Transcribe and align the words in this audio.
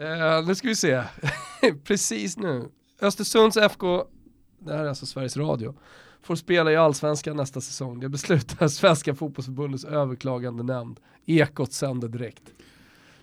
Uh, 0.00 0.46
nu 0.46 0.54
ska 0.54 0.68
vi 0.68 0.76
se. 0.76 1.02
Precis 1.84 2.36
nu. 2.36 2.68
Östersunds 3.00 3.56
FK, 3.56 4.04
det 4.58 4.72
här 4.72 4.84
är 4.84 4.88
alltså 4.88 5.06
Sveriges 5.06 5.36
Radio, 5.36 5.74
får 6.22 6.36
spela 6.36 6.72
i 6.72 6.76
Allsvenskan 6.76 7.36
nästa 7.36 7.60
säsong. 7.60 8.00
Det 8.00 8.08
beslutar 8.08 8.68
Svenska 8.68 9.14
fotbollsförbundets 9.14 9.84
överklagande 9.84 10.62
nämnd. 10.62 11.00
Ekot 11.26 11.72
sänder 11.72 12.08
direkt. 12.08 12.42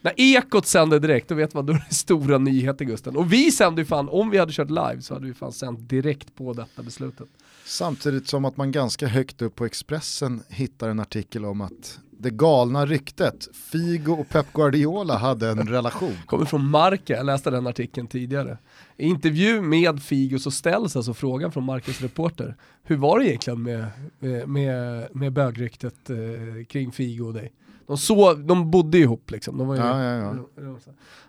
När 0.02 0.14
Ekot 0.18 0.66
sänder 0.68 1.00
direkt, 1.00 1.30
då 1.30 1.36
vet 1.36 1.54
man 1.54 1.66
då 1.66 1.74
är 1.74 1.86
det 1.90 1.96
stora 1.96 2.38
nyheter 2.38 2.86
Gusten. 2.86 3.16
Och 3.16 3.34
vi 3.34 3.52
sände 3.52 3.82
ju 3.82 3.86
fan, 3.86 4.10
om 4.10 4.30
vi 4.30 4.38
hade 4.38 4.54
kört 4.54 4.70
live 4.70 5.02
så 5.02 5.14
hade 5.14 5.26
vi 5.26 5.34
fan 5.34 5.52
sänt 5.52 5.90
direkt 5.90 6.36
på 6.36 6.54
detta 6.54 6.84
beslutet. 6.84 7.28
Samtidigt 7.66 8.28
som 8.28 8.46
att 8.46 8.58
man 8.58 8.72
ganska 8.72 9.08
högt 9.08 9.42
upp 9.42 9.56
på 9.56 9.66
Expressen 9.66 10.44
hittar 10.50 10.90
en 10.90 11.00
artikel 11.00 11.46
om 11.46 11.62
att 11.62 12.00
det 12.18 12.30
galna 12.30 12.86
ryktet, 12.86 13.48
Figo 13.54 14.12
och 14.12 14.30
Pep 14.30 14.54
Guardiola 14.54 15.18
hade 15.18 15.50
en 15.50 15.68
relation. 15.68 16.14
Kommer 16.26 16.46
från 16.46 16.70
Marca, 16.70 17.14
jag 17.14 17.26
läste 17.26 17.50
den 17.50 17.68
artikeln 17.68 18.08
tidigare. 18.08 18.58
I 18.98 19.08
intervju 19.08 19.62
med 19.62 20.04
Figo 20.04 20.40
så 20.40 20.52
ställs 20.52 20.96
alltså 20.96 21.14
frågan 21.14 21.52
från 21.52 21.64
Marcas 21.64 22.02
reporter, 22.02 22.56
hur 22.84 22.98
var 22.98 23.20
det 23.20 23.26
egentligen 23.26 23.64
med, 23.64 23.86
med, 24.20 24.50
med, 24.50 25.08
med 25.16 25.34
bögryktet 25.34 26.10
eh, 26.10 26.66
kring 26.68 26.92
Figo 26.92 27.26
och 27.26 27.34
dig? 27.34 27.52
De, 27.88 27.98
så, 27.98 28.34
de 28.34 28.72
bodde 28.72 28.98
ihop 28.98 29.32
liksom. 29.32 29.58
De 29.58 29.68
var 29.68 29.76
ju, 29.76 29.82
ja, 29.82 30.04
ja, 30.04 30.36
ja. 30.56 30.78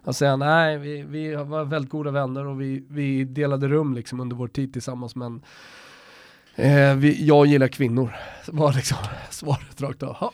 Han 0.05 0.15
säger 0.15 0.37
nej, 0.37 0.79
vi, 0.79 1.03
vi 1.03 1.35
var 1.35 1.65
väldigt 1.65 1.91
goda 1.91 2.11
vänner 2.11 2.47
och 2.47 2.61
vi, 2.61 2.85
vi 2.89 3.25
delade 3.25 3.69
rum 3.69 3.95
liksom 3.95 4.21
under 4.21 4.37
vår 4.37 4.49
tid 4.49 4.73
tillsammans 4.73 5.17
men 5.17 5.43
eh, 6.57 6.95
vi, 6.95 7.27
jag 7.27 7.47
gillar 7.47 7.69
kvinnor. 7.69 8.17
Var 8.47 8.73
liksom 8.73 8.99
svaret 9.31 9.81
rakt 9.81 10.03
av. 10.03 10.15
Ha. 10.15 10.33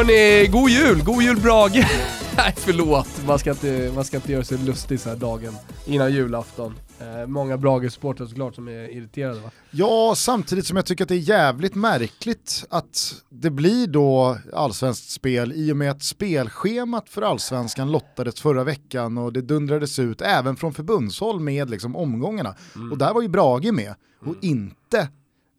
Hörni, 0.00 0.46
god 0.46 0.70
jul! 0.70 1.02
God 1.02 1.22
jul 1.22 1.40
Brage! 1.40 1.74
Nej 2.36 2.54
förlåt, 2.56 3.26
man 3.26 3.38
ska, 3.38 3.50
inte, 3.50 3.92
man 3.94 4.04
ska 4.04 4.16
inte 4.16 4.32
göra 4.32 4.44
sig 4.44 4.58
lustig 4.58 5.00
så 5.00 5.08
här 5.08 5.16
dagen 5.16 5.54
innan 5.86 6.12
julafton. 6.12 6.74
Eh, 7.00 7.26
många 7.26 7.56
Brage-supportrar 7.56 8.26
såklart 8.26 8.54
som 8.54 8.68
är 8.68 8.88
irriterade 8.88 9.40
va? 9.40 9.50
Ja, 9.70 10.14
samtidigt 10.16 10.66
som 10.66 10.76
jag 10.76 10.86
tycker 10.86 11.04
att 11.04 11.08
det 11.08 11.14
är 11.14 11.28
jävligt 11.28 11.74
märkligt 11.74 12.64
att 12.70 13.14
det 13.28 13.50
blir 13.50 13.86
då 13.86 14.38
allsvenskt 14.52 15.10
spel 15.10 15.52
i 15.52 15.72
och 15.72 15.76
med 15.76 15.90
att 15.90 16.02
spelschemat 16.02 17.08
för 17.08 17.22
allsvenskan 17.22 17.92
lottades 17.92 18.40
förra 18.40 18.64
veckan 18.64 19.18
och 19.18 19.32
det 19.32 19.42
dundrades 19.42 19.98
ut 19.98 20.20
även 20.20 20.56
från 20.56 20.74
förbundshåll 20.74 21.40
med 21.40 21.70
liksom 21.70 21.96
omgångarna. 21.96 22.54
Mm. 22.74 22.92
Och 22.92 22.98
där 22.98 23.14
var 23.14 23.22
ju 23.22 23.28
Brage 23.28 23.72
med 23.72 23.94
och 24.20 24.26
mm. 24.26 24.38
inte 24.42 24.98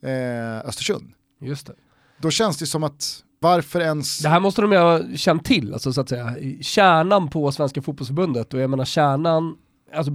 eh, 0.04 0.68
Östersund. 0.68 1.14
Just 1.42 1.68
det. 1.68 1.74
Då 2.22 2.32
känns 2.32 2.58
det 2.58 2.66
som 2.66 2.84
att 2.84 3.24
varför 3.42 3.80
ens... 3.80 4.20
Det 4.20 4.30
här 4.30 4.40
måste 4.40 4.62
de 4.62 4.72
ju 4.72 4.78
ha 4.78 5.00
känt 5.16 5.46
till, 5.46 5.74
alltså, 5.74 5.94
så 5.94 6.02
att 6.02 6.10
säga. 6.10 6.36
Kärnan 6.62 7.30
på 7.30 7.52
Svenska 7.52 7.82
fotbollsförbundet 7.82 8.54
och 8.54 8.60
jag 8.60 8.70
menar 8.70 8.86
kärnan, 8.86 9.58
alltså 9.94 10.12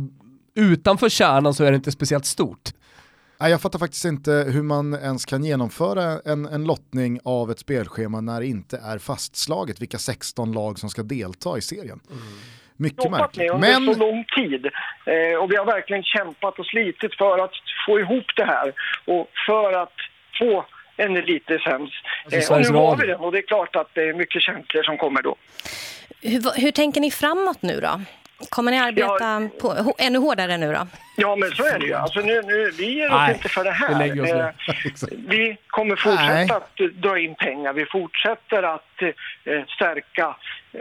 utanför 0.55 1.09
kärnan 1.09 1.55
så 1.55 1.65
är 1.65 1.71
det 1.71 1.77
inte 1.77 1.93
speciellt 1.93 2.27
stort. 2.27 2.71
Nej, 3.41 3.51
jag 3.51 3.61
fattar 3.61 3.79
faktiskt 3.79 4.05
inte 4.05 4.31
hur 4.31 4.63
man 4.63 4.95
ens 4.95 5.25
kan 5.25 5.45
genomföra 5.45 6.21
en, 6.25 6.47
en 6.47 6.65
lottning 6.65 7.21
av 7.25 7.51
ett 7.51 7.59
spelschema 7.59 8.21
när 8.21 8.41
det 8.41 8.47
inte 8.47 8.77
är 8.77 8.99
fastslaget 8.99 9.81
vilka 9.81 9.99
16 9.99 10.53
lag 10.53 10.79
som 10.79 10.91
ska 10.91 11.03
delta 11.03 11.59
i 11.59 11.61
serien. 11.61 12.01
Mm. 12.11 12.23
Mycket 12.77 13.11
märkligt. 13.11 13.39
Med 13.39 13.55
under 13.55 13.81
Men... 13.81 13.95
så 13.95 14.01
lång 14.01 14.25
tid 14.37 14.67
eh, 15.07 15.43
och 15.43 15.51
vi 15.51 15.57
har 15.57 15.67
verkligen 15.67 16.03
kämpat 16.03 16.59
och 16.59 16.67
slitit 16.67 17.15
för 17.15 17.45
att 17.45 17.53
få 17.87 18.01
ihop 18.01 18.27
det 18.37 18.45
här 18.45 18.73
och 19.05 19.29
för 19.47 19.73
att 19.83 19.97
få 20.39 20.67
en 20.97 21.17
elitlicens. 21.17 21.91
Alltså, 22.25 22.53
eh, 22.53 22.59
och 22.59 22.73
nu 22.73 22.79
har 22.79 22.97
vi 22.97 23.07
den 23.07 23.21
och 23.21 23.33
det 23.33 23.39
är 23.39 23.47
klart 23.47 23.77
att 23.77 23.95
det 23.95 24.09
är 24.09 24.15
mycket 24.15 24.43
känslor 24.43 24.83
som 24.83 24.99
kommer 24.99 25.23
då. 25.23 25.37
Hur, 26.23 26.61
hur 26.61 26.71
tänker 26.71 27.01
ni 27.01 27.11
framåt 27.11 27.63
nu 27.63 27.81
då? 27.81 28.01
Kommer 28.49 28.71
ni 28.73 28.79
arbeta 28.79 29.25
ja, 29.25 29.49
på, 29.61 29.95
ännu 29.99 30.19
hårdare 30.19 30.57
nu 30.57 30.73
då? 30.73 30.87
Ja, 31.17 31.37
men 31.37 31.51
så 31.51 31.65
är 31.65 31.79
det 31.79 31.87
ju. 31.87 31.95
Alltså 31.95 32.21
nu, 32.21 32.43
nu, 32.43 32.71
vi 32.71 32.95
ger 32.95 33.07
oss 33.07 33.13
Nej, 33.13 33.35
inte 33.35 33.49
för 33.49 33.65
det 33.65 33.71
här. 33.71 34.13
Vi, 34.13 34.31
eh, 34.31 34.49
vi 35.29 35.57
kommer 35.67 35.97
fortsätta 35.97 36.33
Nej. 36.33 36.51
att 36.51 37.03
dra 37.03 37.19
in 37.19 37.35
pengar. 37.35 37.73
Vi 37.73 37.87
fortsätter 37.87 38.63
att 38.63 39.03
eh, 39.03 39.65
stärka 39.77 40.37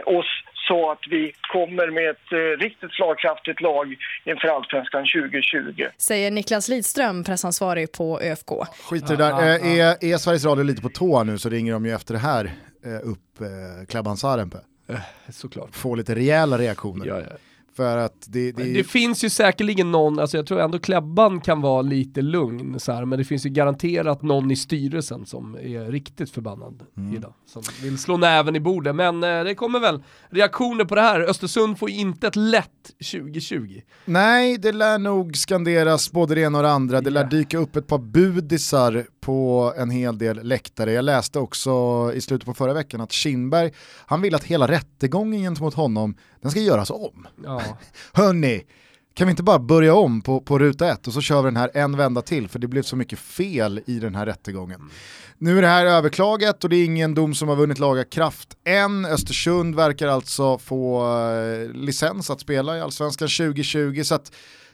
oss 0.06 0.26
så 0.68 0.90
att 0.90 1.04
vi 1.10 1.32
kommer 1.52 1.90
med 1.90 2.10
ett 2.10 2.32
eh, 2.32 2.64
riktigt 2.64 2.92
slagkraftigt 2.92 3.60
lag 3.60 3.96
inför 4.24 4.48
Allsvenskan 4.48 5.04
2020. 5.14 5.84
Säger 5.98 6.30
Niklas 6.30 6.68
Lidström, 6.68 7.24
pressansvarig 7.24 7.92
på 7.92 8.20
ÖFK. 8.20 8.50
Skit 8.90 9.04
i 9.04 9.06
det 9.06 9.16
där. 9.16 9.30
Ja, 9.30 9.46
ja, 9.46 9.58
ja. 9.58 9.96
Är, 10.00 10.12
är 10.12 10.16
Sveriges 10.16 10.44
Radio 10.44 10.64
lite 10.64 10.82
på 10.82 10.88
tå 10.88 11.24
nu 11.24 11.38
så 11.38 11.48
ringer 11.48 11.72
de 11.72 11.86
ju 11.86 11.92
efter 11.92 12.14
det 12.14 12.20
här 12.20 12.44
eh, 12.84 13.08
upp 13.10 13.40
eh, 13.40 13.86
Klabban 13.88 14.16
Sarenpää. 14.16 14.60
Eh, 14.88 14.96
såklart. 15.30 15.76
Få 15.76 15.94
lite 15.94 16.14
rejäla 16.14 16.58
reaktioner. 16.58 17.06
För 17.76 17.96
att 17.96 18.26
det, 18.28 18.52
det... 18.52 18.72
det, 18.72 18.84
finns 18.84 19.24
ju 19.24 19.30
säkerligen 19.30 19.92
någon, 19.92 20.18
alltså 20.18 20.36
jag 20.36 20.46
tror 20.46 20.60
ändå 20.60 20.78
Klebban 20.78 21.40
kan 21.40 21.60
vara 21.60 21.82
lite 21.82 22.22
lugn 22.22 22.80
så 22.80 22.92
här, 22.92 23.04
men 23.04 23.18
det 23.18 23.24
finns 23.24 23.46
ju 23.46 23.50
garanterat 23.50 24.22
någon 24.22 24.50
i 24.50 24.56
styrelsen 24.56 25.26
som 25.26 25.54
är 25.54 25.90
riktigt 25.90 26.30
förbannad 26.30 26.82
mm. 26.96 27.14
idag. 27.14 27.34
Som 27.46 27.62
vill 27.82 27.98
slå 27.98 28.16
näven 28.16 28.56
i 28.56 28.60
bordet, 28.60 28.94
men 28.94 29.24
eh, 29.24 29.44
det 29.44 29.54
kommer 29.54 29.80
väl 29.80 30.02
reaktioner 30.30 30.84
på 30.84 30.94
det 30.94 31.00
här. 31.00 31.20
Östersund 31.20 31.78
får 31.78 31.90
inte 31.90 32.26
ett 32.26 32.36
lätt 32.36 32.92
2020. 33.12 33.80
Nej, 34.04 34.58
det 34.58 34.72
lär 34.72 34.98
nog 34.98 35.36
skanderas 35.36 36.12
både 36.12 36.34
det 36.34 36.40
ena 36.40 36.58
och 36.58 36.64
det 36.64 36.70
andra. 36.70 37.00
Det 37.00 37.10
lär 37.10 37.24
dyka 37.24 37.58
upp 37.58 37.76
ett 37.76 37.86
par 37.86 37.98
budisar 37.98 39.06
på 39.26 39.72
en 39.76 39.90
hel 39.90 40.18
del 40.18 40.42
läktare. 40.42 40.92
Jag 40.92 41.04
läste 41.04 41.38
också 41.38 41.70
i 42.14 42.20
slutet 42.20 42.46
på 42.46 42.54
förra 42.54 42.72
veckan 42.72 43.00
att 43.00 43.12
Kinberg, 43.12 43.72
han 44.06 44.20
vill 44.20 44.34
att 44.34 44.44
hela 44.44 44.68
rättegången 44.68 45.40
gentemot 45.40 45.74
honom, 45.74 46.16
den 46.40 46.50
ska 46.50 46.60
göras 46.60 46.90
om. 46.90 47.26
Ja. 47.44 47.62
Hörni, 48.12 48.64
kan 49.14 49.26
vi 49.26 49.30
inte 49.30 49.42
bara 49.42 49.58
börja 49.58 49.94
om 49.94 50.22
på, 50.22 50.40
på 50.40 50.58
ruta 50.58 50.92
ett 50.92 51.06
och 51.06 51.12
så 51.12 51.20
kör 51.20 51.42
vi 51.42 51.46
den 51.46 51.56
här 51.56 51.70
en 51.74 51.96
vända 51.96 52.22
till 52.22 52.48
för 52.48 52.58
det 52.58 52.68
blev 52.68 52.82
så 52.82 52.96
mycket 52.96 53.18
fel 53.18 53.80
i 53.86 53.98
den 53.98 54.14
här 54.14 54.26
rättegången. 54.26 54.80
Mm. 54.80 54.90
Nu 55.38 55.58
är 55.58 55.62
det 55.62 55.68
här 55.68 55.86
överklagat 55.86 56.64
och 56.64 56.70
det 56.70 56.76
är 56.76 56.84
ingen 56.84 57.14
dom 57.14 57.34
som 57.34 57.48
har 57.48 57.56
vunnit 57.56 57.78
laga 57.78 58.04
kraft 58.04 58.56
än. 58.64 59.04
Östersund 59.04 59.74
verkar 59.74 60.08
alltså 60.08 60.58
få 60.58 61.06
eh, 61.14 61.70
licens 61.74 62.30
att 62.30 62.40
spela 62.40 62.76
i 62.76 62.80
Allsvenskan 62.80 63.28
2020 63.28 64.02
så 64.04 64.14
att 64.14 64.32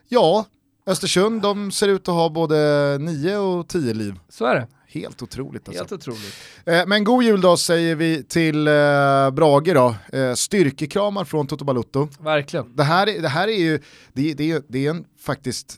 ja, 0.08 0.46
Östersund 0.86 1.42
de 1.42 1.70
ser 1.70 1.88
ut 1.88 2.08
att 2.08 2.14
ha 2.14 2.28
både 2.28 2.98
nio 3.00 3.36
och 3.36 3.68
tio 3.68 3.94
liv. 3.94 4.14
Så 4.28 4.44
är 4.44 4.54
det. 4.54 4.66
Helt 4.86 5.22
otroligt 5.22 5.68
alltså. 5.68 5.82
Helt 5.82 5.92
otroligt. 5.92 6.34
Eh, 6.66 6.86
men 6.86 7.04
god 7.04 7.24
jul 7.24 7.40
då 7.40 7.56
säger 7.56 7.94
vi 7.94 8.22
till 8.22 8.68
eh, 8.68 9.30
Brage 9.30 9.74
då. 9.74 9.94
Eh, 10.12 10.34
styrkekramar 10.34 11.24
från 11.24 11.46
Toto 11.46 11.64
Balutto. 11.64 12.08
Verkligen. 12.20 12.76
Det 12.76 12.84
här, 12.84 13.06
det 13.22 13.28
här 13.28 13.48
är 13.48 13.58
ju, 13.58 13.80
det, 14.12 14.34
det, 14.34 14.64
det 14.68 14.86
är 14.86 14.90
en 14.90 15.04
faktiskt 15.20 15.76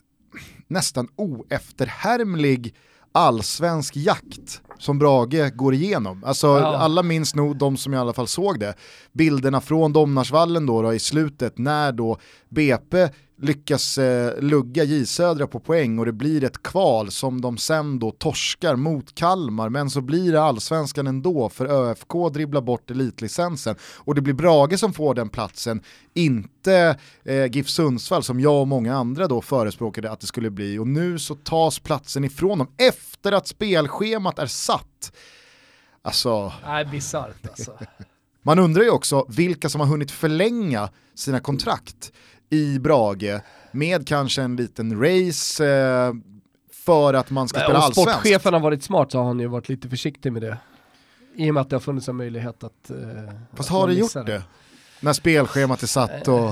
nästan 0.67 1.07
oefterhärmlig 1.15 2.75
allsvensk 3.11 3.95
jakt 3.95 4.61
som 4.79 4.99
Brage 4.99 5.55
går 5.55 5.73
igenom. 5.73 6.23
Alltså 6.23 6.47
ja. 6.47 6.77
alla 6.77 7.03
minns 7.03 7.35
nog 7.35 7.57
de 7.57 7.77
som 7.77 7.93
i 7.93 7.97
alla 7.97 8.13
fall 8.13 8.27
såg 8.27 8.59
det. 8.59 8.73
Bilderna 9.13 9.61
från 9.61 9.93
Domnarsvallen 9.93 10.65
då, 10.65 10.81
då 10.81 10.93
i 10.93 10.99
slutet 10.99 11.57
när 11.57 11.91
då 11.91 12.17
BP 12.49 13.09
lyckas 13.37 13.97
eh, 13.97 14.41
lugga 14.41 14.83
J 14.83 15.05
Södra 15.05 15.47
på 15.47 15.59
poäng 15.59 15.99
och 15.99 16.05
det 16.05 16.11
blir 16.11 16.43
ett 16.43 16.63
kval 16.63 17.11
som 17.11 17.41
de 17.41 17.57
sen 17.57 17.99
då 17.99 18.11
torskar 18.11 18.75
mot 18.75 19.15
Kalmar 19.15 19.69
men 19.69 19.89
så 19.89 20.01
blir 20.01 20.31
det 20.31 20.41
allsvenskan 20.41 21.07
ändå 21.07 21.49
för 21.49 21.65
ÖFK 21.65 22.33
dribblar 22.33 22.61
bort 22.61 22.91
elitlicensen 22.91 23.75
och 23.95 24.15
det 24.15 24.21
blir 24.21 24.33
Brage 24.33 24.79
som 24.79 24.93
får 24.93 25.13
den 25.13 25.29
platsen, 25.29 25.81
inte 26.13 26.99
eh, 27.23 27.45
GIF 27.45 27.69
Sundsvall 27.69 28.23
som 28.23 28.39
jag 28.39 28.61
och 28.61 28.67
många 28.67 28.95
andra 28.95 29.27
då 29.27 29.41
förespråkade 29.41 30.11
att 30.11 30.19
det 30.19 30.27
skulle 30.27 30.49
bli 30.49 30.77
och 30.77 30.87
nu 30.87 31.19
så 31.19 31.35
tas 31.35 31.79
platsen 31.79 32.23
ifrån 32.23 32.57
dem 32.57 32.67
efter 32.77 33.31
att 33.31 33.47
spelschemat 33.47 34.39
är 34.39 34.47
satt. 34.47 35.11
Alltså... 36.01 36.53
Nej, 36.65 36.85
bisarrt 36.85 37.47
alltså. 37.49 37.77
Man 38.45 38.59
undrar 38.59 38.83
ju 38.83 38.89
också 38.89 39.25
vilka 39.29 39.69
som 39.69 39.81
har 39.81 39.87
hunnit 39.87 40.11
förlänga 40.11 40.89
sina 41.15 41.39
kontrakt 41.39 42.11
i 42.49 42.79
Brage 42.79 43.41
med 43.71 44.07
kanske 44.07 44.41
en 44.41 44.55
liten 44.55 45.01
race 45.01 45.65
eh, 45.67 46.13
för 46.71 47.13
att 47.13 47.29
man 47.29 47.47
ska 47.47 47.59
spela 47.59 47.79
allsvenskt. 47.79 47.97
Om 47.97 48.13
sportchefen 48.13 48.53
har 48.53 48.61
varit 48.61 48.83
smart 48.83 49.11
så 49.11 49.17
har 49.17 49.25
han 49.25 49.39
ju 49.39 49.47
varit 49.47 49.69
lite 49.69 49.89
försiktig 49.89 50.33
med 50.33 50.41
det. 50.41 50.57
I 51.35 51.49
och 51.49 51.53
med 51.53 51.61
att 51.61 51.69
det 51.69 51.75
har 51.75 51.81
funnits 51.81 52.09
en 52.09 52.15
möjlighet 52.15 52.63
att... 52.63 52.89
Eh, 52.89 52.95
Fast 53.53 53.69
att 53.69 53.75
har 53.75 53.87
det 53.87 53.93
gjort 53.93 54.13
det? 54.13 54.23
det? 54.23 54.43
När 54.99 55.13
spelschemat 55.13 55.83
är 55.83 55.87
satt 55.87 56.27
och... 56.27 56.51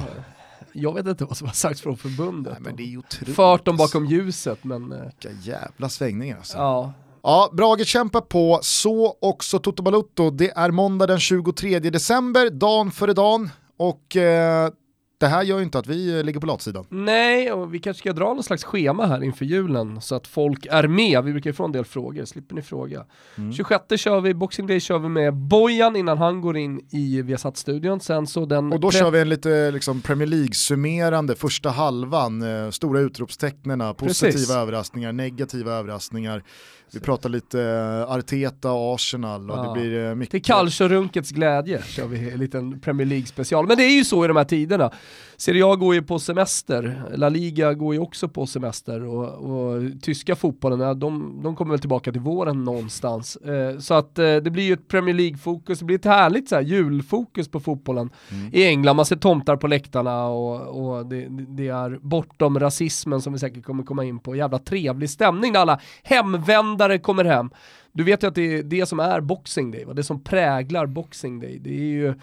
Jag 0.76 0.94
vet 0.94 1.08
inte 1.08 1.26
vad 1.26 1.38
som 1.38 1.48
har 1.48 1.54
sagts 1.54 1.82
från 1.82 1.98
förbundet. 1.98 2.58
Nej. 2.60 3.02
Fört 3.36 3.66
dem 3.66 3.78
bakom 3.78 4.06
ljuset 4.06 4.64
men... 4.64 4.92
Eh, 4.92 5.02
Vilka 5.02 5.30
jävla 5.42 5.90
svängningar 5.90 6.38
alltså. 6.38 6.58
Ja. 6.58 6.94
Ja, 7.26 7.50
Brage 7.54 7.86
kämpar 7.88 8.22
på, 8.22 8.60
så 8.62 9.18
också 9.22 9.60
Toto 9.60 9.84
Balutto. 9.84 10.30
Det 10.30 10.52
är 10.52 10.72
måndag 10.72 11.08
den 11.08 11.20
23 11.20 11.80
december, 11.80 12.50
dagen 12.50 12.92
före 12.92 13.14
dagen. 13.14 13.50
Och 13.78 14.16
eh, 14.16 14.70
det 15.18 15.28
här 15.28 15.44
gör 15.44 15.58
ju 15.58 15.64
inte 15.64 15.80
att 15.80 15.88
vi 15.88 16.18
eh, 16.18 16.24
ligger 16.24 16.40
på 16.40 16.46
latsidan. 16.46 16.86
Nej, 16.90 17.52
och 17.52 17.74
vi 17.74 17.80
kanske 17.80 18.00
ska 18.00 18.14
dra 18.14 18.34
någon 18.34 18.44
slags 18.44 18.64
schema 18.64 19.06
här 19.06 19.24
inför 19.24 19.46
julen 19.46 20.02
så 20.02 20.16
att 20.16 20.28
folk 20.28 20.66
är 20.66 20.88
med. 20.88 21.24
Vi 21.24 21.32
brukar 21.32 21.50
ju 21.50 21.54
få 21.54 21.66
en 21.66 21.72
del 21.72 21.86
frågor, 21.86 22.26
slipper 22.26 22.56
ni 22.56 22.62
fråga. 22.62 23.06
Mm. 23.36 23.54
26 23.54 23.84
kör 23.98 24.22
vi, 24.22 24.34
Boxing 24.34 24.68
Day 24.68 24.80
kör 24.80 25.00
vi 25.00 25.10
med 25.10 25.34
Bojan 25.34 25.96
innan 25.96 26.18
han 26.18 26.42
går 26.42 26.58
in 26.58 26.82
i 26.92 27.22
Viasat-studion. 27.22 28.00
Sen 28.00 28.28
så 28.28 28.46
den... 28.46 28.74
Och 28.74 28.80
då 28.80 28.92
kör 28.92 29.12
vi 29.12 29.20
en 29.20 29.30
lite 29.30 29.72
liksom 29.72 30.02
Premier 30.02 30.28
League-summerande 30.28 31.36
första 31.36 31.70
halvan, 31.70 32.42
eh, 32.66 32.70
stora 32.70 33.00
utropstecknena, 33.00 33.94
positiva 33.94 34.32
Precis. 34.32 34.52
överraskningar, 34.52 35.12
negativa 35.12 35.72
överraskningar. 35.72 36.44
Vi 36.92 37.00
pratar 37.00 37.30
lite 37.30 37.58
uh, 37.58 38.12
Arteta 38.12 38.72
och 38.72 38.96
Arsenal 38.96 39.52
och 39.52 39.58
ja. 39.58 39.64
det 39.64 39.82
blir 39.82 40.10
uh, 40.10 40.16
mycket... 40.16 40.32
Till 40.32 40.54
Calcio-runkets 40.54 41.32
glädje 41.32 41.82
kör 41.84 42.08
vi 42.08 42.32
en 42.32 42.40
liten 42.40 42.80
Premier 42.80 43.08
League-special. 43.08 43.68
Men 43.68 43.78
det 43.78 43.84
är 43.84 43.98
ju 43.98 44.04
så 44.04 44.26
i 44.26 44.28
de 44.28 44.38
här 44.38 44.44
tiderna. 44.44 44.92
Serie 45.38 45.66
A 45.66 45.76
går 45.76 45.96
ju 45.96 46.02
på 46.02 46.20
semester, 46.20 47.04
La 47.16 47.30
Liga 47.30 47.74
går 47.74 47.94
ju 47.94 48.00
också 48.00 48.28
på 48.28 48.46
semester 48.46 49.04
och, 49.04 49.28
och 49.28 49.82
tyska 50.02 50.36
fotbollen, 50.36 51.00
de, 51.00 51.40
de, 51.44 51.56
kommer 51.56 51.72
väl 51.72 51.80
tillbaka 51.80 52.12
till 52.12 52.22
våren 52.22 52.64
någonstans. 52.64 53.38
Uh, 53.48 53.80
så 53.80 53.94
att 53.94 54.16
det 54.16 54.52
blir 54.52 54.64
ju 54.64 54.74
ett 54.74 54.88
Premier 54.88 55.16
League-fokus, 55.16 55.80
det 55.80 55.86
blir 55.86 55.96
ett 55.96 56.06
härligt 56.06 56.50
så 56.50 56.56
här, 56.56 56.62
julfokus 56.62 57.48
på 57.50 57.60
fotbollen 57.60 58.10
mm. 58.32 58.50
i 58.54 58.66
England. 58.66 58.96
Man 58.96 59.06
ser 59.06 59.16
tomtar 59.16 59.56
på 59.56 59.68
läktarna 59.68 60.26
och, 60.26 60.86
och 60.86 61.06
det, 61.06 61.28
det, 61.30 61.68
är 61.68 62.00
bortom 62.02 62.60
rasismen 62.60 63.22
som 63.22 63.34
vi 63.34 63.40
säkert 63.40 63.64
kommer 63.64 63.84
komma 63.84 64.04
in 64.04 64.20
på. 64.20 64.36
Jävla 64.36 64.60
trevlig 64.60 65.10
stämning 65.10 65.54
när 65.54 65.60
alla 65.60 65.80
hemvända 66.04 66.73
ledare 66.74 67.00
kommer 67.00 67.26
hem. 67.26 67.50
Du 67.96 68.04
vet 68.04 68.24
ju 68.24 68.28
att 68.28 68.36
det 68.36 68.54
är 68.54 68.64
det 68.64 68.86
som 68.86 69.00
är 69.00 69.22
Boxing 69.22 69.72
Day, 69.72 69.86
va? 69.86 69.94
det 69.94 70.04
som 70.04 70.24
präglar 70.24 70.86
Boxing 70.86 71.40
Day. 71.40 71.60
Det 71.60 71.70
är 71.70 71.84
ju 71.84 72.14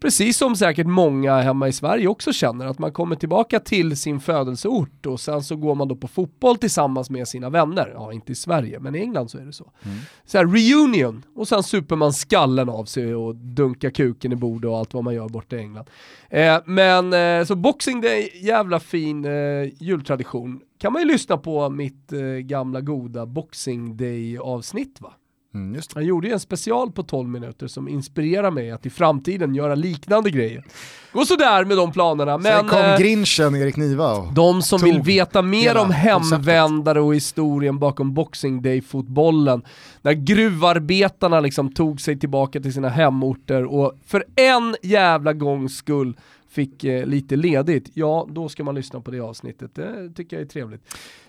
precis 0.00 0.36
som 0.36 0.56
säkert 0.56 0.86
många 0.86 1.40
hemma 1.40 1.68
i 1.68 1.72
Sverige 1.72 2.08
också 2.08 2.32
känner, 2.32 2.66
att 2.66 2.78
man 2.78 2.92
kommer 2.92 3.16
tillbaka 3.16 3.60
till 3.60 3.96
sin 3.96 4.20
födelseort 4.20 5.06
och 5.06 5.20
sen 5.20 5.42
så 5.42 5.56
går 5.56 5.74
man 5.74 5.88
då 5.88 5.96
på 5.96 6.08
fotboll 6.08 6.56
tillsammans 6.56 7.10
med 7.10 7.28
sina 7.28 7.50
vänner. 7.50 7.92
Ja, 7.94 8.12
inte 8.12 8.32
i 8.32 8.34
Sverige, 8.34 8.80
men 8.80 8.94
i 8.94 8.98
England 8.98 9.30
så 9.30 9.38
är 9.38 9.42
det 9.42 9.52
så. 9.52 9.72
Mm. 9.82 9.98
Så 10.24 10.38
här, 10.38 10.46
reunion, 10.46 11.22
och 11.34 11.48
sen 11.48 11.62
super 11.62 11.96
man 11.96 12.12
skallen 12.12 12.68
av 12.68 12.84
sig 12.84 13.14
och 13.14 13.36
dunkar 13.36 13.90
kuken 13.90 14.32
i 14.32 14.36
bordet 14.36 14.68
och 14.68 14.78
allt 14.78 14.94
vad 14.94 15.04
man 15.04 15.14
gör 15.14 15.28
borta 15.28 15.56
i 15.56 15.58
England. 15.58 15.90
Eh, 16.30 16.58
men 16.64 17.12
eh, 17.12 17.44
så 17.44 17.54
Boxing 17.54 18.00
Day, 18.00 18.30
jävla 18.42 18.80
fin 18.80 19.24
eh, 19.24 19.82
jultradition 19.82 20.60
kan 20.78 20.92
man 20.92 21.02
ju 21.02 21.08
lyssna 21.08 21.36
på 21.36 21.70
mitt 21.70 22.12
eh, 22.12 22.20
gamla 22.20 22.80
goda 22.80 23.26
Boxing 23.26 23.96
Day-avsnitt 23.96 25.00
va? 25.00 25.12
Mm, 25.54 25.80
Jag 25.94 26.04
gjorde 26.04 26.26
ju 26.26 26.32
en 26.32 26.40
special 26.40 26.92
på 26.92 27.02
12 27.02 27.28
minuter 27.28 27.66
som 27.66 27.88
inspirerar 27.88 28.50
mig 28.50 28.70
att 28.70 28.86
i 28.86 28.90
framtiden 28.90 29.54
göra 29.54 29.74
liknande 29.74 30.30
grejer. 30.30 30.64
Gå 31.12 31.24
sådär 31.24 31.64
med 31.64 31.76
de 31.76 31.92
planerna. 31.92 32.38
Men, 32.38 32.58
Sen 32.60 32.68
kom 32.68 32.78
eh, 32.78 32.98
grinchen 32.98 33.56
Erik 33.56 33.76
Niva 33.76 34.12
och 34.14 34.32
De 34.32 34.62
som 34.62 34.80
vill 34.80 35.00
veta 35.00 35.42
mer 35.42 35.76
om 35.76 35.90
hemvändare 35.90 37.00
och 37.00 37.14
historien 37.14 37.78
bakom 37.78 38.14
Boxing 38.14 38.62
Day-fotbollen, 38.62 39.62
när 40.02 40.12
gruvarbetarna 40.12 41.40
liksom 41.40 41.72
tog 41.72 42.00
sig 42.00 42.18
tillbaka 42.18 42.60
till 42.60 42.72
sina 42.72 42.88
hemorter 42.88 43.64
och 43.64 43.92
för 44.06 44.24
en 44.36 44.76
jävla 44.82 45.32
gångs 45.32 45.76
skull 45.76 46.16
fick 46.50 46.84
eh, 46.84 47.06
lite 47.06 47.36
ledigt, 47.36 47.90
ja 47.94 48.26
då 48.30 48.48
ska 48.48 48.64
man 48.64 48.74
lyssna 48.74 49.00
på 49.00 49.10
det 49.10 49.20
avsnittet. 49.20 49.74
Det 49.74 50.12
tycker 50.16 50.36
jag 50.36 50.44
är 50.44 50.48
trevligt. 50.48 50.82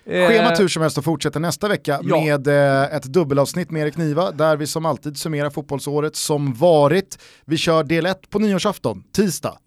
Eh, 0.06 0.28
Schemat 0.28 0.60
hur 0.60 0.68
som 0.68 0.82
helst 0.82 0.98
och 0.98 1.04
fortsätter 1.04 1.40
nästa 1.40 1.68
vecka 1.68 2.00
ja. 2.04 2.22
med 2.22 2.48
eh, 2.48 2.96
ett 2.96 3.04
dubbelavsnitt 3.04 3.72
med 3.72 3.82
Erik 3.82 3.98
Niva 3.98 4.32
där 4.32 4.58
vi 4.58 4.68
som 4.68 4.86
alltid 4.86 5.18
summerar 5.18 5.50
fotbollsåret 5.50 6.16
som 6.16 6.54
varit. 6.54 7.18
Vi 7.46 7.58
kör 7.58 7.84
del 7.84 8.06
1 8.06 8.30
på 8.30 8.40
nyårsafton, 8.40 9.04
tisdag. 9.12 9.58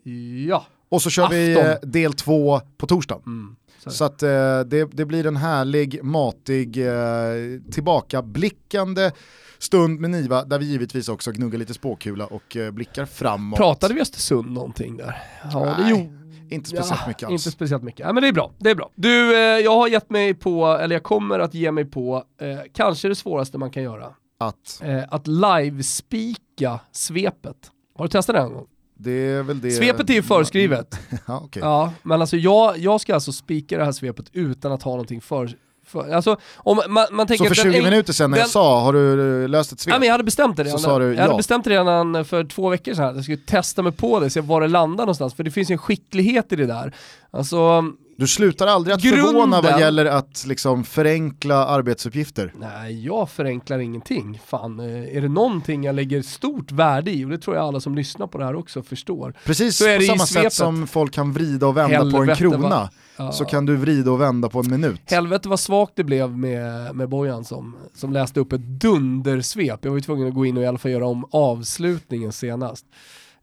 Ja. 0.49 0.67
Och 0.89 1.03
så 1.03 1.11
kör 1.11 1.25
Afton. 1.25 1.39
vi 1.39 1.59
eh, 1.59 1.75
del 1.83 2.13
2 2.13 2.61
på 2.77 2.87
torsdag. 2.87 3.21
Mm. 3.27 3.57
Så 3.87 4.05
att 4.05 4.23
eh, 4.23 4.61
det, 4.61 4.89
det, 4.93 5.05
blir 5.05 5.27
en 5.27 5.37
härlig, 5.37 6.05
matig, 6.05 6.87
eh, 6.87 7.61
tillbakablickande 7.71 9.11
stund 9.59 10.01
med 10.01 10.11
Niva 10.11 10.45
där 10.45 10.59
vi 10.59 10.67
givetvis 10.67 11.09
också 11.09 11.33
gnuggar 11.33 11.59
lite 11.59 11.75
spåkula 11.75 12.27
och 12.27 12.57
eh, 12.57 12.71
blickar 12.71 13.07
framåt. 13.07 13.57
Pratade 13.57 13.95
vi 13.95 14.01
Östersund 14.01 14.53
någonting 14.53 14.97
där? 14.97 15.23
Ja, 15.53 15.65
Nej. 15.65 15.75
det 15.85 15.91
gjorde 15.91 16.25
inte 16.51 16.69
speciellt 16.69 17.01
ja, 17.01 17.09
mycket 17.09 17.23
alls. 17.29 17.33
Inte 17.33 17.51
speciellt 17.51 17.83
mycket, 17.83 18.01
ja, 18.07 18.13
men 18.13 18.23
det 18.23 18.29
är 18.29 18.33
bra. 18.33 18.53
Det 18.59 18.71
är 18.71 18.75
bra. 18.75 18.91
Du, 18.95 19.37
eh, 19.37 19.41
jag 19.41 19.75
har 19.75 19.89
gett 19.89 20.11
mig 20.11 20.35
på, 20.35 20.67
eller 20.67 20.97
jag 20.97 21.03
kommer 21.03 21.39
att 21.39 21.55
ge 21.55 21.73
mig 21.73 21.85
på, 21.85 22.25
eh, 22.41 22.59
kanske 22.73 23.09
det 23.09 23.15
svåraste 23.15 23.59
man 23.59 23.71
kan 23.71 23.83
göra. 23.83 24.15
Att? 24.39 24.81
Eh, 24.83 25.03
att 25.09 25.27
live-spika 25.27 26.81
svepet. 26.93 27.71
Har 27.95 28.05
du 28.05 28.09
testat 28.09 28.37
det 28.37 28.43
någon 28.43 28.55
gång? 28.55 28.67
Det 28.97 29.11
är 29.11 29.43
väl 29.43 29.61
det... 29.61 29.71
Svepet 29.71 30.11
är 30.11 30.15
ju 30.15 30.23
förskrivet. 30.23 31.01
ja, 31.27 31.41
okay. 31.41 31.63
ja, 31.63 31.93
men 32.03 32.21
alltså 32.21 32.37
jag, 32.37 32.79
jag 32.79 33.01
ska 33.01 33.15
alltså 33.15 33.33
spika 33.33 33.79
det 33.79 33.85
här 33.85 33.93
svepet 33.93 34.27
utan 34.33 34.73
att 34.73 34.83
ha 34.83 34.93
någonting 34.93 35.21
för, 35.21 35.57
för, 35.87 36.13
alltså, 36.13 36.37
om 36.57 36.81
man, 36.89 37.07
man 37.13 37.27
tänker 37.27 37.45
så 37.45 37.55
för 37.55 37.63
20 37.63 37.83
minuter 37.83 38.13
sedan 38.13 38.31
när 38.31 38.37
den, 38.37 38.43
jag 38.43 38.51
sa, 38.51 38.81
har 38.81 38.93
du 38.93 39.43
eh, 39.43 39.49
löst 39.49 39.73
ett 39.73 39.81
svep? 39.81 39.95
Ja, 39.95 39.99
men 39.99 40.07
jag 40.07 40.13
hade 40.15 40.25
bestämt 40.25 40.57
det 40.57 40.65
redan, 40.65 40.79
så 40.79 40.85
sa 40.85 40.99
du, 40.99 41.05
jag 41.05 41.17
ja. 41.17 41.23
hade 41.23 41.37
bestämt 41.37 41.65
det 41.65 41.71
redan 41.71 42.25
för 42.25 42.45
två 42.45 42.69
veckor 42.69 42.95
sedan, 42.95 43.15
jag 43.15 43.25
skulle 43.25 43.39
testa 43.39 43.83
mig 43.83 43.93
på 43.93 44.21
det, 44.21 44.31
se 44.31 44.41
var 44.41 44.61
det 44.61 44.69
landar 44.69 45.05
någonstans, 45.05 45.35
för 45.35 45.45
det 45.45 45.51
finns 45.51 45.71
ju 45.71 45.73
en 45.73 45.79
skicklighet 45.79 46.53
i 46.53 46.57
det 46.57 46.67
där. 46.67 46.93
Alltså, 47.31 47.85
du 48.17 48.27
slutar 48.27 48.67
aldrig 48.67 48.95
att 48.95 49.03
grunden, 49.03 49.25
förvåna 49.25 49.61
vad 49.61 49.81
gäller 49.81 50.07
att 50.07 50.45
liksom 50.47 50.85
förenkla 50.85 51.67
arbetsuppgifter. 51.67 52.53
Nej, 52.59 53.07
jag 53.07 53.31
förenklar 53.31 53.79
ingenting. 53.79 54.41
Fan, 54.47 54.81
eh, 54.81 55.17
är 55.17 55.21
det 55.21 55.29
någonting 55.29 55.85
jag 55.85 55.95
lägger 55.95 56.23
stort 56.23 56.73
värde 56.73 57.11
i, 57.11 57.25
och 57.25 57.31
det 57.31 57.39
tror 57.39 57.57
jag 57.57 57.65
alla 57.65 57.81
som 57.81 57.95
lyssnar 57.95 58.27
på 58.27 58.39
det 58.39 58.45
här 58.45 58.55
också 58.55 58.83
förstår. 58.83 59.35
Precis 59.45 59.77
så 59.77 59.87
är 59.87 59.99
på 59.99 60.05
samma 60.05 60.27
sätt 60.27 60.53
som 60.53 60.87
folk 60.87 61.13
kan 61.13 61.33
vrida 61.33 61.67
och 61.67 61.77
vända 61.77 61.97
Helvete 61.97 62.17
på 62.17 62.31
en 62.31 62.37
krona, 62.37 62.69
va? 62.69 62.91
ja. 63.17 63.33
så 63.33 63.45
kan 63.45 63.67
du 63.67 63.77
vrida 63.77 64.11
och 64.11 64.21
vända 64.21 64.49
på 64.49 64.61
en 64.61 64.71
minut. 64.71 65.01
Helvete 65.07 65.49
vad 65.49 65.61
svagt 65.61 65.93
det 65.97 66.05
blev 66.05 66.39
med, 66.39 66.97
med 66.97 67.09
Bojan 67.09 67.45
som, 67.45 67.77
som 67.95 68.13
läste 68.13 68.41
upp 68.41 68.53
ett 68.53 68.61
dundersvep. 68.61 69.79
Jag 69.83 69.91
var 69.91 69.99
ju 69.99 70.03
tvungen 70.03 70.29
att 70.29 70.35
gå 70.35 70.47
in 70.47 70.57
och 70.57 70.63
i 70.63 70.67
alla 70.67 70.79
fall 70.79 70.91
göra 70.91 71.07
om 71.07 71.29
avslutningen 71.31 72.33
senast. 72.33 72.87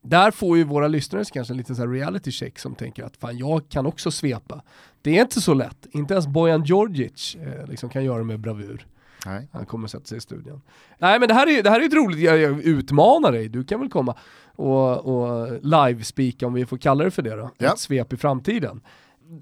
Där 0.01 0.31
får 0.31 0.57
ju 0.57 0.63
våra 0.63 0.87
lyssnare 0.87 1.25
kanske 1.33 1.53
en 1.53 1.57
liten 1.57 1.75
så 1.75 1.87
reality 1.87 2.31
check 2.31 2.59
som 2.59 2.75
tänker 2.75 3.03
att 3.03 3.17
fan 3.17 3.37
jag 3.37 3.69
kan 3.69 3.85
också 3.85 4.11
svepa. 4.11 4.61
Det 5.01 5.17
är 5.17 5.21
inte 5.21 5.41
så 5.41 5.53
lätt, 5.53 5.87
inte 5.91 6.13
ens 6.13 6.27
Bojan 6.27 6.63
Djordjic 6.63 7.35
eh, 7.35 7.67
liksom 7.67 7.89
kan 7.89 8.03
göra 8.03 8.17
det 8.17 8.23
med 8.23 8.39
bravur. 8.39 8.87
Nej. 9.25 9.47
Han 9.51 9.65
kommer 9.65 9.87
sätta 9.87 10.05
sig 10.05 10.17
i 10.17 10.21
studion. 10.21 10.61
Nej 10.97 11.19
men 11.19 11.27
det 11.27 11.33
här 11.33 11.47
är, 11.47 11.63
det 11.63 11.69
här 11.69 11.79
är 11.79 11.85
ett 11.85 11.93
roligt, 11.93 12.19
jag, 12.19 12.61
utmanar 12.61 13.31
dig, 13.31 13.49
du 13.49 13.63
kan 13.63 13.79
väl 13.79 13.89
komma 13.89 14.15
och, 14.55 14.97
och 14.97 15.51
live-speaka 15.61 16.47
om 16.47 16.53
vi 16.53 16.65
får 16.65 16.77
kalla 16.77 17.03
det 17.03 17.11
för 17.11 17.21
det 17.21 17.35
då, 17.35 17.51
ja. 17.57 17.73
ett 17.73 17.79
svep 17.79 18.13
i 18.13 18.17
framtiden. 18.17 18.81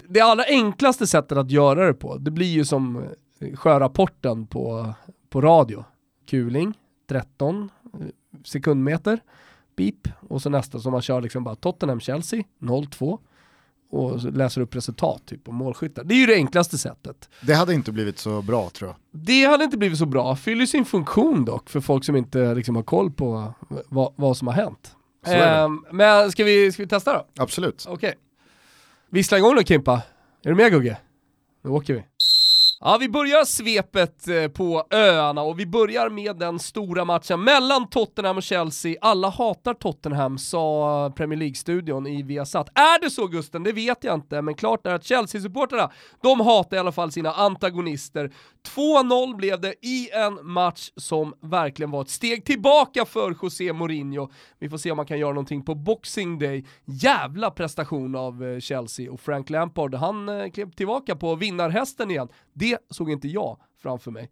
Det 0.08 0.20
allra 0.20 0.44
enklaste 0.44 1.06
sättet 1.06 1.38
att 1.38 1.50
göra 1.50 1.86
det 1.86 1.94
på, 1.94 2.16
det 2.16 2.30
blir 2.30 2.46
ju 2.46 2.64
som 2.64 3.04
eh, 3.40 3.56
sjörapporten 3.56 4.46
på, 4.46 4.94
på 5.30 5.40
radio. 5.40 5.84
Kuling, 6.26 6.74
13 7.08 7.70
eh, 7.84 8.06
sekundmeter 8.44 9.20
beep 9.80 10.14
och 10.28 10.42
så 10.42 10.50
nästa 10.50 10.78
som 10.78 10.92
man 10.92 11.02
kör 11.02 11.20
liksom 11.20 11.44
bara 11.44 11.54
Tottenham-Chelsea 11.54 12.44
0-2 12.60 13.18
och 13.90 14.32
läser 14.32 14.60
upp 14.60 14.74
resultat 14.74 15.22
typ 15.26 15.48
och 15.48 15.54
målskyttar. 15.54 16.04
Det 16.04 16.14
är 16.14 16.18
ju 16.18 16.26
det 16.26 16.34
enklaste 16.34 16.78
sättet. 16.78 17.28
Det 17.40 17.54
hade 17.54 17.74
inte 17.74 17.92
blivit 17.92 18.18
så 18.18 18.42
bra 18.42 18.70
tror 18.70 18.90
jag. 18.90 18.96
Det 19.22 19.44
hade 19.44 19.64
inte 19.64 19.78
blivit 19.78 19.98
så 19.98 20.06
bra, 20.06 20.36
fyller 20.36 20.66
sin 20.66 20.84
funktion 20.84 21.44
dock 21.44 21.70
för 21.70 21.80
folk 21.80 22.04
som 22.04 22.16
inte 22.16 22.54
liksom 22.54 22.76
har 22.76 22.82
koll 22.82 23.10
på 23.10 23.54
vad, 23.88 24.12
vad 24.16 24.36
som 24.36 24.46
har 24.48 24.54
hänt. 24.54 24.96
Um, 25.66 25.86
men 25.90 26.32
ska 26.32 26.44
vi, 26.44 26.72
ska 26.72 26.82
vi 26.82 26.88
testa 26.88 27.12
då? 27.12 27.42
Absolut. 27.42 27.84
Okej. 27.88 28.08
Okay. 28.08 28.20
Vissla 29.10 29.38
igång 29.38 29.54
då 29.54 29.62
Kimpa. 29.62 30.02
Är 30.42 30.50
du 30.50 30.54
med 30.54 30.72
Gugge? 30.72 30.96
Nu 31.62 31.70
åker 31.70 31.94
vi. 31.94 32.04
Ja, 32.84 32.96
vi 33.00 33.08
börjar 33.08 33.44
svepet 33.44 34.28
eh, 34.28 34.48
på 34.48 34.84
öarna 34.90 35.42
och 35.42 35.60
vi 35.60 35.66
börjar 35.66 36.10
med 36.10 36.36
den 36.36 36.58
stora 36.58 37.04
matchen 37.04 37.44
mellan 37.44 37.88
Tottenham 37.88 38.36
och 38.36 38.42
Chelsea. 38.42 38.96
Alla 39.00 39.28
hatar 39.28 39.74
Tottenham, 39.74 40.38
sa 40.38 41.12
Premier 41.16 41.38
League-studion 41.38 42.06
i 42.06 42.22
Viasat. 42.22 42.68
Är 42.74 43.00
det 43.00 43.10
så 43.10 43.26
Gusten? 43.26 43.62
Det 43.62 43.72
vet 43.72 44.04
jag 44.04 44.14
inte, 44.14 44.42
men 44.42 44.54
klart 44.54 44.86
är 44.86 44.94
att 44.94 45.04
Chelsea-supporterna, 45.04 45.90
de 46.22 46.40
hatar 46.40 46.76
i 46.76 46.80
alla 46.80 46.92
fall 46.92 47.12
sina 47.12 47.32
antagonister. 47.32 48.32
2-0 48.76 49.36
blev 49.36 49.60
det 49.60 49.74
i 49.86 50.10
en 50.12 50.52
match 50.52 50.90
som 50.96 51.34
verkligen 51.40 51.90
var 51.90 52.02
ett 52.02 52.10
steg 52.10 52.44
tillbaka 52.44 53.04
för 53.04 53.36
José 53.42 53.72
Mourinho. 53.72 54.30
Vi 54.58 54.68
får 54.68 54.78
se 54.78 54.90
om 54.90 54.96
man 54.96 55.06
kan 55.06 55.18
göra 55.18 55.32
någonting 55.32 55.64
på 55.64 55.74
Boxing 55.74 56.38
Day. 56.38 56.64
Jävla 56.84 57.50
prestation 57.50 58.14
av 58.14 58.44
eh, 58.44 58.58
Chelsea 58.58 59.12
och 59.12 59.20
Frank 59.20 59.50
Lampard, 59.50 59.94
han 59.94 60.28
eh, 60.28 60.50
klev 60.50 60.70
tillbaka 60.70 61.16
på 61.16 61.34
vinnarhästen 61.34 62.10
igen. 62.10 62.28
Det 62.52 62.69
det 62.70 62.94
såg 62.94 63.10
inte 63.10 63.28
jag 63.28 63.56
framför 63.82 64.10
mig. 64.10 64.30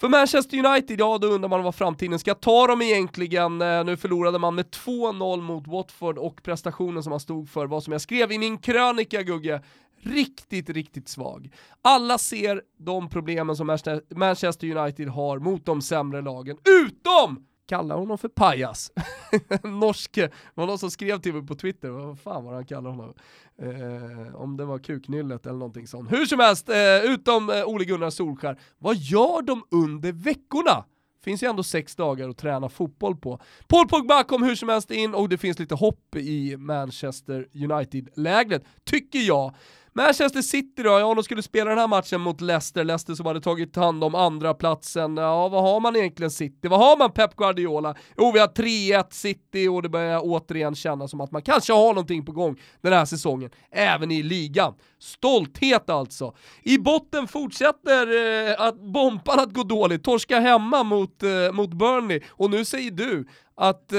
För 0.00 0.08
Manchester 0.08 0.66
United, 0.66 1.00
ja 1.00 1.18
då 1.18 1.26
undrar 1.26 1.48
man 1.48 1.62
vad 1.62 1.74
framtiden 1.74 2.18
ska 2.18 2.34
ta 2.34 2.66
dem 2.66 2.82
egentligen. 2.82 3.62
Eh, 3.62 3.84
nu 3.84 3.96
förlorade 3.96 4.38
man 4.38 4.54
med 4.54 4.66
2-0 4.66 5.40
mot 5.40 5.66
Watford 5.66 6.18
och 6.18 6.42
prestationen 6.42 7.02
som 7.02 7.10
man 7.10 7.20
stod 7.20 7.48
för 7.48 7.66
var 7.66 7.80
som 7.80 7.92
jag 7.92 8.00
skrev 8.00 8.32
i 8.32 8.38
min 8.38 8.58
krönika 8.58 9.22
Gugge, 9.22 9.62
riktigt, 10.02 10.70
riktigt 10.70 11.08
svag. 11.08 11.50
Alla 11.82 12.18
ser 12.18 12.62
de 12.78 13.08
problemen 13.08 13.56
som 13.56 13.78
Manchester 14.14 14.76
United 14.76 15.08
har 15.08 15.38
mot 15.38 15.66
de 15.66 15.82
sämre 15.82 16.22
lagen, 16.22 16.56
utom 16.86 17.47
kallar 17.68 17.96
honom 17.96 18.18
för 18.18 18.28
pajas. 18.28 18.92
Norske, 19.62 20.22
det 20.22 20.32
var 20.54 20.66
någon 20.66 20.78
som 20.78 20.90
skrev 20.90 21.20
till 21.20 21.32
mig 21.32 21.46
på 21.46 21.54
Twitter, 21.54 21.88
vad 21.88 22.18
fan 22.18 22.44
var 22.44 22.54
han 22.54 22.66
kallade 22.66 22.96
honom? 22.96 23.14
Eh, 23.62 24.34
om 24.34 24.56
det 24.56 24.64
var 24.64 24.78
kuknyllet 24.78 25.46
eller 25.46 25.58
någonting 25.58 25.86
sånt. 25.86 26.12
Hur 26.12 26.26
som 26.26 26.40
helst, 26.40 26.68
eh, 26.68 27.04
utom 27.04 27.50
eh, 27.50 27.64
Ole 27.64 27.84
Gunnar 27.84 28.10
Solskär, 28.10 28.58
vad 28.78 28.96
gör 28.96 29.42
de 29.42 29.62
under 29.70 30.12
veckorna? 30.12 30.84
Finns 31.24 31.42
ju 31.42 31.50
ändå 31.50 31.62
sex 31.62 31.96
dagar 31.96 32.28
att 32.28 32.38
träna 32.38 32.68
fotboll 32.68 33.16
på. 33.16 33.40
Paul 33.66 33.88
Pogba 33.88 34.24
kom 34.24 34.42
hur 34.42 34.54
som 34.54 34.68
helst 34.68 34.90
in 34.90 35.14
och 35.14 35.28
det 35.28 35.38
finns 35.38 35.58
lite 35.58 35.74
hopp 35.74 36.16
i 36.16 36.56
Manchester 36.56 37.48
United-lägret, 37.54 38.64
tycker 38.84 39.18
jag. 39.18 39.54
Manchester 39.98 40.42
City 40.42 40.82
då, 40.82 40.90
ja 40.90 41.14
de 41.14 41.24
skulle 41.24 41.42
spela 41.42 41.70
den 41.70 41.78
här 41.78 41.88
matchen 41.88 42.20
mot 42.20 42.40
Leicester, 42.40 42.84
Leicester 42.84 43.14
som 43.14 43.26
hade 43.26 43.40
tagit 43.40 43.76
hand 43.76 44.04
om 44.04 44.14
andra 44.14 44.54
platsen. 44.54 45.16
Ja, 45.16 45.48
vad 45.48 45.62
har 45.62 45.80
man 45.80 45.96
egentligen 45.96 46.30
City? 46.30 46.68
Vad 46.68 46.80
har 46.80 46.96
man 46.96 47.12
Pep 47.12 47.36
Guardiola? 47.36 47.94
Jo, 48.18 48.32
vi 48.32 48.38
har 48.38 48.46
3-1 48.46 49.04
City 49.10 49.68
och 49.68 49.82
det 49.82 49.88
börjar 49.88 50.20
återigen 50.22 50.74
kännas 50.74 51.10
som 51.10 51.20
att 51.20 51.30
man 51.30 51.42
kanske 51.42 51.72
har 51.72 51.88
någonting 51.88 52.24
på 52.24 52.32
gång 52.32 52.56
den 52.80 52.92
här 52.92 53.04
säsongen, 53.04 53.50
även 53.70 54.10
i 54.10 54.22
ligan. 54.22 54.74
Stolthet 54.98 55.90
alltså. 55.90 56.34
I 56.62 56.78
botten 56.78 57.28
fortsätter 57.28 58.06
eh, 58.50 58.66
att 58.66 58.80
bompan 58.80 59.38
att 59.40 59.52
gå 59.52 59.62
dåligt, 59.62 60.04
torska 60.04 60.40
hemma 60.40 60.82
mot, 60.82 61.22
eh, 61.22 61.52
mot 61.52 61.70
Burnley, 61.70 62.20
och 62.30 62.50
nu 62.50 62.64
säger 62.64 62.90
du 62.90 63.26
att 63.60 63.92
eh, 63.92 63.98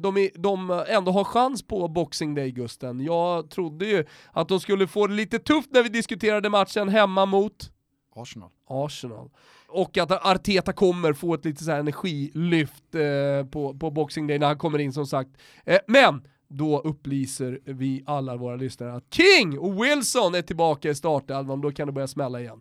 de, 0.00 0.30
de 0.34 0.84
ändå 0.88 1.12
har 1.12 1.24
chans 1.24 1.62
på 1.62 1.88
Boxing 1.88 2.34
Day, 2.34 2.50
Gusten. 2.50 3.00
Jag 3.00 3.50
trodde 3.50 3.86
ju 3.86 4.04
att 4.32 4.48
de 4.48 4.60
skulle 4.60 4.86
få 4.86 5.06
det 5.06 5.14
lite 5.14 5.38
tufft 5.38 5.70
när 5.72 5.82
vi 5.82 5.88
diskuterade 5.88 6.50
matchen 6.50 6.88
hemma 6.88 7.26
mot 7.26 7.70
Arsenal. 8.16 8.50
Arsenal. 8.68 9.30
Och 9.68 9.98
att 9.98 10.26
Arteta 10.26 10.72
kommer 10.72 11.12
få 11.12 11.34
ett 11.34 11.44
lite 11.44 11.64
så 11.64 11.72
energilyft 11.72 12.94
eh, 12.94 13.46
på, 13.50 13.78
på 13.78 13.90
Boxing 13.90 14.26
Day 14.26 14.38
när 14.38 14.46
han 14.46 14.58
kommer 14.58 14.78
in 14.78 14.92
som 14.92 15.06
sagt. 15.06 15.30
Eh, 15.64 15.78
men 15.86 16.22
då 16.48 16.80
upplyser 16.80 17.60
vi 17.64 18.02
alla 18.06 18.36
våra 18.36 18.56
lyssnare 18.56 18.94
att 18.94 19.14
King 19.14 19.58
och 19.58 19.84
Wilson 19.84 20.34
är 20.34 20.42
tillbaka 20.42 20.90
i 20.90 20.94
startelvan, 20.94 21.60
då 21.60 21.72
kan 21.72 21.86
det 21.86 21.92
börja 21.92 22.08
smälla 22.08 22.40
igen. 22.40 22.60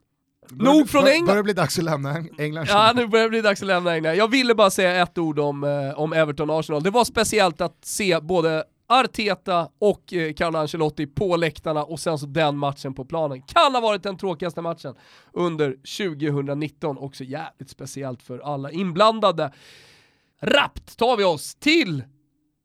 Nog 0.50 0.89
från 0.89 1.07
England. 1.07 1.25
Börjar 1.25 1.43
bli 1.43 1.53
dags 1.53 1.77
att 1.77 1.83
lämna 1.83 2.23
England. 2.38 2.65
Ja, 2.69 2.91
nu 2.95 3.07
börjar 3.07 3.23
det 3.23 3.29
bli 3.29 3.41
dags 3.41 3.62
att 3.62 3.67
lämna 3.67 3.95
England. 3.95 4.15
Jag 4.15 4.31
ville 4.31 4.55
bara 4.55 4.69
säga 4.69 5.03
ett 5.03 5.17
ord 5.17 5.39
om, 5.39 5.63
eh, 5.63 6.00
om 6.00 6.13
Everton-Arsenal. 6.13 6.83
Det 6.83 6.89
var 6.89 7.05
speciellt 7.05 7.62
att 7.62 7.77
se 7.81 8.19
både 8.19 8.63
Arteta 8.88 9.69
och 9.79 10.13
eh, 10.13 10.33
Carlo 10.33 10.57
Ancelotti 10.57 11.07
på 11.07 11.35
läktarna 11.35 11.83
och 11.83 12.00
sen 12.00 12.17
så 12.17 12.25
den 12.25 12.57
matchen 12.57 12.93
på 12.93 13.05
planen. 13.05 13.41
Kan 13.41 13.73
ha 13.73 13.81
varit 13.81 14.03
den 14.03 14.17
tråkigaste 14.17 14.62
matchen 14.62 14.95
under 15.33 15.71
2019, 15.71 16.97
också 16.97 17.23
jävligt 17.23 17.69
speciellt 17.69 18.23
för 18.23 18.39
alla 18.39 18.71
inblandade. 18.71 19.51
Rappt 20.41 20.97
tar 20.97 21.17
vi 21.17 21.23
oss 21.23 21.55
till 21.55 22.03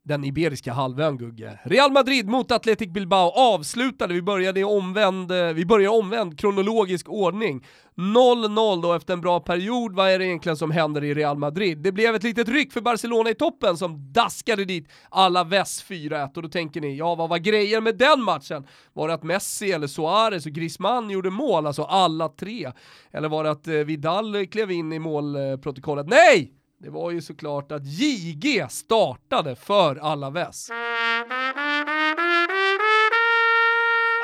den 0.09 0.25
Iberiska 0.25 0.73
halvön 0.73 1.19
Gugge. 1.19 1.59
Real 1.65 1.93
Madrid 1.93 2.29
mot 2.29 2.53
Athletic 2.53 2.89
Bilbao 2.89 3.31
avslutade, 3.31 4.15
vi 4.15 4.23
började 4.23 4.61
i 4.61 4.65
omvänd, 4.65 5.33
eh, 5.33 5.47
vi 5.47 5.67
började 5.67 5.97
omvänd 5.97 6.39
kronologisk 6.39 7.09
ordning. 7.09 7.67
0-0 7.95 8.83
då 8.83 8.93
efter 8.93 9.13
en 9.13 9.21
bra 9.21 9.41
period, 9.41 9.95
vad 9.95 10.11
är 10.11 10.19
det 10.19 10.27
egentligen 10.27 10.57
som 10.57 10.71
händer 10.71 11.05
i 11.05 11.15
Real 11.15 11.39
Madrid? 11.39 11.79
Det 11.79 11.93
blev 11.93 12.15
ett 12.15 12.23
litet 12.23 12.49
ryck 12.49 12.73
för 12.73 12.81
Barcelona 12.81 13.31
i 13.31 13.35
toppen 13.35 13.77
som 13.77 14.13
daskade 14.13 14.65
dit 14.65 14.89
alla 15.09 15.45
väss 15.45 15.85
4-1 15.89 16.37
och 16.37 16.43
då 16.43 16.49
tänker 16.49 16.81
ni, 16.81 16.97
ja 16.97 17.15
vad 17.15 17.29
var 17.29 17.39
grejen 17.39 17.85
med 17.85 17.99
den 17.99 18.23
matchen? 18.23 18.67
Var 18.93 19.09
det 19.09 19.15
att 19.15 19.23
Messi 19.23 19.73
eller 19.73 19.87
Suarez 19.87 20.47
och 20.47 20.53
Griezmann 20.53 21.11
gjorde 21.11 21.31
mål, 21.31 21.67
alltså 21.67 21.83
alla 21.83 22.29
tre? 22.29 22.73
Eller 23.13 23.29
var 23.29 23.45
det 23.45 23.51
att 23.51 23.69
eh, 23.69 23.75
Vidal 23.75 24.47
klev 24.47 24.71
in 24.71 24.93
i 24.93 24.99
målprotokollet? 24.99 26.07
Nej! 26.09 26.58
Det 26.79 26.91
var 26.91 27.11
ju 27.11 27.23
såklart 27.23 27.73
att 27.73 27.87
JG 27.87 28.67
startade 28.71 29.57
för 29.57 29.97
Alaves. 29.97 30.71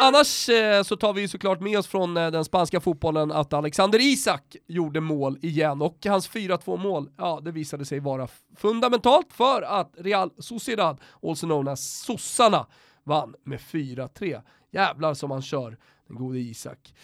Annars 0.01 0.49
eh, 0.49 0.83
så 0.83 0.97
tar 0.97 1.13
vi 1.13 1.29
såklart 1.29 1.61
med 1.61 1.79
oss 1.79 1.87
från 1.87 2.17
eh, 2.17 2.31
den 2.31 2.45
spanska 2.45 2.81
fotbollen 2.81 3.33
att 3.33 3.53
Alexander 3.53 3.99
Isak 4.01 4.57
gjorde 4.67 5.01
mål 5.01 5.39
igen 5.43 5.83
och 5.83 5.99
hans 6.07 6.31
4-2 6.31 6.77
mål, 6.77 7.11
ja 7.17 7.41
det 7.45 7.51
visade 7.51 7.85
sig 7.85 8.01
vara 8.01 8.29
fundamentalt 8.57 9.33
för 9.33 9.63
att 9.63 9.95
Real 9.99 10.31
Sociedad, 10.39 10.89
alltså 10.89 11.29
also 11.29 11.47
known 11.47 11.69
as 11.69 12.03
sossarna, 12.05 12.67
vann 13.05 13.35
med 13.45 13.61
4-3. 13.61 14.43
Jävlar 14.73 15.15
som 15.15 15.31
han 15.31 15.43
kör, 15.43 15.79
den 16.09 16.17
gode 16.17 16.39
Isak. 16.39 16.95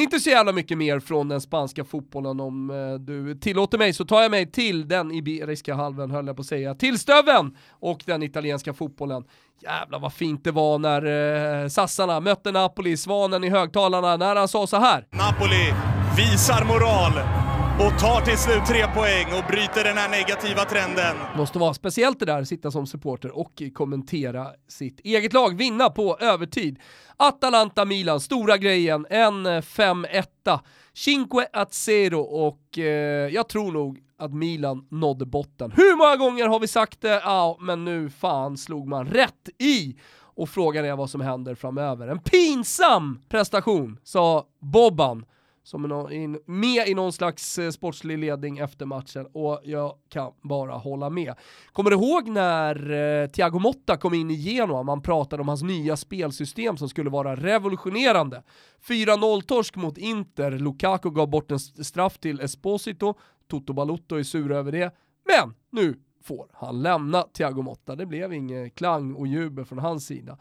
Inte 0.00 0.20
så 0.20 0.30
jävla 0.30 0.52
mycket 0.52 0.78
mer 0.78 1.00
från 1.00 1.28
den 1.28 1.40
spanska 1.40 1.84
fotbollen 1.84 2.40
om 2.40 2.70
eh, 2.70 2.94
du 2.94 3.34
tillåter 3.34 3.78
mig 3.78 3.92
så 3.92 4.04
tar 4.04 4.22
jag 4.22 4.30
mig 4.30 4.50
till 4.50 4.88
den 4.88 5.12
iberiska 5.12 5.74
halven 5.74 6.10
höll 6.10 6.26
jag 6.26 6.36
på 6.36 6.40
att 6.40 6.46
säga, 6.46 6.74
till 6.74 6.98
Stöven 6.98 7.56
och 7.70 8.02
den 8.06 8.22
italienska 8.22 8.72
fotbollen. 8.72 9.24
Jävlar 9.62 9.98
vad 9.98 10.12
fint 10.12 10.44
det 10.44 10.50
var 10.50 10.78
när 10.78 11.62
eh, 11.62 11.68
sassarna 11.68 12.20
mötte 12.20 12.52
Napoli, 12.52 12.96
svanen 12.96 13.44
i 13.44 13.48
högtalarna, 13.48 14.16
när 14.16 14.36
han 14.36 14.48
sa 14.48 14.66
så 14.66 14.76
här. 14.76 15.06
Napoli 15.10 15.74
visar 16.16 16.64
moral 16.64 17.41
och 17.86 17.98
tar 17.98 18.20
till 18.20 18.38
slut 18.38 18.66
tre 18.66 18.86
poäng 18.86 19.26
och 19.38 19.44
bryter 19.48 19.84
den 19.84 19.96
här 19.96 20.08
negativa 20.08 20.64
trenden. 20.64 21.16
Måste 21.36 21.58
vara 21.58 21.74
speciellt 21.74 22.18
det 22.18 22.26
där, 22.26 22.44
sitta 22.44 22.70
som 22.70 22.86
supporter 22.86 23.38
och 23.38 23.62
kommentera 23.74 24.46
sitt 24.68 25.00
eget 25.00 25.32
lag, 25.32 25.56
vinna 25.56 25.90
på 25.90 26.16
övertid. 26.20 26.78
Atalanta-Milan, 27.16 28.20
stora 28.20 28.56
grejen, 28.56 29.06
en 29.10 29.46
eh, 29.46 29.60
5-1. 29.60 30.58
Cinque 30.94 31.46
at 31.52 31.74
zero 31.74 32.20
och 32.20 32.78
eh, 32.78 33.28
jag 33.28 33.48
tror 33.48 33.72
nog 33.72 34.00
att 34.18 34.34
Milan 34.34 34.86
nådde 34.90 35.26
botten. 35.26 35.72
Hur 35.76 35.96
många 35.96 36.16
gånger 36.16 36.48
har 36.48 36.60
vi 36.60 36.68
sagt 36.68 37.00
det? 37.00 37.20
Ja, 37.24 37.56
men 37.60 37.84
nu 37.84 38.10
fan 38.10 38.56
slog 38.56 38.88
man 38.88 39.06
rätt 39.06 39.48
i 39.58 39.96
och 40.34 40.48
frågan 40.48 40.84
är 40.84 40.96
vad 40.96 41.10
som 41.10 41.20
händer 41.20 41.54
framöver. 41.54 42.08
En 42.08 42.18
pinsam 42.18 43.20
prestation, 43.28 43.98
sa 44.02 44.46
Bobban 44.60 45.24
som 45.62 45.84
är 45.84 46.50
med 46.50 46.88
i 46.88 46.94
någon 46.94 47.12
slags 47.12 47.58
eh, 47.58 47.70
sportslig 47.70 48.18
ledning 48.18 48.58
efter 48.58 48.86
matchen 48.86 49.26
och 49.32 49.60
jag 49.64 49.94
kan 50.08 50.32
bara 50.42 50.72
hålla 50.72 51.10
med. 51.10 51.34
Kommer 51.72 51.90
du 51.90 51.96
ihåg 51.96 52.28
när 52.28 52.90
eh, 53.22 53.26
Thiago 53.28 53.58
Motta 53.58 53.96
kom 53.96 54.14
in 54.14 54.30
i 54.30 54.34
Genoa, 54.34 54.82
man 54.82 55.02
pratade 55.02 55.42
om 55.42 55.48
hans 55.48 55.62
nya 55.62 55.96
spelsystem 55.96 56.76
som 56.76 56.88
skulle 56.88 57.10
vara 57.10 57.36
revolutionerande. 57.36 58.42
4-0-torsk 58.88 59.76
mot 59.76 59.98
Inter, 59.98 60.50
Lukaku 60.50 61.10
gav 61.10 61.30
bort 61.30 61.50
en 61.50 61.60
straff 61.60 62.18
till 62.18 62.40
Esposito, 62.40 63.14
Toto 63.48 63.72
Balotto 63.72 64.16
är 64.16 64.22
sur 64.22 64.52
över 64.52 64.72
det, 64.72 64.94
men 65.24 65.54
nu 65.70 65.96
får 66.22 66.46
han 66.52 66.82
lämna 66.82 67.22
Thiago 67.22 67.62
Motta. 67.62 67.96
Det 67.96 68.06
blev 68.06 68.32
inget 68.32 68.74
klang 68.74 69.14
och 69.14 69.26
jubel 69.26 69.64
från 69.64 69.78
hans 69.78 70.06
sida. 70.06 70.38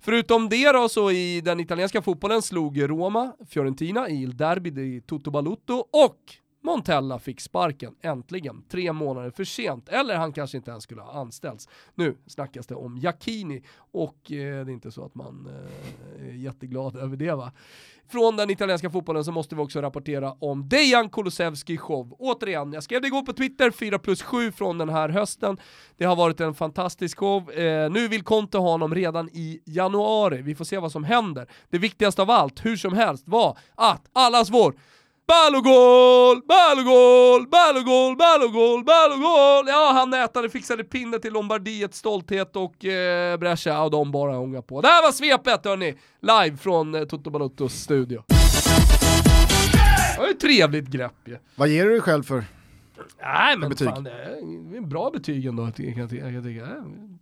Förutom 0.00 0.48
det 0.48 0.72
då 0.72 0.88
så 0.88 1.10
i 1.10 1.40
den 1.40 1.60
italienska 1.60 2.02
fotbollen 2.02 2.42
slog 2.42 2.90
Roma 2.90 3.32
Fiorentina 3.48 4.08
i 4.08 4.22
Il 4.22 4.36
Derby 4.36 4.96
i 4.96 5.00
Toto 5.00 5.30
Balutto 5.30 5.74
och 5.74 6.18
Montella 6.64 7.18
fick 7.18 7.40
sparken, 7.40 7.94
äntligen, 8.00 8.62
tre 8.68 8.92
månader 8.92 9.30
för 9.30 9.44
sent. 9.44 9.88
Eller 9.88 10.16
han 10.16 10.32
kanske 10.32 10.56
inte 10.56 10.70
ens 10.70 10.84
skulle 10.84 11.00
ha 11.00 11.12
anställts. 11.12 11.68
Nu 11.94 12.16
snackas 12.26 12.66
det 12.66 12.74
om 12.74 12.98
Jacchini 12.98 13.62
och 13.76 14.32
eh, 14.32 14.64
det 14.64 14.70
är 14.70 14.70
inte 14.70 14.90
så 14.90 15.04
att 15.04 15.14
man 15.14 15.48
eh, 16.18 16.28
är 16.28 16.32
jätteglad 16.32 16.96
över 16.96 17.16
det 17.16 17.34
va. 17.34 17.52
Från 18.08 18.36
den 18.36 18.50
italienska 18.50 18.90
fotbollen 18.90 19.24
så 19.24 19.32
måste 19.32 19.54
vi 19.54 19.62
också 19.62 19.80
rapportera 19.80 20.32
om 20.38 20.68
Dejan 20.68 21.10
Kulusevski 21.10 21.76
show. 21.76 22.16
Återigen, 22.18 22.72
jag 22.72 22.82
skrev 22.82 23.00
det 23.00 23.06
igår 23.06 23.22
på 23.22 23.32
Twitter, 23.32 23.70
4 23.70 23.98
plus 23.98 24.22
7 24.22 24.52
från 24.52 24.78
den 24.78 24.88
här 24.88 25.08
hösten. 25.08 25.58
Det 25.96 26.04
har 26.04 26.16
varit 26.16 26.40
en 26.40 26.54
fantastisk 26.54 27.18
show. 27.18 27.52
Eh, 27.52 27.90
nu 27.90 28.08
vill 28.08 28.22
Conte 28.22 28.58
ha 28.58 28.70
honom 28.70 28.94
redan 28.94 29.28
i 29.32 29.60
januari. 29.64 30.42
Vi 30.42 30.54
får 30.54 30.64
se 30.64 30.78
vad 30.78 30.92
som 30.92 31.04
händer. 31.04 31.46
Det 31.70 31.78
viktigaste 31.78 32.22
av 32.22 32.30
allt, 32.30 32.64
hur 32.64 32.76
som 32.76 32.92
helst, 32.92 33.28
var 33.28 33.58
att 33.74 34.08
allas 34.12 34.50
vår 34.50 34.74
Ballogol, 35.26 36.42
Ballogol, 36.48 37.48
Ballogol, 37.48 38.16
Ballogol, 38.16 38.84
Ballogol! 38.84 39.64
Ja, 39.68 39.90
han 39.94 40.10
nätade, 40.10 40.50
fixade 40.50 40.84
pinne 40.84 41.18
till 41.18 41.32
Lombardiets 41.32 41.98
stolthet 41.98 42.56
och 42.56 42.84
eh, 42.84 43.36
Brescia 43.36 43.82
och 43.82 43.90
de 43.90 44.12
bara 44.12 44.38
ångar 44.38 44.62
på. 44.62 44.80
Det 44.80 44.88
här 44.88 45.02
var 45.02 45.12
svepet 45.12 45.64
hörni, 45.64 45.94
live 46.20 46.56
från 46.56 46.94
eh, 46.94 47.04
Toto 47.04 47.30
Balottos 47.30 47.74
studio. 47.74 48.24
Det 48.28 50.18
var 50.18 50.26
ju 50.26 50.30
ett 50.30 50.40
trevligt 50.40 50.88
grepp 50.88 51.12
ju. 51.24 51.38
Vad 51.54 51.68
ger 51.68 51.84
du 51.84 51.90
dig 51.90 52.00
själv 52.00 52.22
för? 52.22 52.44
Nej 53.22 53.56
men 53.56 53.68
betyg? 53.68 53.88
fan, 53.88 54.04
det 54.04 54.76
är 54.76 54.80
bra 54.80 55.10
betyg 55.10 55.46
ändå 55.46 55.70
kan 55.70 55.98
jag 55.98 56.10
tycka. 56.44 56.66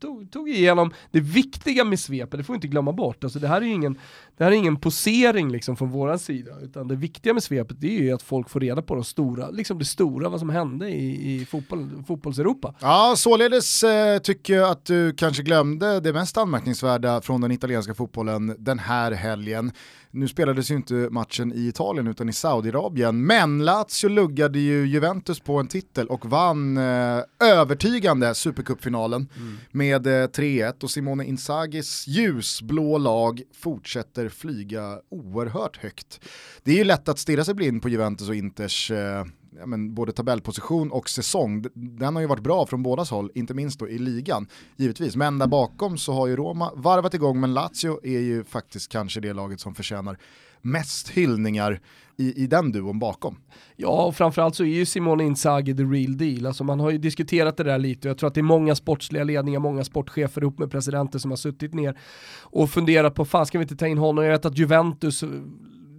Tog, 0.00 0.30
tog 0.30 0.48
igenom 0.48 0.92
det 1.10 1.20
viktiga 1.20 1.84
med 1.84 2.00
svepet, 2.00 2.38
det 2.38 2.44
får 2.44 2.54
vi 2.54 2.56
inte 2.56 2.68
glömma 2.68 2.92
bort. 2.92 3.24
Alltså 3.24 3.38
det 3.38 3.48
här 3.48 3.62
är 3.62 3.66
ingen, 3.66 3.98
det 4.36 4.44
här 4.44 4.50
är 4.50 4.56
ingen 4.56 4.76
posering 4.76 5.50
liksom 5.50 5.76
från 5.76 5.90
våran 5.90 6.18
sida, 6.18 6.52
utan 6.62 6.88
det 6.88 6.96
viktiga 6.96 7.34
med 7.34 7.42
svepet 7.42 7.80
det 7.80 7.98
är 7.98 8.02
ju 8.02 8.12
att 8.12 8.22
folk 8.22 8.50
får 8.50 8.60
reda 8.60 8.82
på 8.82 8.94
de 8.94 9.04
stora, 9.04 9.50
liksom 9.50 9.78
det 9.78 9.84
stora, 9.84 10.28
vad 10.28 10.40
som 10.40 10.50
hände 10.50 10.88
i, 10.88 11.34
i 11.34 11.46
fotboll, 11.46 12.04
fotbolls-Europa. 12.06 12.74
Ja, 12.80 13.14
således 13.16 13.82
eh, 13.82 14.18
tycker 14.18 14.54
jag 14.54 14.70
att 14.70 14.84
du 14.84 15.12
kanske 15.12 15.42
glömde 15.42 16.00
det 16.00 16.12
mest 16.12 16.38
anmärkningsvärda 16.38 17.20
från 17.20 17.40
den 17.40 17.52
italienska 17.52 17.94
fotbollen 17.94 18.56
den 18.58 18.78
här 18.78 19.12
helgen. 19.12 19.72
Nu 20.12 20.28
spelades 20.28 20.70
ju 20.70 20.74
inte 20.74 20.94
matchen 20.94 21.52
i 21.52 21.68
Italien 21.68 22.06
utan 22.06 22.28
i 22.28 22.32
Saudiarabien, 22.32 23.26
men 23.26 23.64
Lazio 23.64 24.08
luggade 24.08 24.58
ju 24.58 24.86
Juventus 24.86 25.40
på 25.40 25.56
en 25.56 25.66
titel 25.66 26.06
och 26.06 26.26
vann 26.26 26.76
eh, 26.76 27.22
övertygande 27.40 28.34
Supercupfinalen 28.34 29.28
mm. 29.36 29.58
med 29.70 29.89
med 29.90 30.06
eh, 30.06 30.26
3-1 30.28 30.82
och 30.84 30.90
Simone 30.90 31.24
Inzagis 31.24 32.06
ljusblå 32.06 32.98
lag 32.98 33.42
fortsätter 33.54 34.28
flyga 34.28 34.98
oerhört 35.08 35.76
högt. 35.76 36.20
Det 36.62 36.72
är 36.72 36.76
ju 36.76 36.84
lätt 36.84 37.08
att 37.08 37.18
stirra 37.18 37.44
sig 37.44 37.54
blind 37.54 37.82
på 37.82 37.88
Juventus 37.88 38.28
och 38.28 38.34
Inters 38.34 38.90
eh, 38.90 39.24
ja, 39.58 39.66
men, 39.66 39.94
både 39.94 40.12
tabellposition 40.12 40.90
och 40.90 41.08
säsong, 41.08 41.64
den 41.74 42.14
har 42.14 42.20
ju 42.20 42.28
varit 42.28 42.42
bra 42.42 42.66
från 42.66 42.82
bådas 42.82 43.10
håll, 43.10 43.30
inte 43.34 43.54
minst 43.54 43.78
då 43.78 43.88
i 43.88 43.98
ligan, 43.98 44.46
givetvis. 44.76 45.16
Men 45.16 45.38
där 45.38 45.46
bakom 45.46 45.98
så 45.98 46.12
har 46.12 46.26
ju 46.26 46.36
Roma 46.36 46.72
varvat 46.74 47.14
igång, 47.14 47.40
men 47.40 47.54
Lazio 47.54 48.00
är 48.06 48.20
ju 48.20 48.44
faktiskt 48.44 48.92
kanske 48.92 49.20
det 49.20 49.32
laget 49.32 49.60
som 49.60 49.74
förtjänar 49.74 50.18
mest 50.62 51.08
hyllningar 51.08 51.80
i, 52.16 52.42
i 52.42 52.46
den 52.46 52.72
duon 52.72 52.98
bakom. 52.98 53.36
Ja, 53.76 54.04
och 54.04 54.16
framförallt 54.16 54.54
så 54.54 54.62
är 54.64 54.68
ju 54.68 54.86
Simone 54.86 55.24
Inzaghi 55.24 55.76
the 55.76 55.82
real 55.82 56.16
deal. 56.16 56.46
Alltså 56.46 56.64
man 56.64 56.80
har 56.80 56.90
ju 56.90 56.98
diskuterat 56.98 57.56
det 57.56 57.64
där 57.64 57.78
lite 57.78 58.08
och 58.08 58.10
jag 58.10 58.18
tror 58.18 58.28
att 58.28 58.34
det 58.34 58.40
är 58.40 58.42
många 58.42 58.74
sportsliga 58.74 59.24
ledningar, 59.24 59.60
många 59.60 59.84
sportchefer 59.84 60.42
ihop 60.42 60.58
med 60.58 60.70
presidenter 60.70 61.18
som 61.18 61.30
har 61.30 61.36
suttit 61.36 61.74
ner 61.74 61.98
och 62.40 62.70
funderat 62.70 63.14
på, 63.14 63.24
fan 63.24 63.46
ska 63.46 63.58
vi 63.58 63.62
inte 63.62 63.76
ta 63.76 63.86
in 63.86 63.98
honom? 63.98 64.24
Jag 64.24 64.32
vet 64.32 64.44
att 64.44 64.58
Juventus 64.58 65.24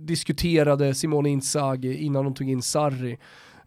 diskuterade 0.05 0.95
Simone 0.95 1.29
Inzaghi 1.29 1.97
innan 1.97 2.23
de 2.23 2.33
tog 2.33 2.49
in 2.49 2.61
Sarri. 2.61 3.17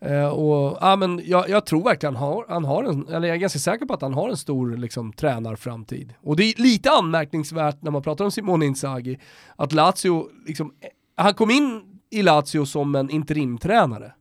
Eh, 0.04 0.26
och, 0.26 0.78
ja, 0.80 0.96
men 0.96 1.22
jag, 1.24 1.48
jag, 1.48 1.66
tror 1.66 1.84
verkligen 1.84 2.16
han 2.16 2.28
har, 2.28 2.44
han 2.48 2.64
har 2.64 2.84
en, 2.84 3.08
eller 3.08 3.28
jag 3.28 3.34
är 3.34 3.40
ganska 3.40 3.58
säker 3.58 3.86
på 3.86 3.94
att 3.94 4.02
han 4.02 4.14
har 4.14 4.28
en 4.28 4.36
stor 4.36 4.76
liksom, 4.76 5.12
tränarframtid. 5.12 6.14
Och 6.22 6.36
det 6.36 6.44
är 6.44 6.62
lite 6.62 6.90
anmärkningsvärt 6.90 7.82
när 7.82 7.90
man 7.90 8.02
pratar 8.02 8.24
om 8.24 8.30
Simone 8.30 8.66
Inzaghi, 8.66 9.18
att 9.56 9.72
Lazio, 9.72 10.28
liksom, 10.46 10.72
eh, 10.80 10.88
han 11.16 11.34
kom 11.34 11.50
in 11.50 11.82
i 12.10 12.22
Lazio 12.22 12.64
som 12.66 12.94
en 12.94 13.10
interimtränare. 13.10 14.12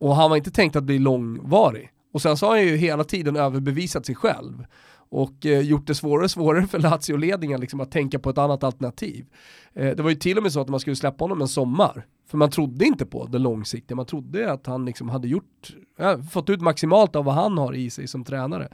Och 0.00 0.16
han 0.16 0.30
var 0.30 0.36
inte 0.36 0.50
tänkt 0.50 0.76
att 0.76 0.84
bli 0.84 0.98
långvarig. 0.98 1.90
Och 2.12 2.22
sen 2.22 2.36
så 2.36 2.46
har 2.46 2.56
han 2.56 2.66
ju 2.66 2.76
hela 2.76 3.04
tiden 3.04 3.36
överbevisat 3.36 4.06
sig 4.06 4.14
själv 4.14 4.64
och 5.12 5.46
eh, 5.46 5.60
gjort 5.60 5.86
det 5.86 5.94
svårare 5.94 6.24
och 6.24 6.30
svårare 6.30 6.66
för 6.66 6.78
Lazio-ledningen 6.78 7.60
liksom, 7.60 7.80
att 7.80 7.90
tänka 7.90 8.18
på 8.18 8.30
ett 8.30 8.38
annat 8.38 8.64
alternativ. 8.64 9.26
Eh, 9.74 9.96
det 9.96 10.02
var 10.02 10.10
ju 10.10 10.16
till 10.16 10.36
och 10.36 10.42
med 10.42 10.52
så 10.52 10.60
att 10.60 10.68
man 10.68 10.80
skulle 10.80 10.96
släppa 10.96 11.24
honom 11.24 11.40
en 11.40 11.48
sommar, 11.48 12.06
för 12.32 12.38
man 12.38 12.50
trodde 12.50 12.84
inte 12.84 13.06
på 13.06 13.26
det 13.26 13.38
långsiktiga, 13.38 13.96
man 13.96 14.06
trodde 14.06 14.52
att 14.52 14.66
han 14.66 14.84
liksom 14.84 15.08
hade 15.08 15.28
gjort, 15.28 15.76
ja, 15.98 16.22
fått 16.22 16.50
ut 16.50 16.60
maximalt 16.60 17.16
av 17.16 17.24
vad 17.24 17.34
han 17.34 17.58
har 17.58 17.74
i 17.74 17.90
sig 17.90 18.08
som 18.08 18.24
tränare. 18.24 18.68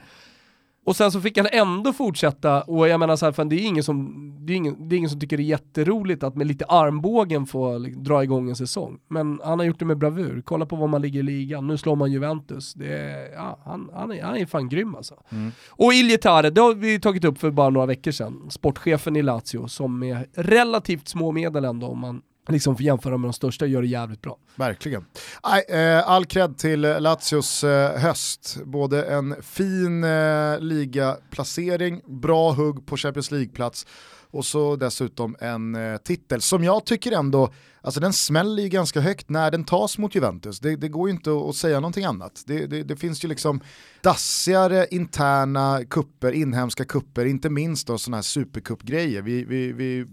Och 0.85 0.95
sen 0.95 1.11
så 1.11 1.21
fick 1.21 1.37
han 1.37 1.47
ändå 1.51 1.93
fortsätta, 1.93 2.61
och 2.61 2.87
jag 2.87 2.99
menar 2.99 3.15
så 3.15 3.25
här, 3.25 3.31
fan, 3.31 3.49
det, 3.49 3.55
är 3.55 3.65
ingen 3.65 3.83
som, 3.83 4.15
det, 4.45 4.53
är 4.53 4.57
ingen, 4.57 4.89
det 4.89 4.95
är 4.95 4.97
ingen 4.97 5.09
som 5.09 5.19
tycker 5.19 5.37
det 5.37 5.43
är 5.43 5.45
jätteroligt 5.45 6.23
att 6.23 6.35
med 6.35 6.47
lite 6.47 6.65
armbågen 6.65 7.45
få 7.45 7.77
liksom, 7.77 8.03
dra 8.03 8.23
igång 8.23 8.49
en 8.49 8.55
säsong. 8.55 8.99
Men 9.07 9.39
han 9.43 9.59
har 9.59 9.65
gjort 9.65 9.79
det 9.79 9.85
med 9.85 9.97
bravur, 9.97 10.41
kolla 10.45 10.65
på 10.65 10.75
var 10.75 10.87
man 10.87 11.01
ligger 11.01 11.19
i 11.19 11.23
ligan, 11.23 11.67
nu 11.67 11.77
slår 11.77 11.95
man 11.95 12.11
Juventus. 12.11 12.73
Det 12.73 12.97
är, 12.97 13.33
ja, 13.33 13.59
han, 13.65 13.89
han, 13.93 14.11
är, 14.11 14.23
han 14.23 14.37
är 14.37 14.45
fan 14.45 14.69
grym 14.69 14.95
alltså. 14.95 15.15
Mm. 15.29 15.51
Och 15.69 15.93
Iljetare, 15.93 16.49
det 16.49 16.61
har 16.61 16.73
vi 16.73 16.99
tagit 16.99 17.25
upp 17.25 17.39
för 17.39 17.51
bara 17.51 17.69
några 17.69 17.85
veckor 17.85 18.11
sedan, 18.11 18.47
sportchefen 18.49 19.15
i 19.15 19.21
Lazio, 19.21 19.67
som 19.67 19.99
med 19.99 20.25
relativt 20.33 21.07
små 21.07 21.31
medel 21.31 21.65
ändå, 21.65 21.87
om 21.87 21.99
man 21.99 22.21
liksom 22.47 22.75
för 22.75 22.83
jämföra 22.83 23.17
med 23.17 23.27
de 23.27 23.33
största, 23.33 23.65
gör 23.65 23.81
det 23.81 23.87
jävligt 23.87 24.21
bra. 24.21 24.37
Verkligen. 24.55 25.05
Eh, 25.69 26.09
all 26.09 26.25
cred 26.25 26.57
till 26.57 26.85
eh, 26.85 27.01
Lazios 27.01 27.63
eh, 27.63 27.99
höst. 27.99 28.57
Både 28.65 29.03
en 29.03 29.35
fin 29.41 30.05
ligaplacering, 30.59 32.01
bra 32.05 32.51
hugg 32.51 32.85
på 32.85 32.97
Champions 32.97 33.31
League-plats 33.31 33.87
och 34.31 34.45
så 34.45 34.75
dessutom 34.75 35.35
en 35.39 35.77
titel 36.03 36.41
som 36.41 36.63
jag 36.63 36.85
tycker 36.85 37.11
ändå, 37.11 37.53
alltså 37.81 37.99
den 37.99 38.13
smäller 38.13 38.63
ju 38.63 38.69
ganska 38.69 39.01
högt 39.01 39.29
när 39.29 39.51
den 39.51 39.63
tas 39.63 39.97
mot 39.97 40.15
Juventus. 40.15 40.59
Det, 40.59 40.75
det 40.75 40.87
går 40.87 41.09
ju 41.09 41.15
inte 41.15 41.31
att 41.49 41.55
säga 41.55 41.79
någonting 41.79 42.05
annat. 42.05 42.43
Det, 42.45 42.67
det, 42.67 42.83
det, 42.83 42.95
finns 42.95 43.23
ju 43.23 43.27
liksom 43.27 43.61
dassigare 44.01 44.87
interna 44.91 45.81
kupper, 45.89 46.31
inhemska 46.31 46.85
kupper, 46.85 47.25
inte 47.25 47.49
minst 47.49 47.87
då 47.87 47.97
sådana 47.97 48.17
här 48.17 48.21
supercupgrejer. 48.21 49.21
Vi, 49.21 49.43
vi, 49.43 49.71
vi 49.71 50.05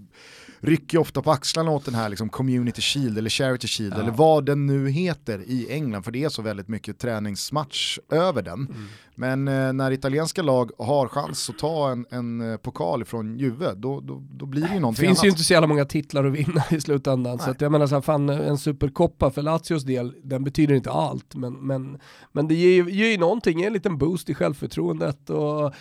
rycker 0.60 0.98
ofta 0.98 1.22
på 1.22 1.30
axlarna 1.30 1.70
åt 1.70 1.84
den 1.84 1.94
här 1.94 2.08
liksom 2.08 2.28
community 2.28 2.82
shield 2.82 3.18
eller 3.18 3.30
charity 3.30 3.68
shield 3.68 3.94
ja. 3.96 4.00
eller 4.00 4.12
vad 4.12 4.46
den 4.46 4.66
nu 4.66 4.88
heter 4.88 5.42
i 5.46 5.66
England 5.70 6.02
för 6.02 6.12
det 6.12 6.24
är 6.24 6.28
så 6.28 6.42
väldigt 6.42 6.68
mycket 6.68 6.98
träningsmatch 6.98 7.98
över 8.10 8.42
den. 8.42 8.54
Mm. 8.54 8.86
Men 9.14 9.48
eh, 9.48 9.72
när 9.72 9.90
italienska 9.90 10.42
lag 10.42 10.70
har 10.78 11.08
chans 11.08 11.50
att 11.50 11.58
ta 11.58 11.90
en, 11.90 12.06
en 12.10 12.52
eh, 12.52 12.56
pokal 12.56 13.04
från 13.04 13.38
Juve 13.38 13.74
då, 13.74 14.00
då, 14.00 14.22
då 14.30 14.46
blir 14.46 14.62
det 14.62 14.74
ju 14.74 14.80
någonting 14.80 15.02
Det 15.02 15.08
finns 15.08 15.18
annat. 15.18 15.24
ju 15.24 15.30
inte 15.30 15.44
så 15.44 15.52
jävla 15.52 15.66
många 15.66 15.84
titlar 15.84 16.24
att 16.24 16.32
vinna 16.32 16.64
i 16.70 16.80
slutändan. 16.80 17.36
Nej. 17.36 17.44
Så 17.44 17.50
att 17.56 17.60
jag 17.60 17.72
menar 17.72 17.86
så 17.86 17.94
här, 17.94 18.02
fan, 18.02 18.28
en 18.28 18.58
superkoppa 18.58 19.30
för 19.30 19.42
Lazios 19.42 19.84
del, 19.84 20.14
den 20.22 20.44
betyder 20.44 20.74
inte 20.74 20.90
allt. 20.90 21.34
Men, 21.34 21.52
men, 21.52 21.98
men 22.32 22.48
det 22.48 22.54
ger, 22.54 22.84
ger 22.84 23.10
ju 23.10 23.18
någonting, 23.18 23.62
en 23.62 23.72
liten 23.72 23.98
boost 23.98 24.30
i 24.30 24.34
självförtroendet. 24.34 25.30
Och, 25.30 25.72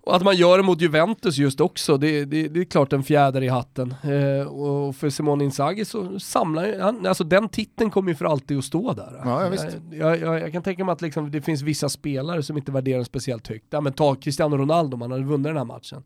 och 0.00 0.16
att 0.16 0.22
man 0.22 0.36
gör 0.36 0.56
det 0.56 0.62
mot 0.62 0.80
Juventus 0.80 1.38
just 1.38 1.60
också, 1.60 1.96
det, 1.96 2.24
det, 2.24 2.48
det 2.48 2.60
är 2.60 2.64
klart 2.64 2.92
en 2.92 3.02
fjäder 3.02 3.42
i 3.42 3.48
hatten. 3.48 3.94
Eh, 4.02 4.46
och 4.46 4.96
för 4.96 5.10
Simone 5.10 5.44
Inzaghi 5.44 5.84
så 5.84 6.20
samlar 6.20 6.80
han, 6.80 7.06
alltså 7.06 7.24
den 7.24 7.48
titeln 7.48 7.90
kommer 7.90 8.10
ju 8.10 8.14
för 8.14 8.24
alltid 8.24 8.58
att 8.58 8.64
stå 8.64 8.92
där. 8.92 9.20
Ja, 9.24 9.42
ja, 9.44 9.48
visst. 9.48 9.66
Jag, 9.90 10.20
jag, 10.20 10.40
jag, 10.40 10.52
kan 10.52 10.62
tänka 10.62 10.84
mig 10.84 10.92
att 10.92 11.02
liksom, 11.02 11.30
det 11.30 11.40
finns 11.40 11.62
vissa 11.62 11.88
spelare 11.88 12.42
som 12.42 12.56
inte 12.56 12.72
värderar 12.72 12.96
den 12.96 13.04
speciellt 13.04 13.48
högt. 13.48 13.66
Ja, 13.70 13.80
men 13.80 13.92
ta 13.92 14.14
Cristiano 14.14 14.56
Ronaldo, 14.56 14.94
om 14.94 15.00
han 15.00 15.10
hade 15.10 15.24
vunnit 15.24 15.44
den 15.44 15.56
här 15.56 15.64
matchen. 15.64 16.02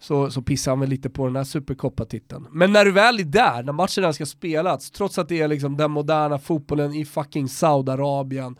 Så, 0.00 0.30
så 0.30 0.42
pissar 0.42 0.72
han 0.72 0.80
väl 0.80 0.88
lite 0.88 1.10
på 1.10 1.26
den 1.26 1.36
här 1.36 1.44
superkoppartiteln. 1.44 2.46
Men 2.50 2.72
när 2.72 2.84
du 2.84 2.92
väl 2.92 3.20
är 3.20 3.24
där, 3.24 3.62
när 3.62 3.72
matchen 3.72 4.14
ska 4.14 4.26
spelas, 4.26 4.90
trots 4.90 5.18
att 5.18 5.28
det 5.28 5.40
är 5.40 5.48
liksom 5.48 5.76
den 5.76 5.90
moderna 5.90 6.38
fotbollen 6.38 6.94
i 6.94 7.04
fucking 7.04 7.48
Saudiarabien, 7.48 8.56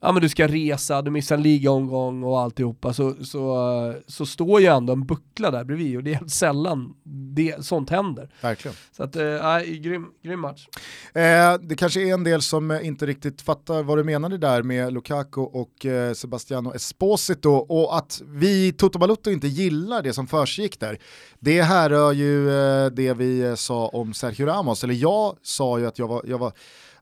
ja 0.00 0.12
men 0.12 0.22
du 0.22 0.28
ska 0.28 0.48
resa, 0.48 1.02
du 1.02 1.10
missar 1.10 1.36
en 1.36 1.42
ligaomgång 1.42 2.22
och 2.22 2.40
alltihopa 2.40 2.92
så, 2.92 3.24
så, 3.24 3.94
så 4.06 4.26
står 4.26 4.60
ju 4.60 4.66
ändå 4.66 4.92
en 4.92 5.06
buckla 5.06 5.50
där 5.50 5.64
bredvid 5.64 5.96
och 5.96 6.04
det 6.04 6.10
är 6.10 6.14
helt 6.14 6.30
sällan 6.30 6.94
det, 7.34 7.64
sånt 7.64 7.90
händer. 7.90 8.30
Verkligen. 8.40 8.76
Så 8.96 9.02
att, 9.02 9.16
äh, 9.16 9.58
grym, 9.80 10.06
grym 10.22 10.40
match. 10.40 10.66
Eh, 11.14 11.54
det 11.62 11.76
kanske 11.76 12.08
är 12.08 12.14
en 12.14 12.24
del 12.24 12.42
som 12.42 12.72
inte 12.72 13.06
riktigt 13.06 13.42
fattar 13.42 13.82
vad 13.82 13.98
du 13.98 14.04
menade 14.04 14.38
där 14.38 14.62
med 14.62 14.92
Lukaku 14.92 15.40
och 15.40 15.86
eh, 15.86 16.12
Sebastiano 16.12 16.74
Esposito 16.74 17.50
och 17.50 17.96
att 17.96 18.22
vi 18.26 18.72
Toto 18.72 18.98
Balutto 18.98 19.30
inte 19.30 19.48
gillar 19.48 20.02
det 20.02 20.12
som 20.12 20.26
försiggick 20.26 20.80
där. 20.80 20.98
Det 21.38 21.62
här 21.62 21.90
är 21.90 22.12
ju 22.12 22.48
eh, 22.48 22.90
det 22.90 23.14
vi 23.14 23.54
sa 23.56 23.88
om 23.88 24.14
Sergio 24.14 24.46
Ramos, 24.46 24.84
eller 24.84 24.94
jag 24.94 25.36
sa 25.42 25.78
ju 25.78 25.86
att 25.86 25.98
jag 25.98 26.08
var, 26.08 26.22
jag 26.26 26.38
var 26.38 26.52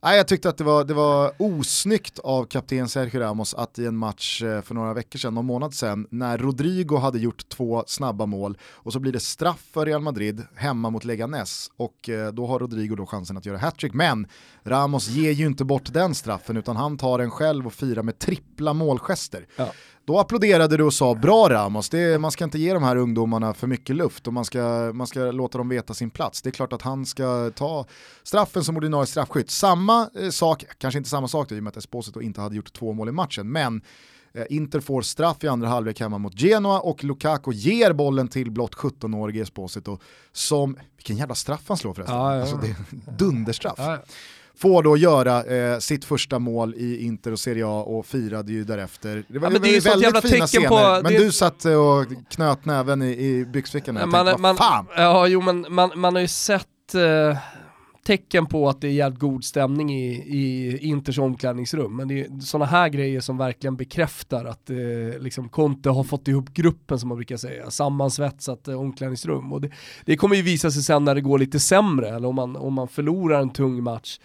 Nej, 0.02 0.16
jag 0.16 0.28
tyckte 0.28 0.48
att 0.48 0.56
det 0.56 0.64
var, 0.64 0.84
det 0.84 0.94
var 0.94 1.32
osnyggt 1.38 2.18
av 2.18 2.44
kapten 2.44 2.88
Sergio 2.88 3.20
Ramos 3.20 3.54
att 3.54 3.78
i 3.78 3.86
en 3.86 3.96
match 3.96 4.42
eh, 4.42 4.60
för 4.60 4.74
några 4.74 4.94
veckor 4.94 5.18
sedan, 5.18 5.34
någon 5.34 5.46
månad 5.46 5.74
sedan, 5.74 6.06
när 6.10 6.38
Rodrigo 6.38 6.96
hade 6.96 7.18
gjort 7.18 7.48
två 7.48 7.84
snabba 7.86 8.26
mål 8.26 8.58
och 8.64 8.92
så 8.92 9.00
blir 9.00 9.12
det 9.12 9.20
straff 9.20 9.64
för 9.72 9.86
Real 9.86 10.02
Madrid 10.02 10.42
hemma 10.54 10.90
mot 10.90 11.04
Leganes 11.04 11.70
och 11.76 12.08
eh, 12.08 12.32
då 12.32 12.46
har 12.46 12.58
Rodrigo 12.58 12.96
då 12.96 13.06
chansen 13.06 13.36
att 13.36 13.46
göra 13.46 13.58
hattrick. 13.58 13.94
Men 13.94 14.26
Ramos 14.64 15.08
ger 15.08 15.32
ju 15.32 15.46
inte 15.46 15.64
bort 15.64 15.92
den 15.92 16.14
straffen 16.14 16.56
utan 16.56 16.76
han 16.76 16.98
tar 16.98 17.18
den 17.18 17.30
själv 17.30 17.66
och 17.66 17.72
firar 17.72 18.02
med 18.02 18.18
trippla 18.18 18.72
målgester. 18.72 19.46
Ja. 19.56 19.72
Då 20.08 20.18
applåderade 20.18 20.76
du 20.76 20.84
och 20.84 20.94
sa 20.94 21.14
bra 21.14 21.48
Ramos, 21.48 21.88
det, 21.88 22.20
man 22.20 22.30
ska 22.30 22.44
inte 22.44 22.58
ge 22.58 22.72
de 22.72 22.82
här 22.82 22.96
ungdomarna 22.96 23.54
för 23.54 23.66
mycket 23.66 23.96
luft 23.96 24.26
och 24.26 24.32
man 24.32 24.44
ska, 24.44 24.90
man 24.94 25.06
ska 25.06 25.20
låta 25.20 25.58
dem 25.58 25.68
veta 25.68 25.94
sin 25.94 26.10
plats. 26.10 26.42
Det 26.42 26.48
är 26.48 26.52
klart 26.52 26.72
att 26.72 26.82
han 26.82 27.06
ska 27.06 27.50
ta 27.54 27.86
straffen 28.22 28.64
som 28.64 28.76
ordinarie 28.76 29.06
straffskytt. 29.06 29.50
Samma 29.50 30.10
eh, 30.20 30.30
sak, 30.30 30.64
kanske 30.78 30.98
inte 30.98 31.10
samma 31.10 31.28
sak 31.28 31.48
då, 31.48 31.54
i 31.54 31.58
och 31.58 31.62
med 31.62 31.70
att 31.70 31.76
Esposito 31.76 32.20
inte 32.20 32.40
hade 32.40 32.56
gjort 32.56 32.72
två 32.72 32.92
mål 32.92 33.08
i 33.08 33.12
matchen, 33.12 33.52
men 33.52 33.82
eh, 34.32 34.44
Inter 34.50 34.80
får 34.80 35.02
straff 35.02 35.44
i 35.44 35.48
andra 35.48 35.68
halvlek 35.68 36.00
hemma 36.00 36.18
mot 36.18 36.40
Genoa 36.40 36.80
och 36.80 37.04
Lukaku 37.04 37.52
ger 37.52 37.92
bollen 37.92 38.28
till 38.28 38.50
blott 38.50 38.74
17-årige 38.74 39.42
Esposito 39.42 39.98
som, 40.32 40.76
vilken 40.96 41.16
jävla 41.16 41.34
straff 41.34 41.64
han 41.68 41.76
slår 41.76 41.94
förresten, 41.94 42.16
ja, 42.16 42.30
ja, 42.30 42.36
ja. 42.36 42.42
Alltså, 42.42 42.56
det 42.56 42.68
är 42.68 43.16
dunderstraff 43.18 43.78
får 44.58 44.82
då 44.82 44.96
göra 44.96 45.44
eh, 45.44 45.78
sitt 45.78 46.04
första 46.04 46.38
mål 46.38 46.74
i 46.76 47.04
Inter 47.04 47.32
och 47.32 47.38
Serie 47.38 47.66
A 47.66 47.82
och 47.82 48.06
firade 48.06 48.52
ju 48.52 48.64
därefter. 48.64 49.24
Det 49.28 49.38
var, 49.38 49.50
ja, 49.50 49.58
det 49.58 49.80
det 49.80 49.84
var 49.84 50.00
väldigt 50.00 50.32
fina 50.32 50.46
scener, 50.46 50.68
på, 50.68 51.02
men 51.02 51.12
du 51.12 51.32
satt 51.32 51.64
och 51.64 52.06
knöt 52.30 52.64
näven 52.64 53.02
i, 53.02 53.10
i 53.10 53.44
byxfickan. 53.44 53.96
Ja, 53.96 54.06
man, 54.06 54.26
tänkte, 54.26 54.42
man, 54.42 54.56
fan? 54.56 54.86
Ja, 54.96 55.26
jo 55.26 55.40
men 55.40 55.66
man, 55.68 55.90
man 55.94 56.14
har 56.14 56.22
ju 56.22 56.28
sett 56.28 56.94
eh, 56.94 57.38
tecken 58.08 58.46
på 58.46 58.68
att 58.68 58.80
det 58.80 58.88
är 58.88 58.92
jävligt 58.92 59.20
god 59.20 59.44
stämning 59.44 59.90
i, 59.90 60.12
i 60.12 60.78
Inters 60.78 61.18
omklädningsrum. 61.18 61.96
Men 61.96 62.08
det 62.08 62.20
är 62.20 62.40
sådana 62.40 62.64
här 62.64 62.88
grejer 62.88 63.20
som 63.20 63.38
verkligen 63.38 63.76
bekräftar 63.76 64.44
att 64.44 64.70
eh, 64.70 64.76
liksom 65.20 65.48
Conte 65.48 65.90
har 65.90 66.04
fått 66.04 66.28
ihop 66.28 66.54
gruppen 66.54 66.98
som 66.98 67.08
man 67.08 67.18
brukar 67.18 67.36
säga, 67.36 67.70
sammansvetsat 67.70 68.68
eh, 68.68 68.80
omklädningsrum. 68.80 69.52
Och 69.52 69.60
det, 69.60 69.70
det 70.04 70.16
kommer 70.16 70.36
ju 70.36 70.42
visa 70.42 70.70
sig 70.70 70.82
sen 70.82 71.04
när 71.04 71.14
det 71.14 71.20
går 71.20 71.38
lite 71.38 71.60
sämre, 71.60 72.08
eller 72.08 72.28
om 72.28 72.34
man, 72.34 72.56
om 72.56 72.74
man 72.74 72.88
förlorar 72.88 73.40
en 73.40 73.50
tung 73.50 73.82
match 73.82 74.18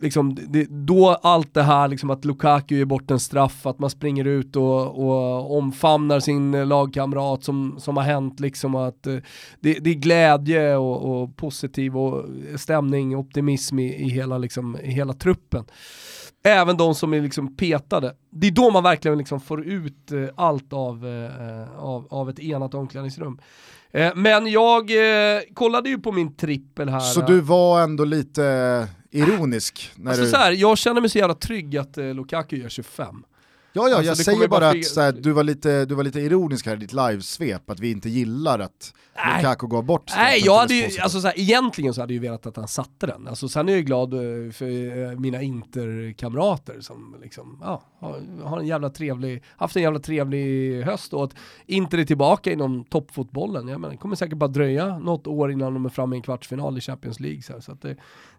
liksom, 0.00 0.34
det, 0.48 0.66
då 0.70 1.08
allt 1.08 1.54
det 1.54 1.62
här 1.62 1.88
liksom 1.88 2.10
att 2.10 2.24
Lukaku 2.24 2.76
ger 2.76 2.84
bort 2.84 3.10
en 3.10 3.20
straff, 3.20 3.66
att 3.66 3.78
man 3.78 3.90
springer 3.90 4.24
ut 4.24 4.56
och, 4.56 4.98
och 5.08 5.56
omfamnar 5.58 6.20
sin 6.20 6.68
lagkamrat 6.68 7.44
som, 7.44 7.76
som 7.78 7.96
har 7.96 8.04
hänt 8.04 8.40
liksom 8.40 8.74
att 8.74 9.06
eh, 9.06 9.16
det, 9.60 9.72
det 9.72 9.90
är 9.90 9.94
glädje 9.94 10.76
och, 10.76 11.22
och, 11.22 11.36
positiv 11.36 11.96
och 11.96 12.24
stämning, 12.56 13.16
optimism 13.16 13.78
i, 13.78 13.94
i, 13.94 14.08
hela, 14.08 14.38
liksom, 14.38 14.78
i 14.82 14.90
hela 14.90 15.12
truppen. 15.12 15.64
Även 16.44 16.76
de 16.76 16.94
som 16.94 17.14
är 17.14 17.20
liksom 17.20 17.56
petade. 17.56 18.14
Det 18.30 18.46
är 18.46 18.50
då 18.50 18.70
man 18.70 18.82
verkligen 18.82 19.18
liksom 19.18 19.40
får 19.40 19.66
ut 19.66 20.12
eh, 20.12 20.24
allt 20.36 20.72
av, 20.72 21.06
eh, 21.06 21.78
av, 21.78 22.06
av 22.10 22.30
ett 22.30 22.40
enat 22.40 22.74
omklädningsrum. 22.74 23.40
Eh, 23.90 24.14
men 24.14 24.46
jag 24.46 24.90
eh, 24.90 25.40
kollade 25.54 25.88
ju 25.88 25.98
på 25.98 26.12
min 26.12 26.36
trippel 26.36 26.88
här. 26.88 27.00
Så 27.00 27.20
du 27.20 27.40
var 27.40 27.82
ändå 27.82 28.04
lite 28.04 28.88
ironisk? 29.16 29.90
När 29.96 30.10
alltså 30.10 30.24
du... 30.24 30.30
så 30.30 30.36
här, 30.36 30.52
jag 30.52 30.78
känner 30.78 31.00
mig 31.00 31.10
så 31.10 31.18
jävla 31.18 31.34
trygg 31.34 31.76
att 31.76 31.98
eh, 31.98 32.14
Lukaku 32.14 32.56
gör 32.56 32.68
25. 32.68 33.24
Ja, 33.76 33.88
ja, 33.88 33.96
alltså, 33.96 34.10
jag 34.10 34.16
säger 34.16 34.48
bara, 34.48 34.60
bara 34.60 34.70
att 34.70 34.84
såhär, 34.84 35.12
du, 35.12 35.32
var 35.32 35.44
lite, 35.44 35.84
du 35.84 35.94
var 35.94 36.04
lite 36.04 36.20
ironisk 36.20 36.66
här 36.66 36.74
i 36.74 36.78
ditt 36.78 36.92
livesvep, 36.92 37.70
att 37.70 37.80
vi 37.80 37.90
inte 37.90 38.08
gillar 38.08 38.58
att 38.58 38.94
Nej. 39.16 39.42
Lukaku 39.42 39.66
gav 39.66 39.84
bort 39.84 40.12
Nej, 40.16 40.42
jag 40.44 40.58
hade 40.58 40.74
ju, 40.74 41.00
alltså 41.00 41.20
såhär, 41.20 41.40
egentligen 41.40 41.94
så 41.94 42.00
hade 42.00 42.14
jag 42.14 42.22
ju 42.22 42.28
velat 42.28 42.46
att 42.46 42.56
han 42.56 42.68
satte 42.68 43.06
den. 43.06 43.28
Alltså, 43.28 43.48
sen 43.48 43.68
är 43.68 43.72
jag 43.72 43.84
glad 43.84 44.14
eh, 44.14 44.52
för 44.52 45.02
eh, 45.02 45.18
mina 45.18 45.42
interkamrater 45.42 46.80
som 46.80 47.16
liksom, 47.22 47.58
ja, 47.62 47.82
har, 47.98 48.42
har 48.42 48.60
en 48.60 48.66
jävla 48.66 48.90
trevlig, 48.90 49.42
haft 49.56 49.76
en 49.76 49.82
jävla 49.82 49.98
trevlig 49.98 50.82
höst 50.82 51.14
och 51.14 51.24
att 51.24 51.34
Inter 51.66 51.98
är 51.98 52.04
tillbaka 52.04 52.52
inom 52.52 52.84
toppfotbollen. 52.84 53.68
Jag 53.68 53.80
menar, 53.80 53.92
det 53.92 53.98
kommer 53.98 54.16
säkert 54.16 54.38
bara 54.38 54.48
dröja 54.48 54.98
något 54.98 55.26
år 55.26 55.52
innan 55.52 55.74
de 55.74 55.84
är 55.84 55.90
framme 55.90 56.16
i 56.16 56.18
en 56.18 56.22
kvartsfinal 56.22 56.78
i 56.78 56.80
Champions 56.80 57.20
League. 57.20 57.42
Så, 57.42 57.60
så 57.60 57.72
att 57.72 57.82
det, 57.82 57.96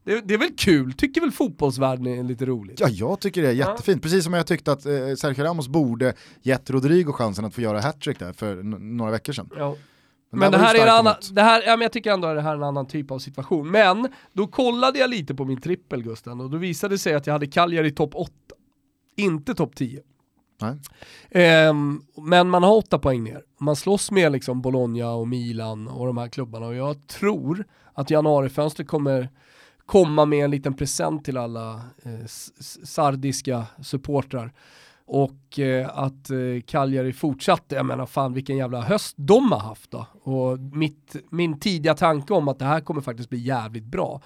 det, 0.07 0.21
det, 0.21 0.33
är 0.33 0.37
väl 0.37 0.55
kul, 0.57 0.93
tycker 0.93 1.21
väl 1.21 1.31
fotbollsvärlden 1.31 2.07
är 2.07 2.23
lite 2.23 2.45
roligt? 2.45 2.79
Ja, 2.79 2.87
jag 2.89 3.19
tycker 3.19 3.41
det 3.41 3.47
är 3.47 3.53
jättefint. 3.53 4.01
Precis 4.01 4.23
som 4.23 4.33
jag 4.33 4.47
tyckte 4.47 4.71
att 4.71 4.85
eh, 4.85 4.91
Sergio 4.91 5.43
Ramos 5.43 5.67
borde 5.67 6.13
gett 6.41 6.69
Rodrigo 6.69 7.11
chansen 7.11 7.45
att 7.45 7.53
få 7.53 7.61
göra 7.61 7.79
hattrick 7.79 8.19
där 8.19 8.33
för 8.33 8.63
några 8.79 9.11
veckor 9.11 9.33
sedan. 9.33 9.49
Ja. 9.57 9.75
Men, 10.29 10.39
men 10.39 10.51
det 10.51 10.57
här 10.57 10.75
är 10.75 10.83
en 10.83 10.89
annan, 10.89 11.15
det 11.31 11.41
här, 11.41 11.63
ja, 11.65 11.77
men 11.77 11.81
jag 11.81 11.91
tycker 11.91 12.11
ändå 12.11 12.27
att 12.27 12.35
det 12.35 12.41
här 12.41 12.51
är 12.51 12.55
en 12.55 12.63
annan 12.63 12.87
typ 12.87 13.11
av 13.11 13.19
situation. 13.19 13.71
Men 13.71 14.07
då 14.33 14.47
kollade 14.47 14.99
jag 14.99 15.09
lite 15.09 15.35
på 15.35 15.45
min 15.45 15.61
trippel 15.61 16.03
Gusten 16.03 16.41
och 16.41 16.49
då 16.49 16.57
visade 16.57 16.93
det 16.93 16.99
sig 16.99 17.13
att 17.13 17.27
jag 17.27 17.33
hade 17.33 17.47
Cagliari 17.47 17.91
topp 17.91 18.11
8, 18.13 18.31
inte 19.15 19.55
topp 19.55 19.75
10. 19.75 20.01
Um, 21.69 22.01
men 22.17 22.49
man 22.49 22.63
har 22.63 22.75
8 22.75 22.99
poäng 22.99 23.23
ner. 23.23 23.41
Man 23.59 23.75
slåss 23.75 24.11
med 24.11 24.31
liksom 24.31 24.61
Bologna 24.61 25.11
och 25.11 25.27
Milan 25.27 25.87
och 25.87 26.05
de 26.07 26.17
här 26.17 26.27
klubbarna 26.27 26.65
och 26.65 26.75
jag 26.75 27.07
tror 27.07 27.65
att 27.93 28.09
januarifönstret 28.09 28.87
kommer 28.87 29.29
komma 29.87 30.25
med 30.25 30.45
en 30.45 30.51
liten 30.51 30.73
present 30.73 31.25
till 31.25 31.37
alla 31.37 31.73
eh, 32.03 32.25
sardiska 32.83 33.65
supportrar. 33.81 34.53
Och 35.05 35.59
eh, 35.59 35.89
att 35.97 36.29
eh, 36.29 36.61
Cagliari 36.65 37.13
fortsatte, 37.13 37.75
jag 37.75 37.85
menar 37.85 38.05
fan 38.05 38.33
vilken 38.33 38.57
jävla 38.57 38.81
höst 38.81 39.15
de 39.17 39.51
har 39.51 39.59
haft 39.59 39.91
då. 39.91 40.05
Och 40.21 40.59
mitt, 40.59 41.15
min 41.29 41.59
tidiga 41.59 41.93
tanke 41.93 42.33
om 42.33 42.47
att 42.47 42.59
det 42.59 42.65
här 42.65 42.81
kommer 42.81 43.01
faktiskt 43.01 43.29
bli 43.29 43.39
jävligt 43.39 43.85
bra. 43.85 44.21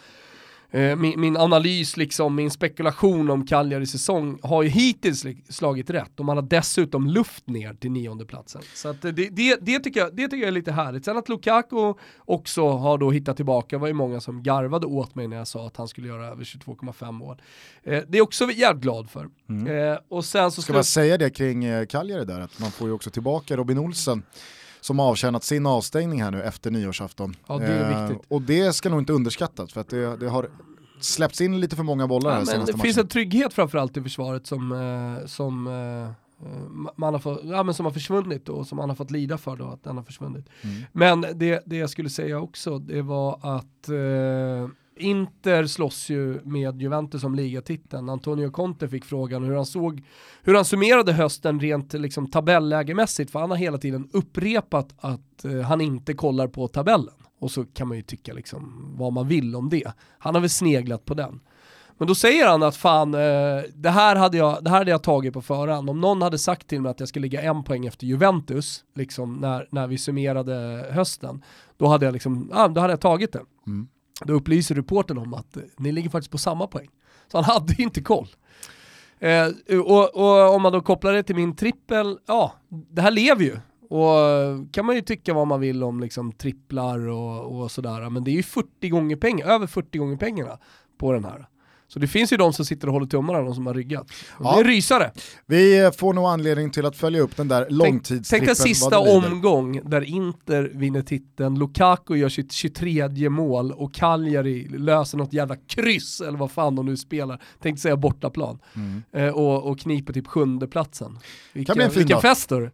Eh, 0.73 0.95
min, 0.95 1.21
min, 1.21 1.37
analys, 1.37 1.97
liksom, 1.97 2.35
min 2.35 2.51
spekulation 2.51 3.29
om 3.29 3.45
Cagliaris 3.45 3.91
säsong 3.91 4.39
har 4.43 4.63
ju 4.63 4.69
hittills 4.69 5.25
slagit 5.49 5.89
rätt 5.89 6.19
och 6.19 6.25
man 6.25 6.37
har 6.37 6.41
dessutom 6.41 7.07
luft 7.07 7.47
ner 7.47 7.73
till 7.73 7.91
nionde 7.91 8.25
platsen. 8.25 8.61
Så 8.73 8.89
att 8.89 9.01
det, 9.01 9.11
det, 9.11 9.57
det, 9.61 9.79
tycker 9.79 9.99
jag, 9.99 10.15
det 10.15 10.23
tycker 10.23 10.37
jag 10.37 10.47
är 10.47 10.51
lite 10.51 10.71
härligt. 10.71 11.05
Sen 11.05 11.17
att 11.17 11.29
Lukaku 11.29 11.93
också 12.17 12.69
har 12.69 12.97
då 12.97 13.11
hittat 13.11 13.35
tillbaka 13.35 13.77
var 13.77 13.87
ju 13.87 13.93
många 13.93 14.21
som 14.21 14.43
garvade 14.43 14.87
åt 14.87 15.15
mig 15.15 15.27
när 15.27 15.37
jag 15.37 15.47
sa 15.47 15.67
att 15.67 15.77
han 15.77 15.87
skulle 15.87 16.07
göra 16.07 16.27
över 16.27 16.43
22,5 16.43 17.11
mål. 17.11 17.41
Eh, 17.83 18.03
det 18.07 18.17
är 18.17 18.21
också 18.21 18.51
jävligt 18.51 18.83
glad 18.83 19.09
för. 19.09 19.29
Mm. 19.49 19.91
Eh, 19.91 19.97
och 20.07 20.25
sen 20.25 20.51
så 20.51 20.61
Ska 20.61 20.73
man 20.73 20.83
säga 20.83 21.17
det 21.17 21.29
kring 21.29 21.65
eh, 21.65 21.85
Cagliari 21.85 22.25
där, 22.25 22.39
att 22.39 22.59
man 22.59 22.71
får 22.71 22.87
ju 22.87 22.93
också 22.93 23.09
tillbaka 23.09 23.57
Robin 23.57 23.77
Olsen 23.77 24.23
som 24.81 24.99
har 24.99 25.09
avtjänat 25.09 25.43
sin 25.43 25.65
avstängning 25.65 26.23
här 26.23 26.31
nu 26.31 26.43
efter 26.43 26.71
nyårsafton. 26.71 27.35
Ja, 27.47 27.57
det 27.57 27.65
är 27.65 28.07
viktigt. 28.07 28.27
och 28.31 28.41
det 28.41 28.73
ska 28.73 28.89
nog 28.89 28.99
inte 28.99 29.13
underskattas 29.13 29.73
för 29.73 29.81
att 29.81 29.89
det, 29.89 30.17
det 30.17 30.29
har 30.29 30.49
släppts 30.99 31.41
in 31.41 31.59
lite 31.59 31.75
för 31.75 31.83
många 31.83 32.07
bollar 32.07 32.29
ja, 32.31 32.37
här 32.37 32.45
senaste 32.45 32.71
Det 32.71 32.77
matchen. 32.77 32.83
finns 32.83 32.97
en 32.97 33.07
trygghet 33.07 33.53
framförallt 33.53 33.97
i 33.97 34.01
försvaret 34.01 34.47
som, 34.47 34.71
eh, 34.71 35.27
som 35.27 35.67
eh, 35.67 36.11
man 36.95 37.13
har, 37.13 37.19
fått, 37.19 37.41
ja, 37.43 37.63
men 37.63 37.73
som 37.73 37.85
har 37.85 37.93
försvunnit 37.93 38.49
och 38.49 38.67
som 38.67 38.75
man 38.75 38.89
har 38.89 38.95
fått 38.95 39.11
lida 39.11 39.37
för 39.37 39.55
då, 39.55 39.65
att 39.65 39.83
den 39.83 39.97
har 39.97 40.03
försvunnit. 40.03 40.45
Mm. 40.61 40.83
Men 40.91 41.25
det, 41.33 41.63
det 41.65 41.77
jag 41.77 41.89
skulle 41.89 42.09
säga 42.09 42.39
också, 42.39 42.79
det 42.79 43.01
var 43.01 43.39
att 43.57 43.89
eh, 43.89 44.69
Inter 45.01 45.65
slåss 45.65 46.09
ju 46.09 46.41
med 46.43 46.81
Juventus 46.81 47.23
om 47.23 47.35
ligatiteln. 47.35 48.09
Antonio 48.09 48.51
Conte 48.51 48.89
fick 48.89 49.05
frågan 49.05 49.43
hur 49.43 49.55
han 49.55 49.65
såg, 49.65 50.03
hur 50.43 50.55
han 50.55 50.65
summerade 50.65 51.13
hösten 51.13 51.59
rent 51.59 51.93
liksom 51.93 52.31
tabellägemässigt, 52.31 53.31
för 53.31 53.39
han 53.39 53.49
har 53.49 53.57
hela 53.57 53.77
tiden 53.77 54.09
upprepat 54.13 54.95
att 54.97 55.45
eh, 55.45 55.61
han 55.61 55.81
inte 55.81 56.13
kollar 56.13 56.47
på 56.47 56.67
tabellen. 56.67 57.13
Och 57.39 57.51
så 57.51 57.65
kan 57.65 57.87
man 57.87 57.97
ju 57.97 58.03
tycka 58.03 58.33
liksom 58.33 58.91
vad 58.97 59.13
man 59.13 59.27
vill 59.27 59.55
om 59.55 59.69
det. 59.69 59.93
Han 60.19 60.35
har 60.35 60.41
väl 60.41 60.49
sneglat 60.49 61.05
på 61.05 61.13
den. 61.13 61.39
Men 62.01 62.07
då 62.07 62.15
säger 62.15 62.47
han 62.47 62.63
att 62.63 62.75
fan, 62.75 63.13
eh, 63.13 63.63
det, 63.73 63.89
här 63.89 64.15
hade 64.15 64.37
jag, 64.37 64.63
det 64.63 64.69
här 64.69 64.77
hade 64.77 64.91
jag 64.91 65.03
tagit 65.03 65.33
på 65.33 65.41
förhand. 65.41 65.89
Om 65.89 66.01
någon 66.01 66.21
hade 66.21 66.37
sagt 66.37 66.67
till 66.67 66.81
mig 66.81 66.89
att 66.89 66.99
jag 66.99 67.09
skulle 67.09 67.23
ligga 67.23 67.41
en 67.41 67.63
poäng 67.63 67.85
efter 67.85 68.07
Juventus, 68.07 68.83
liksom 68.95 69.33
när, 69.33 69.67
när 69.71 69.87
vi 69.87 69.97
summerade 69.97 70.85
hösten, 70.91 71.43
då 71.77 71.87
hade 71.87 72.05
jag, 72.05 72.13
liksom, 72.13 72.51
ah, 72.53 72.67
då 72.67 72.81
hade 72.81 72.93
jag 72.93 73.01
tagit 73.01 73.33
det. 73.33 73.41
Mm. 73.67 73.87
Då 74.25 74.33
upplyser 74.33 74.75
reporten 74.75 75.17
om 75.17 75.33
att 75.33 75.57
eh, 75.57 75.63
ni 75.77 75.91
ligger 75.91 76.09
faktiskt 76.09 76.31
på 76.31 76.37
samma 76.37 76.67
poäng. 76.67 76.89
Så 77.27 77.37
han 77.37 77.43
hade 77.53 77.81
inte 77.81 78.01
koll. 78.01 78.27
Eh, 79.19 79.47
och, 79.79 80.15
och, 80.15 80.55
om 80.55 80.61
man 80.61 80.71
då 80.71 80.81
kopplar 80.81 81.13
det 81.13 81.23
till 81.23 81.35
min 81.35 81.55
trippel, 81.55 82.17
ja, 82.25 82.53
det 82.69 83.01
här 83.01 83.11
lever 83.11 83.43
ju. 83.43 83.57
Och 83.89 84.19
eh, 84.19 84.59
kan 84.71 84.85
man 84.85 84.95
ju 84.95 85.01
tycka 85.01 85.33
vad 85.33 85.47
man 85.47 85.59
vill 85.59 85.83
om 85.83 85.99
liksom 85.99 86.31
tripplar 86.31 87.07
och, 87.07 87.61
och 87.61 87.71
sådär, 87.71 88.09
men 88.09 88.23
det 88.23 88.31
är 88.31 88.35
ju 88.35 88.43
40 88.43 88.89
gånger 88.89 89.15
pengar, 89.15 89.47
över 89.47 89.67
40 89.67 89.97
gånger 89.97 90.17
pengarna 90.17 90.57
på 90.97 91.13
den 91.13 91.23
här. 91.23 91.47
Så 91.93 91.99
det 91.99 92.07
finns 92.07 92.33
ju 92.33 92.37
de 92.37 92.53
som 92.53 92.65
sitter 92.65 92.87
och 92.87 92.93
håller 92.93 93.07
tummarna, 93.07 93.41
de 93.41 93.55
som 93.55 93.67
har 93.67 93.73
ryggat. 93.73 94.07
Ja. 94.39 94.55
Det 94.55 94.61
är 94.61 94.63
rysare. 94.63 95.11
Vi 95.45 95.91
får 95.97 96.13
nog 96.13 96.25
anledning 96.25 96.71
till 96.71 96.85
att 96.85 96.95
följa 96.95 97.21
upp 97.21 97.37
den 97.37 97.47
där 97.47 97.69
långtidstrippen. 97.69 98.23
Tänk, 98.29 98.39
tänk 98.39 98.49
en 98.49 98.75
sista 98.75 98.99
omgång 98.99 99.81
där 99.89 100.01
Inter 100.01 100.71
vinner 100.73 101.01
titeln, 101.01 101.59
Lukaku 101.59 102.15
gör 102.15 102.29
sitt 102.29 102.51
23 102.51 103.29
mål 103.29 103.71
och 103.71 103.93
Cagliari 103.93 104.67
löser 104.67 105.17
något 105.17 105.33
jävla 105.33 105.55
kryss, 105.55 106.21
eller 106.21 106.37
vad 106.37 106.51
fan 106.51 106.75
de 106.75 106.85
nu 106.85 106.97
spelar. 106.97 107.41
Tänkte 107.61 107.81
säga 107.81 107.97
bortaplan. 107.97 108.59
Mm. 108.75 109.03
Eh, 109.13 109.33
och, 109.33 109.71
och 109.71 109.79
kniper 109.79 110.13
typ 110.13 110.27
sjunde 110.27 110.67
platsen. 110.67 111.19
Vilken, 111.53 111.89
vilken 111.89 112.21
fest 112.21 112.49
då. 112.49 112.69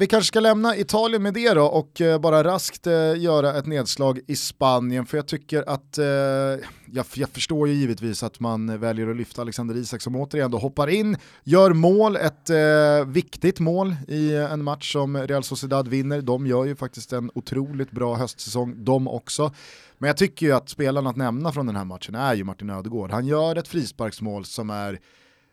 Vi 0.00 0.06
kanske 0.06 0.28
ska 0.28 0.40
lämna 0.40 0.76
Italien 0.76 1.22
med 1.22 1.34
det 1.34 1.54
då 1.54 1.64
och 1.64 2.00
eh, 2.00 2.18
bara 2.18 2.44
raskt 2.44 2.86
eh, 2.86 3.16
göra 3.16 3.54
ett 3.54 3.66
nedslag 3.66 4.20
i 4.26 4.36
Spanien 4.36 5.06
för 5.06 5.18
jag 5.18 5.26
tycker 5.26 5.64
att, 5.68 5.98
eh, 5.98 6.04
jag, 6.06 7.06
jag, 7.14 7.28
förstår 7.32 7.68
ju 7.68 7.74
givetvis 7.74 8.22
att 8.22 8.40
man 8.40 8.80
väljer 8.80 9.10
att 9.10 9.16
lyfta 9.16 9.42
Alexander 9.42 9.76
Isak 9.76 10.02
som 10.02 10.16
återigen 10.16 10.50
då 10.50 10.58
hoppar 10.58 10.88
in, 10.88 11.16
gör 11.44 11.72
mål, 11.72 12.16
ett 12.16 12.50
viktigt 13.06 13.60
mål 13.60 13.96
i 14.08 14.34
en 14.34 14.64
match 14.64 14.92
som 14.92 15.16
Real 15.16 15.42
Sociedad 15.42 15.88
vinner. 15.88 16.22
De 16.22 16.46
gör 16.46 16.64
ju 16.64 16.76
faktiskt 16.76 17.12
en 17.12 17.30
otroligt 17.34 17.90
bra 17.90 18.14
höstsäsong, 18.14 18.84
de 18.84 19.08
också. 19.08 19.52
Men 19.98 20.08
jag 20.08 20.16
tycker 20.16 20.46
ju 20.46 20.52
att 20.52 20.68
spelarna 20.68 21.10
att 21.10 21.16
nämna 21.16 21.52
från 21.52 21.66
den 21.66 21.76
här 21.76 21.84
matchen 21.84 22.14
är 22.14 22.34
ju 22.34 22.44
Martin 22.44 22.70
Ödegård. 22.70 23.10
Han 23.10 23.26
gör 23.26 23.56
ett 23.56 23.68
frisparksmål 23.68 24.44
som 24.44 24.70
är 24.70 25.00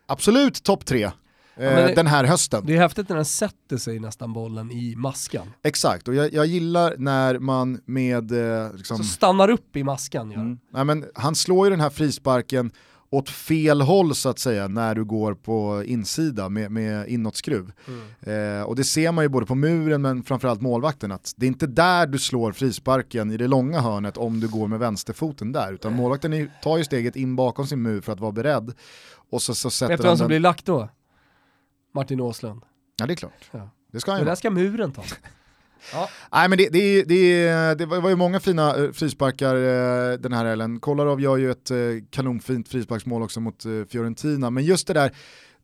absolut 0.06 0.62
topp 0.62 0.86
tre 0.86 1.10
eh, 1.58 1.94
den 1.94 2.06
här 2.06 2.24
hösten. 2.24 2.66
Det 2.66 2.76
är 2.76 2.80
häftigt 2.80 3.08
när 3.08 3.16
den 3.16 3.24
sätter 3.24 3.76
sig 3.76 3.98
nästan 3.98 4.32
bollen 4.32 4.70
i 4.70 4.94
maskan. 4.96 5.46
Exakt, 5.62 6.08
och 6.08 6.14
jag, 6.14 6.32
jag 6.32 6.46
gillar 6.46 6.94
när 6.98 7.38
man 7.38 7.80
med... 7.84 8.32
Eh, 8.32 8.72
liksom... 8.74 8.96
Så 8.96 9.04
stannar 9.04 9.50
upp 9.50 9.76
i 9.76 9.84
maskan. 9.84 10.30
Gör. 10.30 10.40
Mm. 10.40 10.58
Nej, 10.72 10.84
men 10.84 11.04
han 11.14 11.34
slår 11.34 11.66
ju 11.66 11.70
den 11.70 11.80
här 11.80 11.90
frisparken 11.90 12.70
åt 13.10 13.30
fel 13.30 13.80
håll 13.80 14.14
så 14.14 14.28
att 14.28 14.38
säga 14.38 14.68
när 14.68 14.94
du 14.94 15.04
går 15.04 15.34
på 15.34 15.84
insida 15.86 16.48
med, 16.48 16.70
med 16.70 17.08
inåtskruv. 17.08 17.72
Mm. 17.86 18.58
Eh, 18.60 18.62
och 18.62 18.76
det 18.76 18.84
ser 18.84 19.12
man 19.12 19.24
ju 19.24 19.28
både 19.28 19.46
på 19.46 19.54
muren 19.54 20.02
men 20.02 20.22
framförallt 20.22 20.60
målvakten 20.60 21.12
att 21.12 21.32
det 21.36 21.46
är 21.46 21.48
inte 21.48 21.66
där 21.66 22.06
du 22.06 22.18
slår 22.18 22.52
frisparken 22.52 23.30
i 23.30 23.36
det 23.36 23.48
långa 23.48 23.80
hörnet 23.80 24.16
om 24.16 24.40
du 24.40 24.48
går 24.48 24.68
med 24.68 24.78
vänsterfoten 24.78 25.52
där 25.52 25.72
utan 25.72 25.92
målvakten 25.92 26.50
tar 26.62 26.78
ju 26.78 26.84
steget 26.84 27.16
in 27.16 27.36
bakom 27.36 27.66
sin 27.66 27.82
mur 27.82 28.00
för 28.00 28.12
att 28.12 28.20
vara 28.20 28.32
beredd. 28.32 28.72
Och 29.30 29.42
så, 29.42 29.54
så 29.54 29.70
sätter 29.70 29.92
Vet 29.92 30.02
du 30.02 30.08
vem 30.08 30.16
som 30.16 30.24
den... 30.24 30.28
blir 30.28 30.40
lagt 30.40 30.66
då? 30.66 30.88
Martin 31.98 32.20
Åslund. 32.20 32.62
Ja 32.96 33.06
det 33.06 33.12
är 33.12 33.16
klart. 33.16 33.48
Ja. 33.50 33.70
Det 33.92 34.00
ska 34.00 34.10
han 34.10 34.20
ju 34.20 34.24
Det 34.24 34.30
där 34.30 34.36
ska 34.36 34.50
muren 34.50 34.92
ta. 34.92 35.02
Ja. 35.92 36.08
Nej 36.32 36.48
men 36.48 36.58
det, 36.58 36.68
det, 36.68 37.02
det, 37.02 37.74
det 37.78 37.86
var 37.86 38.08
ju 38.08 38.16
många 38.16 38.40
fina 38.40 38.76
eh, 38.76 38.92
frisparkar 38.92 39.54
eh, 39.54 40.18
den 40.18 40.32
här 40.32 40.44
helgen. 40.44 40.80
Kolarov 40.80 41.20
gör 41.20 41.36
ju 41.36 41.50
ett 41.50 41.70
eh, 41.70 41.76
kanonfint 42.10 42.68
frisparksmål 42.68 43.22
också 43.22 43.40
mot 43.40 43.62
Fiorentina, 43.88 44.50
men 44.50 44.64
just 44.64 44.86
det 44.86 44.94
där 44.94 45.12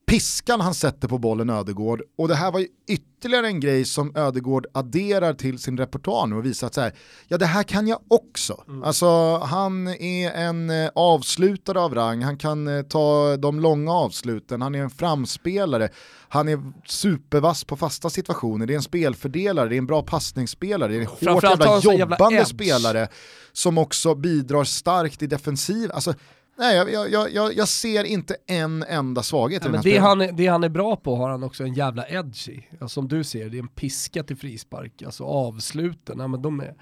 piskan 0.06 0.60
han 0.60 0.74
sätter 0.74 1.08
på 1.08 1.18
bollen 1.18 1.50
Ödegård. 1.50 2.02
Och 2.18 2.28
det 2.28 2.34
här 2.34 2.52
var 2.52 2.60
ju 2.60 2.66
ytterligare 2.88 3.46
en 3.46 3.60
grej 3.60 3.84
som 3.84 4.16
Ödegård 4.16 4.66
adderar 4.74 5.34
till 5.34 5.58
sin 5.58 5.78
repertoar 5.78 6.26
nu 6.26 6.36
och 6.36 6.44
visar 6.44 6.66
att 6.66 6.74
så 6.74 6.80
här, 6.80 6.92
ja 7.28 7.38
det 7.38 7.46
här 7.46 7.62
kan 7.62 7.86
jag 7.86 7.98
också. 8.08 8.64
Mm. 8.68 8.82
Alltså 8.82 9.38
han 9.38 9.88
är 9.88 10.30
en 10.30 10.70
eh, 10.70 10.90
avslutare 10.94 11.80
av 11.80 11.94
rang, 11.94 12.22
han 12.22 12.38
kan 12.38 12.68
eh, 12.68 12.82
ta 12.82 13.36
de 13.36 13.60
långa 13.60 13.92
avsluten, 13.92 14.62
han 14.62 14.74
är 14.74 14.82
en 14.82 14.90
framspelare, 14.90 15.88
han 16.28 16.48
är 16.48 16.72
supervass 16.86 17.64
på 17.64 17.76
fasta 17.76 18.10
situationer, 18.10 18.66
det 18.66 18.72
är 18.72 18.76
en 18.76 18.82
spelfördelare, 18.82 19.68
det 19.68 19.74
är 19.74 19.78
en 19.78 19.86
bra 19.86 20.02
passningsspelare, 20.02 20.92
det 20.92 20.96
är 20.96 21.00
en 21.00 21.06
hårt 21.06 21.42
jävla 21.42 21.80
jobbande 21.80 22.34
jävla 22.34 22.44
spelare 22.44 23.08
som 23.52 23.78
också 23.78 24.14
bidrar 24.14 24.64
starkt 24.64 25.22
i 25.22 25.26
defensiv. 25.26 25.90
Alltså, 25.92 26.14
Nej, 26.56 26.76
jag, 26.76 27.10
jag, 27.10 27.32
jag, 27.32 27.54
jag, 27.54 27.68
ser 27.68 28.04
inte 28.04 28.36
en 28.46 28.82
enda 28.82 29.22
svaghet 29.22 29.62
ja, 29.62 29.68
i 29.68 29.72
den 29.72 29.76
här 29.76 29.84
det 29.84 29.98
han, 29.98 30.20
är, 30.20 30.32
det 30.32 30.46
han 30.46 30.64
är 30.64 30.68
bra 30.68 30.96
på 30.96 31.16
har 31.16 31.30
han 31.30 31.42
också 31.42 31.64
en 31.64 31.74
jävla 31.74 32.08
edge 32.08 32.48
i. 32.48 32.68
Ja, 32.80 32.88
som 32.88 33.08
du 33.08 33.24
ser, 33.24 33.48
det 33.48 33.56
är 33.56 33.62
en 33.62 33.68
piska 33.68 34.22
till 34.22 34.36
frispark, 34.36 35.02
alltså 35.02 35.24
avsluten, 35.24 36.18
ja, 36.18 36.28
men 36.28 36.42
de, 36.42 36.60
är, 36.60 36.74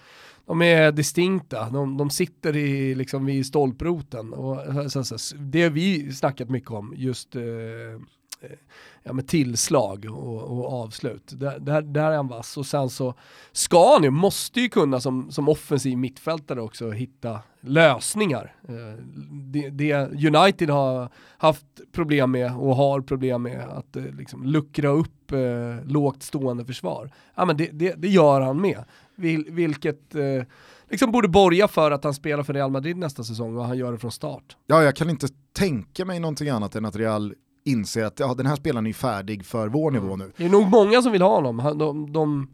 de 0.46 0.62
är 0.62 0.92
distinkta, 0.92 1.70
de, 1.70 1.96
de 1.96 2.10
sitter 2.10 2.56
i, 2.56 2.94
liksom, 2.94 3.26
vid 3.26 3.46
stolproten. 3.46 4.32
Och, 4.32 4.92
så, 4.92 5.04
så, 5.04 5.36
det 5.36 5.62
har 5.62 5.70
vi 5.70 6.12
snackat 6.12 6.50
mycket 6.50 6.70
om, 6.70 6.94
just 6.96 7.36
eh, 7.36 7.42
ja, 9.02 9.12
med 9.12 9.28
tillslag 9.28 10.06
och, 10.10 10.42
och 10.42 10.82
avslut. 10.82 11.22
Där, 11.26 11.58
där, 11.58 11.82
där, 11.82 12.10
är 12.10 12.16
han 12.16 12.28
vass 12.28 12.56
och 12.56 12.66
sen 12.66 12.90
så 12.90 13.14
ska 13.52 13.92
han 13.92 14.02
ju, 14.02 14.10
måste 14.10 14.60
ju 14.60 14.68
kunna 14.68 15.00
som, 15.00 15.30
som 15.30 15.48
offensiv 15.48 15.98
mittfältare 15.98 16.60
också 16.60 16.90
hitta 16.90 17.40
lösningar. 17.60 18.54
Eh, 18.68 19.04
det, 19.30 19.70
det, 19.70 19.94
United 20.26 20.70
har 20.70 21.08
haft 21.38 21.66
problem 21.92 22.30
med 22.30 22.56
och 22.56 22.76
har 22.76 23.00
problem 23.00 23.42
med 23.42 23.68
att 23.68 23.96
eh, 23.96 24.04
liksom 24.04 24.42
luckra 24.42 24.88
upp 24.88 25.32
eh, 25.32 25.86
lågt 25.86 26.22
stående 26.22 26.64
försvar. 26.64 27.10
Ja, 27.34 27.44
men 27.44 27.56
det, 27.56 27.70
det, 27.72 27.94
det 27.96 28.08
gör 28.08 28.40
han 28.40 28.60
med, 28.60 28.84
Vil, 29.16 29.46
vilket 29.50 30.14
eh, 30.14 30.46
liksom 30.90 31.12
borde 31.12 31.28
borga 31.28 31.68
för 31.68 31.90
att 31.90 32.04
han 32.04 32.14
spelar 32.14 32.42
för 32.42 32.54
Real 32.54 32.70
Madrid 32.70 32.96
nästa 32.96 33.24
säsong 33.24 33.56
och 33.56 33.64
han 33.64 33.78
gör 33.78 33.92
det 33.92 33.98
från 33.98 34.12
start. 34.12 34.56
Ja, 34.66 34.82
jag 34.82 34.96
kan 34.96 35.10
inte 35.10 35.28
tänka 35.52 36.04
mig 36.04 36.20
någonting 36.20 36.48
annat 36.48 36.76
än 36.76 36.84
att 36.84 36.96
Real 36.96 37.34
inser 37.64 38.04
att 38.04 38.20
ja, 38.20 38.34
den 38.34 38.46
här 38.46 38.56
spelaren 38.56 38.86
är 38.86 38.92
färdig 38.92 39.44
för 39.44 39.68
vår 39.68 39.90
mm. 39.90 40.02
nivå 40.02 40.16
nu. 40.16 40.32
Det 40.36 40.44
är 40.44 40.48
nog 40.48 40.66
många 40.68 41.02
som 41.02 41.12
vill 41.12 41.22
ha 41.22 41.34
honom. 41.34 41.78
De, 41.78 42.12
de, 42.12 42.48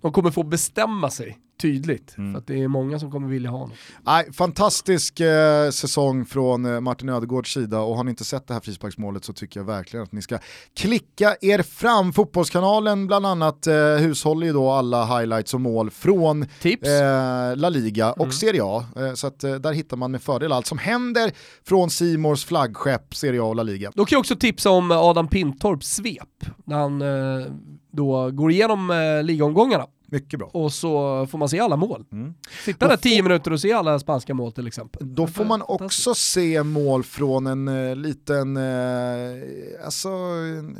de 0.00 0.12
kommer 0.12 0.30
få 0.30 0.42
bestämma 0.42 1.10
sig 1.10 1.38
tydligt. 1.58 2.18
Mm. 2.18 2.32
För 2.32 2.38
att 2.38 2.46
det 2.46 2.62
är 2.62 2.68
många 2.68 2.98
som 2.98 3.10
kommer 3.10 3.28
vilja 3.28 3.50
ha 3.50 3.58
honom. 3.58 3.76
Nej, 4.02 4.32
fantastisk 4.32 5.20
eh, 5.20 5.70
säsong 5.70 6.24
från 6.24 6.64
eh, 6.64 6.80
Martin 6.80 7.08
Ödegårds 7.08 7.52
sida 7.54 7.80
och 7.80 7.96
har 7.96 8.04
ni 8.04 8.10
inte 8.10 8.24
sett 8.24 8.48
det 8.48 8.54
här 8.54 8.60
frisparksmålet 8.60 9.24
så 9.24 9.32
tycker 9.32 9.60
jag 9.60 9.64
verkligen 9.64 10.04
att 10.04 10.12
ni 10.12 10.22
ska 10.22 10.38
klicka 10.76 11.36
er 11.40 11.62
fram. 11.62 12.12
Fotbollskanalen 12.12 13.06
bland 13.06 13.26
annat 13.26 13.66
eh, 13.66 13.74
hushåller 13.76 14.46
ju 14.46 14.52
då 14.52 14.70
alla 14.70 15.18
highlights 15.18 15.54
och 15.54 15.60
mål 15.60 15.90
från 15.90 16.42
eh, 16.42 17.56
La 17.56 17.68
Liga 17.68 18.12
och 18.12 18.20
mm. 18.20 18.32
Serie 18.32 18.62
A. 18.64 18.84
Eh, 18.96 19.14
så 19.14 19.26
att 19.26 19.44
eh, 19.44 19.54
där 19.54 19.72
hittar 19.72 19.96
man 19.96 20.10
med 20.10 20.22
fördel 20.22 20.52
allt 20.52 20.66
som 20.66 20.78
händer 20.78 21.32
från 21.64 21.90
Simors 21.90 22.44
flaggskepp 22.44 23.14
Serie 23.14 23.42
A 23.42 23.44
och 23.44 23.56
La 23.56 23.62
Liga. 23.62 23.92
Då 23.94 24.04
kan 24.04 24.16
jag 24.16 24.20
också 24.20 24.36
tipsa 24.36 24.70
om 24.70 24.90
Adam 24.90 25.28
Pintorps 25.28 25.94
svep, 25.94 26.44
när 26.64 26.76
han 26.76 27.02
eh, 27.02 27.46
då 27.92 28.30
går 28.30 28.50
igenom 28.50 28.90
eh, 28.90 29.22
ligaomgångarna 29.22 29.86
mycket 30.06 30.38
bra. 30.38 30.48
Och 30.52 30.72
så 30.72 31.26
får 31.26 31.38
man 31.38 31.48
se 31.48 31.60
alla 31.60 31.76
mål. 31.76 32.04
Mm. 32.12 32.34
Sitta 32.64 32.88
där 32.88 32.96
tio 32.96 33.22
minuter 33.22 33.52
och 33.52 33.60
se 33.60 33.72
alla 33.72 33.98
spanska 33.98 34.34
mål 34.34 34.52
till 34.52 34.66
exempel. 34.66 35.14
Då 35.14 35.26
får 35.26 35.44
man 35.44 35.62
också 35.62 36.14
se 36.14 36.62
mål 36.62 37.04
från 37.04 37.46
en 37.46 37.68
uh, 37.68 37.96
liten, 37.96 38.56
uh, 38.56 39.84
alltså 39.84 40.08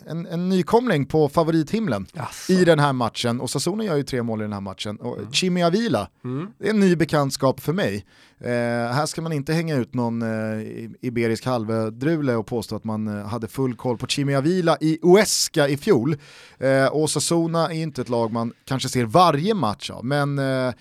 en, 0.06 0.26
en 0.26 0.48
nykomling 0.48 1.06
på 1.06 1.28
favorithimlen 1.28 2.06
Asså. 2.14 2.52
i 2.52 2.64
den 2.64 2.78
här 2.78 2.92
matchen. 2.92 3.40
Och 3.40 3.50
Sassona 3.50 3.84
gör 3.84 3.96
ju 3.96 4.02
tre 4.02 4.22
mål 4.22 4.40
i 4.40 4.44
den 4.44 4.52
här 4.52 4.60
matchen. 4.60 4.96
Och 4.96 5.18
mm. 5.18 5.32
Chimi 5.32 5.62
Avila, 5.62 6.08
mm. 6.24 6.48
det 6.58 6.66
är 6.66 6.70
en 6.70 6.80
ny 6.80 6.96
bekantskap 6.96 7.60
för 7.60 7.72
mig. 7.72 8.04
Eh, 8.40 8.50
här 8.92 9.06
ska 9.06 9.22
man 9.22 9.32
inte 9.32 9.52
hänga 9.52 9.76
ut 9.76 9.94
någon 9.94 10.22
eh, 10.22 10.66
iberisk 11.00 11.44
halvdrule 11.46 12.34
och 12.34 12.46
påstå 12.46 12.76
att 12.76 12.84
man 12.84 13.08
eh, 13.18 13.26
hade 13.26 13.48
full 13.48 13.76
koll 13.76 13.98
på 13.98 14.06
Chimi 14.06 14.34
Avila 14.34 14.76
i 14.80 14.98
Uesca 15.02 15.68
i 15.68 15.76
fjol. 15.76 16.16
Eh, 16.58 16.86
och 16.86 17.10
Sassona 17.10 17.72
är 17.72 17.82
inte 17.82 18.00
ett 18.00 18.08
lag 18.08 18.32
man 18.32 18.52
kanske 18.64 18.88
ser 18.88 19.04
varje 19.04 19.54
match 19.54 19.90
av, 19.90 20.04
men 20.04 20.38
eh, 20.38 20.74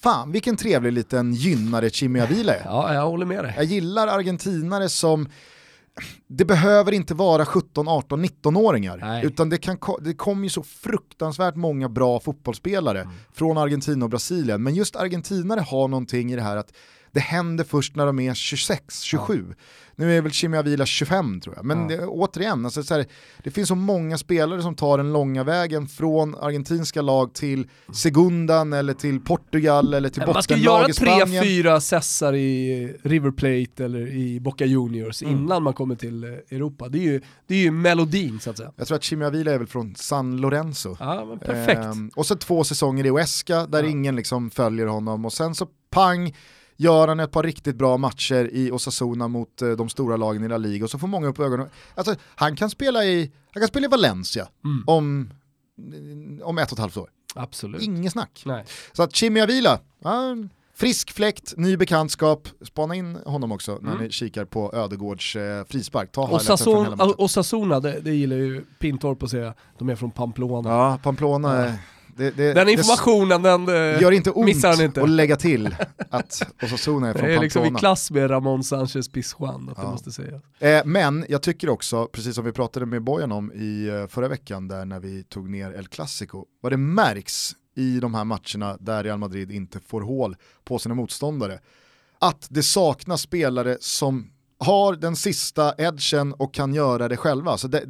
fan 0.00 0.32
vilken 0.32 0.56
trevlig 0.56 0.92
liten 0.92 1.34
gynnare 1.34 1.90
Chimi 1.90 2.20
Avila 2.20 2.54
är. 2.54 2.62
Ja, 2.64 2.94
jag 2.94 3.06
håller 3.06 3.26
med 3.26 3.44
dig. 3.44 3.54
Jag 3.56 3.64
gillar 3.64 4.08
argentinare 4.08 4.88
som 4.88 5.28
det 6.26 6.44
behöver 6.44 6.92
inte 6.92 7.14
vara 7.14 7.46
17, 7.46 7.88
18, 7.88 8.24
19-åringar, 8.24 9.24
utan 9.24 9.48
det, 9.48 9.58
kan, 9.58 9.78
det 10.00 10.14
kommer 10.14 10.42
ju 10.42 10.48
så 10.48 10.62
fruktansvärt 10.62 11.56
många 11.56 11.88
bra 11.88 12.20
fotbollsspelare 12.20 13.00
mm. 13.00 13.14
från 13.32 13.58
Argentina 13.58 14.04
och 14.04 14.10
Brasilien, 14.10 14.62
men 14.62 14.74
just 14.74 14.96
argentinare 14.96 15.60
har 15.60 15.88
någonting 15.88 16.32
i 16.32 16.36
det 16.36 16.42
här 16.42 16.56
att 16.56 16.72
det 17.12 17.20
händer 17.20 17.64
först 17.64 17.96
när 17.96 18.06
de 18.06 18.18
är 18.18 18.34
26, 18.34 19.00
27. 19.00 19.46
Ja. 19.48 19.54
Nu 19.96 20.16
är 20.16 20.22
väl 20.22 20.32
Chimi 20.32 20.56
Avila 20.56 20.86
25 20.86 21.40
tror 21.40 21.56
jag, 21.56 21.64
men 21.64 21.80
ja. 21.80 21.96
det, 21.96 22.06
återigen, 22.06 22.64
alltså, 22.64 22.82
så 22.82 22.94
här, 22.94 23.06
det 23.44 23.50
finns 23.50 23.68
så 23.68 23.74
många 23.74 24.18
spelare 24.18 24.62
som 24.62 24.74
tar 24.74 24.98
den 24.98 25.12
långa 25.12 25.44
vägen 25.44 25.88
från 25.88 26.34
argentinska 26.34 27.02
lag 27.02 27.34
till 27.34 27.68
Segundan 27.92 28.72
eller 28.72 28.94
till 28.94 29.20
Portugal 29.20 29.94
eller 29.94 30.08
till 30.08 30.22
bottenlag 30.26 30.90
i 30.90 30.92
Spanien. 30.92 31.18
Man 31.18 31.28
ska 31.28 31.36
göra 31.36 31.42
tre, 31.42 31.48
fyra 31.48 31.80
sessar 31.80 32.34
i 32.34 32.96
River 33.02 33.30
Plate 33.30 33.84
eller 33.84 34.06
i 34.06 34.40
Boca 34.40 34.64
Juniors 34.64 35.22
mm. 35.22 35.36
innan 35.36 35.62
man 35.62 35.74
kommer 35.74 35.94
till 35.94 36.24
eh, 36.24 36.30
Europa. 36.30 36.88
Det 36.88 36.98
är, 36.98 37.02
ju, 37.02 37.20
det 37.46 37.54
är 37.54 37.58
ju 37.58 37.70
melodin 37.70 38.40
så 38.40 38.50
att 38.50 38.56
säga. 38.56 38.72
Jag 38.76 38.86
tror 38.86 38.96
att 38.96 39.04
Chimi 39.04 39.24
Avila 39.24 39.52
är 39.52 39.58
väl 39.58 39.66
från 39.66 39.94
San 39.94 40.36
Lorenzo. 40.36 40.96
Ja, 41.00 41.38
perfekt. 41.44 41.80
Ehm, 41.80 42.10
och 42.14 42.26
så 42.26 42.36
två 42.36 42.64
säsonger 42.64 43.06
i 43.06 43.08
Huesca 43.08 43.66
där 43.66 43.82
ja. 43.82 43.90
ingen 43.90 44.16
liksom 44.16 44.50
följer 44.50 44.86
honom 44.86 45.24
och 45.24 45.32
sen 45.32 45.54
så 45.54 45.66
pang, 45.90 46.34
gör 46.82 47.08
han 47.08 47.20
ett 47.20 47.30
par 47.30 47.42
riktigt 47.42 47.76
bra 47.76 47.96
matcher 47.96 48.50
i 48.52 48.70
Osasuna 48.70 49.28
mot 49.28 49.62
eh, 49.62 49.70
de 49.70 49.88
stora 49.88 50.16
lagen 50.16 50.44
i 50.44 50.48
La 50.48 50.58
Liga 50.58 50.84
och 50.84 50.90
så 50.90 50.98
får 50.98 51.08
många 51.08 51.28
upp 51.28 51.40
ögonen. 51.40 51.68
Alltså, 51.94 52.14
han 52.24 52.56
kan 52.56 52.70
spela 52.70 53.04
i, 53.04 53.32
han 53.54 53.60
kan 53.60 53.68
spela 53.68 53.86
i 53.86 53.88
Valencia 53.88 54.48
mm. 54.64 54.84
om, 54.86 55.30
om 56.42 56.58
ett 56.58 56.72
och 56.72 56.72
ett 56.72 56.78
halvt 56.78 56.96
år. 56.96 57.10
Absolut. 57.34 57.82
Inget 57.82 58.12
snack. 58.12 58.42
Nej. 58.46 58.64
Så 58.92 59.02
att 59.02 59.16
Chimi 59.16 59.40
Avila, 59.40 59.80
ja, 60.02 60.36
frisk 60.74 61.12
fläkt, 61.12 61.54
ny 61.56 61.76
bekantskap, 61.76 62.48
spana 62.62 62.94
in 62.94 63.18
honom 63.26 63.52
också 63.52 63.78
när 63.80 63.90
mm. 63.90 64.02
ni 64.02 64.10
kikar 64.10 64.44
på 64.44 64.70
Ödegårds 64.74 65.36
eh, 65.36 65.64
frispark. 65.64 66.12
Ta 66.12 66.40
Osasuna, 67.18 67.80
det, 67.80 68.00
det 68.00 68.14
gillar 68.14 68.36
ju 68.36 68.64
Pintorp 68.78 69.22
att 69.22 69.30
säga, 69.30 69.54
de 69.78 69.88
är 69.88 69.96
från 69.96 70.10
Pamplona. 70.10 70.70
Ja, 70.70 70.98
Pamplona 71.02 71.66
ja. 71.66 71.72
Det, 72.16 72.30
det, 72.30 72.52
den 72.52 72.68
informationen 72.68 73.42
den 73.42 73.68
eh, 73.68 74.02
gör 74.02 74.12
inte 74.12 74.30
ont 74.30 74.46
missar 74.46 74.70
han 74.70 74.80
inte. 74.80 75.02
att 75.02 75.10
lägga 75.10 75.36
till 75.36 75.76
att 76.10 76.42
Osasuna 76.62 77.08
är 77.08 77.12
från. 77.12 77.22
Det 77.28 77.34
är 77.34 77.40
liksom 77.40 77.64
i 77.64 77.78
klass 77.78 78.10
med 78.10 78.30
Ramon 78.30 78.64
Sanchez 78.64 79.08
Pizjuan, 79.08 79.68
att 79.68 79.78
ja. 79.78 79.90
måste 79.90 80.12
säga. 80.12 80.40
Eh, 80.58 80.82
men 80.84 81.24
jag 81.28 81.42
tycker 81.42 81.68
också, 81.68 82.06
precis 82.06 82.34
som 82.34 82.44
vi 82.44 82.52
pratade 82.52 82.86
med 82.86 83.02
Bojan 83.02 83.32
om 83.32 83.52
i 83.52 83.90
uh, 83.90 84.06
förra 84.06 84.28
veckan, 84.28 84.68
där 84.68 84.84
när 84.84 85.00
vi 85.00 85.22
tog 85.22 85.50
ner 85.50 85.72
El 85.72 85.88
Clasico, 85.88 86.44
vad 86.60 86.72
det 86.72 86.76
märks 86.76 87.52
i 87.76 88.00
de 88.00 88.14
här 88.14 88.24
matcherna 88.24 88.76
där 88.80 89.04
Real 89.04 89.18
Madrid 89.18 89.50
inte 89.50 89.80
får 89.80 90.00
hål 90.00 90.36
på 90.64 90.78
sina 90.78 90.94
motståndare, 90.94 91.58
att 92.18 92.46
det 92.50 92.62
saknas 92.62 93.20
spelare 93.20 93.76
som 93.80 94.30
har 94.62 94.96
den 94.96 95.16
sista 95.16 95.74
edgen 95.78 96.32
och 96.32 96.54
kan 96.54 96.74
göra 96.74 97.08
det 97.08 97.16
själva. 97.16 97.58
Så 97.58 97.68
det, 97.68 97.84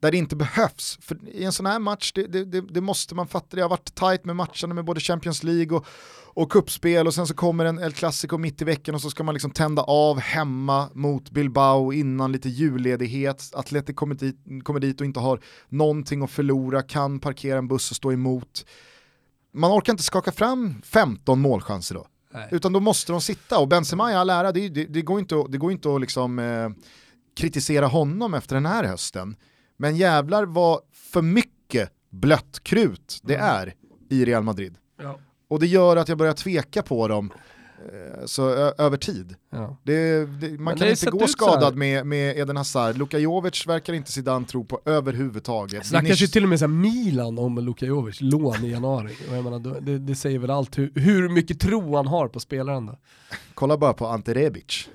där 0.00 0.10
det 0.10 0.16
inte 0.16 0.36
behövs. 0.36 0.98
För 1.00 1.28
i 1.28 1.44
en 1.44 1.52
sån 1.52 1.66
här 1.66 1.78
match, 1.78 2.12
det, 2.14 2.26
det, 2.26 2.60
det, 2.60 2.80
måste 2.80 3.14
man 3.14 3.26
fatta. 3.26 3.56
Det 3.56 3.62
har 3.62 3.68
varit 3.68 3.94
tajt 3.94 4.24
med 4.24 4.36
matcherna 4.36 4.74
med 4.74 4.84
både 4.84 5.00
Champions 5.00 5.42
League 5.42 5.76
och, 5.76 5.86
och 6.34 6.52
kuppspel 6.52 7.06
och 7.06 7.14
sen 7.14 7.26
så 7.26 7.34
kommer 7.34 7.64
en 7.64 7.78
El 7.78 7.92
Clasico 7.92 8.38
mitt 8.38 8.62
i 8.62 8.64
veckan 8.64 8.94
och 8.94 9.00
så 9.00 9.10
ska 9.10 9.22
man 9.22 9.34
liksom 9.34 9.50
tända 9.50 9.82
av 9.82 10.20
hemma 10.20 10.88
mot 10.94 11.30
Bilbao 11.30 11.92
innan 11.92 12.32
lite 12.32 12.48
julledighet. 12.48 13.50
Atletic 13.54 13.96
kommer 13.96 14.14
dit, 14.14 14.36
kommer 14.64 14.80
dit 14.80 15.00
och 15.00 15.06
inte 15.06 15.20
har 15.20 15.40
någonting 15.68 16.22
att 16.22 16.30
förlora, 16.30 16.82
kan 16.82 17.20
parkera 17.20 17.58
en 17.58 17.68
buss 17.68 17.90
och 17.90 17.96
stå 17.96 18.12
emot. 18.12 18.64
Man 19.54 19.78
orkar 19.78 19.92
inte 19.92 20.02
skaka 20.02 20.32
fram 20.32 20.82
15 20.84 21.40
målchanser 21.40 21.94
då. 21.94 22.06
Nej. 22.30 22.48
Utan 22.50 22.72
då 22.72 22.80
måste 22.80 23.12
de 23.12 23.20
sitta 23.20 23.58
och 23.58 23.68
Benzema 23.68 24.12
i 24.12 24.14
all 24.14 24.30
ära, 24.30 24.52
det, 24.52 24.68
det, 24.68 24.84
det, 24.84 25.02
går 25.02 25.18
inte, 25.18 25.44
det 25.48 25.58
går 25.58 25.72
inte 25.72 25.94
att 25.94 26.00
liksom, 26.00 26.38
eh, 26.38 26.70
kritisera 27.36 27.86
honom 27.86 28.34
efter 28.34 28.54
den 28.54 28.66
här 28.66 28.84
hösten. 28.84 29.36
Men 29.76 29.96
jävlar 29.96 30.44
vad 30.44 30.80
för 30.92 31.22
mycket 31.22 31.92
blött 32.10 32.60
krut 32.62 33.20
det 33.22 33.34
mm. 33.34 33.46
är 33.46 33.74
i 34.10 34.24
Real 34.24 34.42
Madrid. 34.42 34.76
Ja. 35.02 35.18
Och 35.48 35.60
det 35.60 35.66
gör 35.66 35.96
att 35.96 36.08
jag 36.08 36.18
börjar 36.18 36.32
tveka 36.32 36.82
på 36.82 37.08
dem 37.08 37.32
Eh, 37.78 38.24
så 38.26 38.50
över 38.78 38.96
tid. 38.96 39.34
Ja. 39.50 39.76
Det, 39.82 40.26
det, 40.40 40.60
man 40.60 40.76
kan 40.76 40.88
inte 40.88 41.10
gå 41.10 41.26
skadad 41.26 41.76
med, 41.76 42.06
med 42.06 42.38
Eden 42.38 42.56
Hazard, 42.56 42.96
Luka 42.96 43.18
Jovic 43.18 43.66
verkar 43.66 43.92
inte 43.92 44.12
Zidane 44.12 44.46
tro 44.46 44.64
på 44.64 44.80
överhuvudtaget. 44.84 45.82
Det 45.82 45.88
snackas 45.88 46.20
ju 46.20 46.26
till 46.26 46.42
och 46.42 46.48
med 46.48 46.58
så 46.58 46.68
Milan 46.68 47.38
om 47.38 47.58
Luka 47.58 47.86
Jovic, 47.86 48.20
lån 48.20 48.64
i 48.64 48.70
januari. 48.70 49.16
Och 49.30 49.36
jag 49.36 49.44
menar, 49.44 49.80
det, 49.80 49.98
det 49.98 50.14
säger 50.14 50.38
väl 50.38 50.50
allt 50.50 50.78
hur, 50.78 50.92
hur 50.94 51.28
mycket 51.28 51.60
tro 51.60 51.96
han 51.96 52.06
har 52.06 52.28
på 52.28 52.40
spelaren 52.40 52.86
då. 52.86 52.98
Kolla 53.54 53.76
bara 53.76 53.92
på 53.92 54.06
Ante 54.06 54.34
Rebic. 54.34 54.88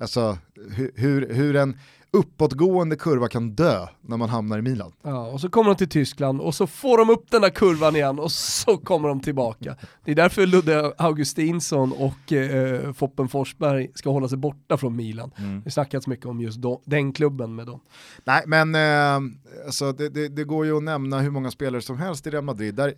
Alltså 0.00 0.38
hur, 0.70 0.92
hur, 0.96 1.34
hur 1.34 1.56
en 1.56 1.78
uppåtgående 2.10 2.96
kurva 2.96 3.28
kan 3.28 3.50
dö 3.50 3.86
när 4.00 4.16
man 4.16 4.28
hamnar 4.28 4.58
i 4.58 4.62
Milan. 4.62 4.92
Ja, 5.02 5.26
och 5.26 5.40
så 5.40 5.48
kommer 5.48 5.70
de 5.70 5.76
till 5.76 5.88
Tyskland 5.88 6.40
och 6.40 6.54
så 6.54 6.66
får 6.66 6.98
de 6.98 7.10
upp 7.10 7.30
den 7.30 7.42
där 7.42 7.50
kurvan 7.50 7.96
igen 7.96 8.18
och 8.18 8.32
så 8.32 8.76
kommer 8.76 9.08
de 9.08 9.20
tillbaka. 9.20 9.76
Det 10.04 10.10
är 10.10 10.14
därför 10.14 10.46
Ludde 10.46 10.92
Augustinsson 10.98 11.92
och 11.92 12.32
eh, 12.32 12.92
Foppen 12.92 13.28
Forsberg 13.28 13.90
ska 13.94 14.10
hålla 14.10 14.28
sig 14.28 14.38
borta 14.38 14.76
från 14.76 14.96
Milan. 14.96 15.30
Mm. 15.36 15.62
Det 15.64 15.70
snackats 15.70 16.06
mycket 16.06 16.26
om 16.26 16.40
just 16.40 16.58
do, 16.58 16.82
den 16.84 17.12
klubben 17.12 17.54
med 17.54 17.66
dem. 17.66 17.80
Nej 18.24 18.42
men 18.46 18.74
eh, 18.74 19.32
alltså, 19.66 19.92
det, 19.92 20.08
det, 20.08 20.28
det, 20.28 20.44
går 20.44 20.66
ju 20.66 20.76
att 20.76 20.82
nämna 20.82 21.20
hur 21.20 21.30
många 21.30 21.50
spelare 21.50 21.82
som 21.82 21.98
helst 21.98 22.26
i 22.26 22.30
Real 22.30 22.44
Madrid. 22.44 22.74
Där 22.74 22.94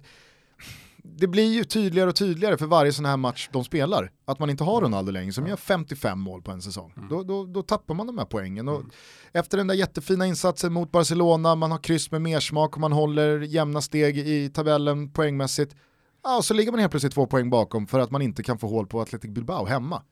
det 1.04 1.26
blir 1.26 1.52
ju 1.52 1.64
tydligare 1.64 2.08
och 2.08 2.16
tydligare 2.16 2.56
för 2.58 2.66
varje 2.66 2.92
sån 2.92 3.04
här 3.04 3.16
match 3.16 3.48
de 3.52 3.64
spelar, 3.64 4.12
att 4.24 4.38
man 4.38 4.50
inte 4.50 4.64
har 4.64 4.80
Ronaldo 4.80 5.12
längre 5.12 5.32
som 5.32 5.46
gör 5.46 5.56
55 5.56 6.20
mål 6.20 6.42
på 6.42 6.50
en 6.50 6.62
säsong. 6.62 6.92
Mm. 6.96 7.08
Då, 7.08 7.22
då, 7.22 7.46
då, 7.46 7.62
tappar 7.62 7.94
man 7.94 8.06
de 8.06 8.18
här 8.18 8.24
poängen. 8.24 8.68
Och 8.68 8.76
mm. 8.76 8.90
Efter 9.32 9.58
den 9.58 9.66
där 9.66 9.74
jättefina 9.74 10.26
insatsen 10.26 10.72
mot 10.72 10.92
Barcelona, 10.92 11.54
man 11.54 11.70
har 11.70 11.78
kryss 11.78 12.10
med 12.10 12.22
mersmak 12.22 12.74
och 12.74 12.80
man 12.80 12.92
håller 12.92 13.40
jämna 13.40 13.80
steg 13.80 14.18
i 14.18 14.48
tabellen 14.48 15.12
poängmässigt. 15.12 15.76
Ja, 16.22 16.36
och 16.36 16.44
så 16.44 16.54
ligger 16.54 16.72
man 16.72 16.80
helt 16.80 16.90
plötsligt 16.90 17.14
två 17.14 17.26
poäng 17.26 17.50
bakom 17.50 17.86
för 17.86 17.98
att 17.98 18.10
man 18.10 18.22
inte 18.22 18.42
kan 18.42 18.58
få 18.58 18.68
hål 18.68 18.86
på 18.86 19.00
Athletic 19.00 19.30
Bilbao 19.30 19.64
hemma. 19.64 20.02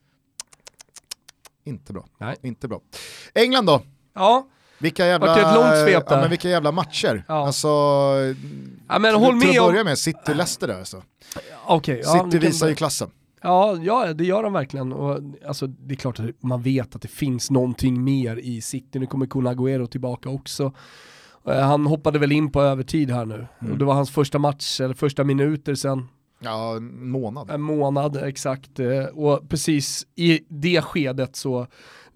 Inte 1.63 1.93
bra. 1.93 2.05
Nej. 2.17 2.35
Inte 2.41 2.67
bra. 2.67 2.81
England 3.33 3.65
då? 3.65 3.81
Ja, 4.13 4.49
vilka 4.79 5.07
jävla, 5.07 5.39
ett 5.39 5.55
långt 5.55 5.77
svep 5.77 6.03
ja, 6.09 6.17
men 6.21 6.29
vilka 6.29 6.49
jävla 6.49 6.71
matcher. 6.71 7.23
Ja. 7.27 7.45
Alltså, 7.45 7.67
ja, 8.87 8.99
men 8.99 9.15
håll 9.15 9.35
med 9.35 9.41
till 9.41 9.59
att 9.59 9.67
börja 9.67 9.83
med, 9.83 9.97
City-Leicester 9.97 10.67
där 10.67 10.79
alltså. 10.79 11.03
Okay, 11.67 12.01
ja, 12.03 12.23
City 12.23 12.37
visar 12.47 12.67
ju 12.67 12.75
klassen. 12.75 13.09
Ja, 13.41 13.77
ja, 13.81 14.13
det 14.13 14.25
gör 14.25 14.43
de 14.43 14.53
verkligen. 14.53 14.93
Och, 14.93 15.19
alltså, 15.47 15.67
det 15.67 15.93
är 15.93 15.97
klart 15.97 16.19
att 16.19 16.43
man 16.43 16.61
vet 16.61 16.95
att 16.95 17.01
det 17.01 17.07
finns 17.07 17.51
någonting 17.51 18.03
mer 18.03 18.37
i 18.37 18.61
City. 18.61 18.99
Nu 18.99 19.05
kommer 19.05 19.25
Kun 19.25 19.47
Agüero 19.47 19.87
tillbaka 19.87 20.29
också. 20.29 20.73
Eh, 21.47 21.59
han 21.59 21.85
hoppade 21.85 22.19
väl 22.19 22.31
in 22.31 22.51
på 22.51 22.61
övertid 22.61 23.11
här 23.11 23.25
nu. 23.25 23.47
Mm. 23.61 23.71
Och 23.71 23.77
det 23.77 23.85
var 23.85 23.93
hans 23.93 24.11
första 24.11 24.39
match, 24.39 24.81
eller 24.81 24.93
första 24.93 25.23
minuter 25.23 25.75
sen. 25.75 26.07
Ja, 26.39 26.75
en 26.75 27.09
månad. 27.09 27.49
En 27.49 27.61
månad, 27.61 28.17
exakt. 28.23 28.79
Eh, 28.79 29.03
och 29.03 29.49
precis 29.49 30.07
i 30.15 30.39
det 30.47 30.81
skedet 30.81 31.35
så 31.35 31.67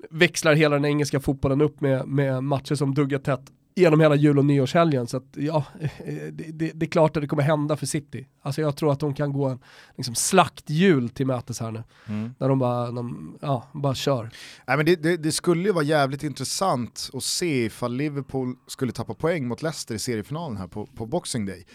växlar 0.10 0.54
hela 0.54 0.76
den 0.76 0.86
engelska 0.86 1.20
fotbollen 1.20 1.62
upp 1.62 1.82
med, 1.82 2.08
med 2.08 2.44
matcher 2.44 2.76
som 2.76 2.94
duggar 2.94 3.20
tätt 3.20 3.52
genom 3.76 4.00
hela 4.00 4.16
jul 4.16 4.38
och 4.38 4.46
nyårshelgen. 4.46 5.08
Så 5.08 5.18
att, 5.18 5.28
ja, 5.34 5.66
det, 6.32 6.52
det, 6.52 6.72
det, 6.74 6.86
är 6.86 6.89
klart 6.89 7.18
att 7.18 7.24
det 7.24 7.28
kommer 7.28 7.44
hända 7.44 7.78
för 7.78 7.86
City. 7.86 8.28
Alltså 8.42 8.62
jag 8.62 8.76
tror 8.76 8.92
att 8.92 9.00
de 9.00 9.13
kan 9.13 9.34
gå 9.34 9.46
en 9.46 9.60
liksom, 9.98 10.16
slaktjul 10.16 11.10
till 11.10 11.28
mötes 11.28 11.60
här 11.60 11.72
nu. 11.72 11.84
Mm. 12.08 12.34
Där 12.39 12.50
de 12.50 12.60
bara, 12.60 12.92
de, 12.92 13.38
ja, 13.42 13.68
bara 13.74 13.96
kör. 13.96 14.30
Nej, 14.68 14.78
men 14.78 14.86
det, 14.86 15.18
det, 15.18 15.32
skulle 15.32 15.63
ju 15.63 15.74
vara 15.74 15.84
jävligt 15.84 16.24
intressant 16.24 17.10
att 17.13 17.24
se 17.24 17.66
ifall 17.66 17.96
Liverpool 17.96 18.56
skulle 18.68 18.92
tappa 18.92 19.13
poäng 19.13 19.48
mot 19.48 19.62
Leicester 19.62 19.96
i 19.96 20.00
seriefinalen 20.00 20.58
här 20.58 20.68
på, 20.68 20.86
på 20.86 21.06
Boxing 21.06 21.46
Day. 21.46 21.66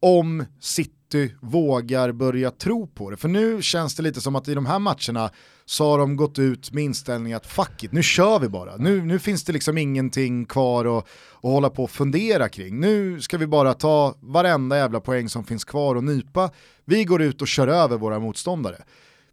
Om 0.00 0.44
City 0.60 1.01
vågar 1.40 2.12
börja 2.12 2.50
tro 2.50 2.86
på 2.86 3.10
det. 3.10 3.16
För 3.16 3.28
nu 3.28 3.62
känns 3.62 3.94
det 3.94 4.02
lite 4.02 4.20
som 4.20 4.36
att 4.36 4.48
i 4.48 4.54
de 4.54 4.66
här 4.66 4.78
matcherna 4.78 5.30
så 5.64 5.90
har 5.90 5.98
de 5.98 6.16
gått 6.16 6.38
ut 6.38 6.72
med 6.72 6.84
inställningen 6.84 7.36
att 7.36 7.46
fuck 7.46 7.84
it, 7.84 7.92
nu 7.92 8.02
kör 8.02 8.38
vi 8.38 8.48
bara. 8.48 8.76
Nu, 8.76 9.02
nu 9.02 9.18
finns 9.18 9.44
det 9.44 9.52
liksom 9.52 9.78
ingenting 9.78 10.44
kvar 10.44 10.98
att, 10.98 11.04
att 11.36 11.42
hålla 11.42 11.70
på 11.70 11.84
och 11.84 11.90
fundera 11.90 12.48
kring. 12.48 12.80
Nu 12.80 13.20
ska 13.20 13.38
vi 13.38 13.46
bara 13.46 13.74
ta 13.74 14.14
varenda 14.20 14.76
jävla 14.76 15.00
poäng 15.00 15.28
som 15.28 15.44
finns 15.44 15.64
kvar 15.64 15.94
och 15.94 16.04
nypa. 16.04 16.50
Vi 16.84 17.04
går 17.04 17.22
ut 17.22 17.42
och 17.42 17.48
kör 17.48 17.68
över 17.68 17.96
våra 17.96 18.18
motståndare. 18.18 18.76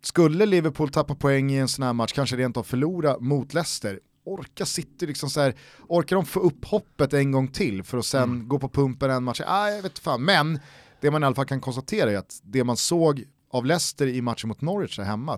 Skulle 0.02 0.46
Liverpool 0.46 0.90
tappa 0.90 1.16
poäng 1.16 1.52
i 1.52 1.58
en 1.58 1.68
sån 1.68 1.86
här 1.86 1.94
match, 1.94 2.14
kanske 2.14 2.36
rent 2.36 2.58
av 2.58 2.64
förlora 2.64 3.20
mot 3.20 3.54
Leicester, 3.54 4.00
orkar 4.26 4.66
City 4.66 5.08
liksom 5.08 5.30
så 5.30 5.42
här, 5.42 5.56
orkar 5.88 6.16
de 6.16 6.26
få 6.26 6.40
upp 6.40 6.66
hoppet 6.66 7.14
en 7.14 7.32
gång 7.32 7.48
till 7.48 7.84
för 7.84 7.98
att 7.98 8.06
sen 8.06 8.24
mm. 8.24 8.48
gå 8.48 8.60
på 8.60 8.70
pumpen 8.70 9.12
en 9.12 9.24
match? 9.24 9.42
Ah, 9.46 9.70
jag 9.70 9.82
vet 9.82 10.00
fan, 10.00 10.24
men 10.24 10.60
det 11.02 11.12
man 11.12 11.24
i 11.24 11.26
alla 11.26 11.36
fall 11.36 11.46
kan 11.46 11.62
konstatera 11.62 12.12
är 12.12 12.18
att 12.18 12.40
det 12.44 12.64
man 12.64 12.78
såg 12.78 13.24
av 13.52 13.66
Leicester 13.66 14.08
i 14.08 14.22
matchen 14.22 14.48
mot 14.48 14.62
Norwich 14.62 14.98
där 14.98 15.04
hemma, 15.04 15.38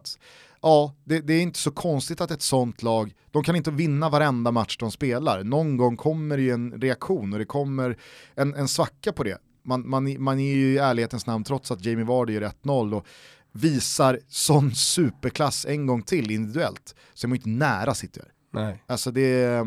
ja, 0.62 0.95
det, 1.04 1.19
det, 1.19 1.34
är 1.34 1.41
inte 1.41 1.60
så 1.60 1.71
konstigt 1.71 2.21
att 2.21 2.32
ett 2.32 2.41
sånt 2.41 2.84
lag, 2.84 3.13
de 3.32 3.43
kan 3.43 3.56
inte 3.56 3.71
vinna 3.71 4.10
varenda 4.10 4.52
match 4.52 4.78
de 4.78 4.91
spelar. 4.91 5.43
Någon 5.43 5.78
gång 5.78 5.97
kommer 5.97 6.38
det 6.38 6.43
ju 6.43 6.52
en 6.52 6.82
reaktion 6.82 7.34
och 7.34 7.39
det 7.39 7.45
kommer 7.45 7.97
en, 8.36 8.56
en 8.56 8.67
svacka 8.67 9.13
på 9.13 9.24
det. 9.24 9.38
Man, 9.63 9.89
man, 9.89 10.24
man 10.24 10.39
är 10.39 10.54
ju 10.54 10.74
i 10.74 10.78
ärlighetens 10.78 11.26
namn, 11.26 11.43
trots 11.43 11.71
att 11.71 11.86
Jamie 11.86 12.06
Vardy 12.06 12.34
gör 12.34 12.52
1-0 12.63 12.95
och 12.95 13.06
visar 13.52 14.19
sån 14.28 14.76
superklass 14.76 15.65
en 15.65 15.88
gång 15.88 16.02
till 16.02 16.32
individuellt, 16.32 16.95
så 17.13 17.28
är 17.28 17.30
man 17.30 17.36
ju 17.36 17.39
inte 17.39 17.65
nära 17.65 17.93
City. 17.93 18.21
Nej. 18.52 18.84
Alltså 18.88 19.12
det, 19.12 19.65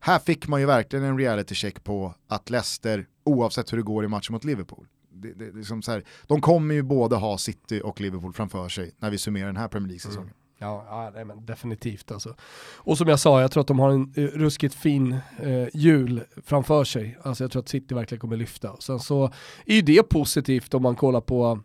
här 0.00 0.18
fick 0.18 0.48
man 0.48 0.60
ju 0.60 0.66
verkligen 0.66 1.04
en 1.04 1.18
reality 1.18 1.54
check 1.54 1.84
på 1.84 2.14
att 2.28 2.50
Leicester, 2.50 3.06
oavsett 3.24 3.72
hur 3.72 3.76
det 3.76 3.82
går 3.82 4.04
i 4.04 4.08
matchen 4.08 4.32
mot 4.32 4.44
Liverpool, 4.44 4.86
det, 5.22 5.34
det, 5.34 5.56
liksom 5.56 5.82
så 5.82 5.92
här, 5.92 6.04
de 6.26 6.40
kommer 6.40 6.74
ju 6.74 6.82
både 6.82 7.16
ha 7.16 7.38
City 7.38 7.80
och 7.84 8.00
Liverpool 8.00 8.32
framför 8.32 8.68
sig 8.68 8.94
när 8.98 9.10
vi 9.10 9.18
summerar 9.18 9.46
den 9.46 9.56
här 9.56 9.68
Premier 9.68 9.88
League-säsongen. 9.88 10.28
Mm. 10.28 10.36
Ja, 10.58 10.84
ja 10.88 11.10
nej, 11.14 11.24
men 11.24 11.46
definitivt 11.46 12.12
alltså. 12.12 12.34
Och 12.76 12.98
som 12.98 13.08
jag 13.08 13.20
sa, 13.20 13.40
jag 13.40 13.50
tror 13.50 13.60
att 13.60 13.66
de 13.66 13.78
har 13.78 13.90
en 13.90 14.14
uh, 14.18 14.26
ruskigt 14.26 14.74
fin 14.74 15.16
uh, 15.44 15.68
jul 15.74 16.24
framför 16.44 16.84
sig. 16.84 17.18
Alltså 17.22 17.44
jag 17.44 17.50
tror 17.50 17.62
att 17.62 17.68
City 17.68 17.94
verkligen 17.94 18.20
kommer 18.20 18.36
lyfta. 18.36 18.76
Sen 18.80 19.00
så 19.00 19.32
är 19.66 19.74
ju 19.74 19.82
det 19.82 20.02
positivt 20.02 20.74
om 20.74 20.82
man 20.82 20.96
kollar 20.96 21.20
på 21.20 21.60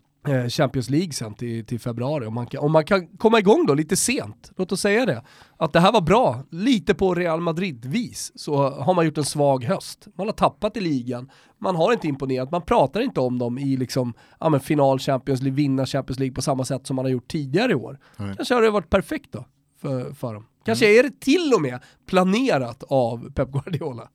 Champions 0.49 0.89
League 0.89 1.11
sen 1.11 1.33
till, 1.33 1.65
till 1.65 1.79
februari. 1.79 2.25
Om 2.25 2.33
man, 2.33 2.47
kan, 2.47 2.63
om 2.63 2.71
man 2.71 2.85
kan 2.85 3.07
komma 3.07 3.39
igång 3.39 3.65
då 3.65 3.73
lite 3.73 3.95
sent, 3.95 4.51
låt 4.57 4.71
oss 4.71 4.81
säga 4.81 5.05
det. 5.05 5.23
Att 5.57 5.73
det 5.73 5.79
här 5.79 5.91
var 5.91 6.01
bra, 6.01 6.43
lite 6.51 6.93
på 6.93 7.15
Real 7.15 7.41
Madrid-vis, 7.41 8.31
så 8.35 8.69
har 8.69 8.93
man 8.93 9.05
gjort 9.05 9.17
en 9.17 9.25
svag 9.25 9.63
höst. 9.63 10.07
Man 10.17 10.27
har 10.27 10.33
tappat 10.33 10.77
i 10.77 10.81
ligan, 10.81 11.31
man 11.61 11.75
har 11.75 11.93
inte 11.93 12.07
imponerat, 12.07 12.51
man 12.51 12.61
pratar 12.61 13.01
inte 13.01 13.19
om 13.19 13.39
dem 13.39 13.57
i 13.57 13.77
liksom, 13.77 14.13
ja, 14.39 14.49
men 14.49 14.59
final 14.59 14.99
Champions 14.99 15.41
League, 15.41 15.55
vinna 15.55 15.85
Champions 15.85 16.19
League 16.19 16.35
på 16.35 16.41
samma 16.41 16.65
sätt 16.65 16.87
som 16.87 16.95
man 16.95 17.05
har 17.05 17.11
gjort 17.11 17.27
tidigare 17.27 17.71
i 17.71 17.75
år. 17.75 17.99
Mm. 18.19 18.35
Kanske 18.35 18.53
har 18.53 18.61
det 18.61 18.69
varit 18.69 18.89
perfekt 18.89 19.31
då 19.31 19.45
för, 19.81 20.13
för 20.13 20.33
dem. 20.33 20.45
Kanske 20.65 20.85
mm. 20.85 20.99
är 20.99 21.03
det 21.03 21.19
till 21.19 21.53
och 21.55 21.61
med 21.61 21.79
planerat 22.07 22.83
av 22.83 23.31
Pep 23.31 23.51
Guardiola. 23.51 24.09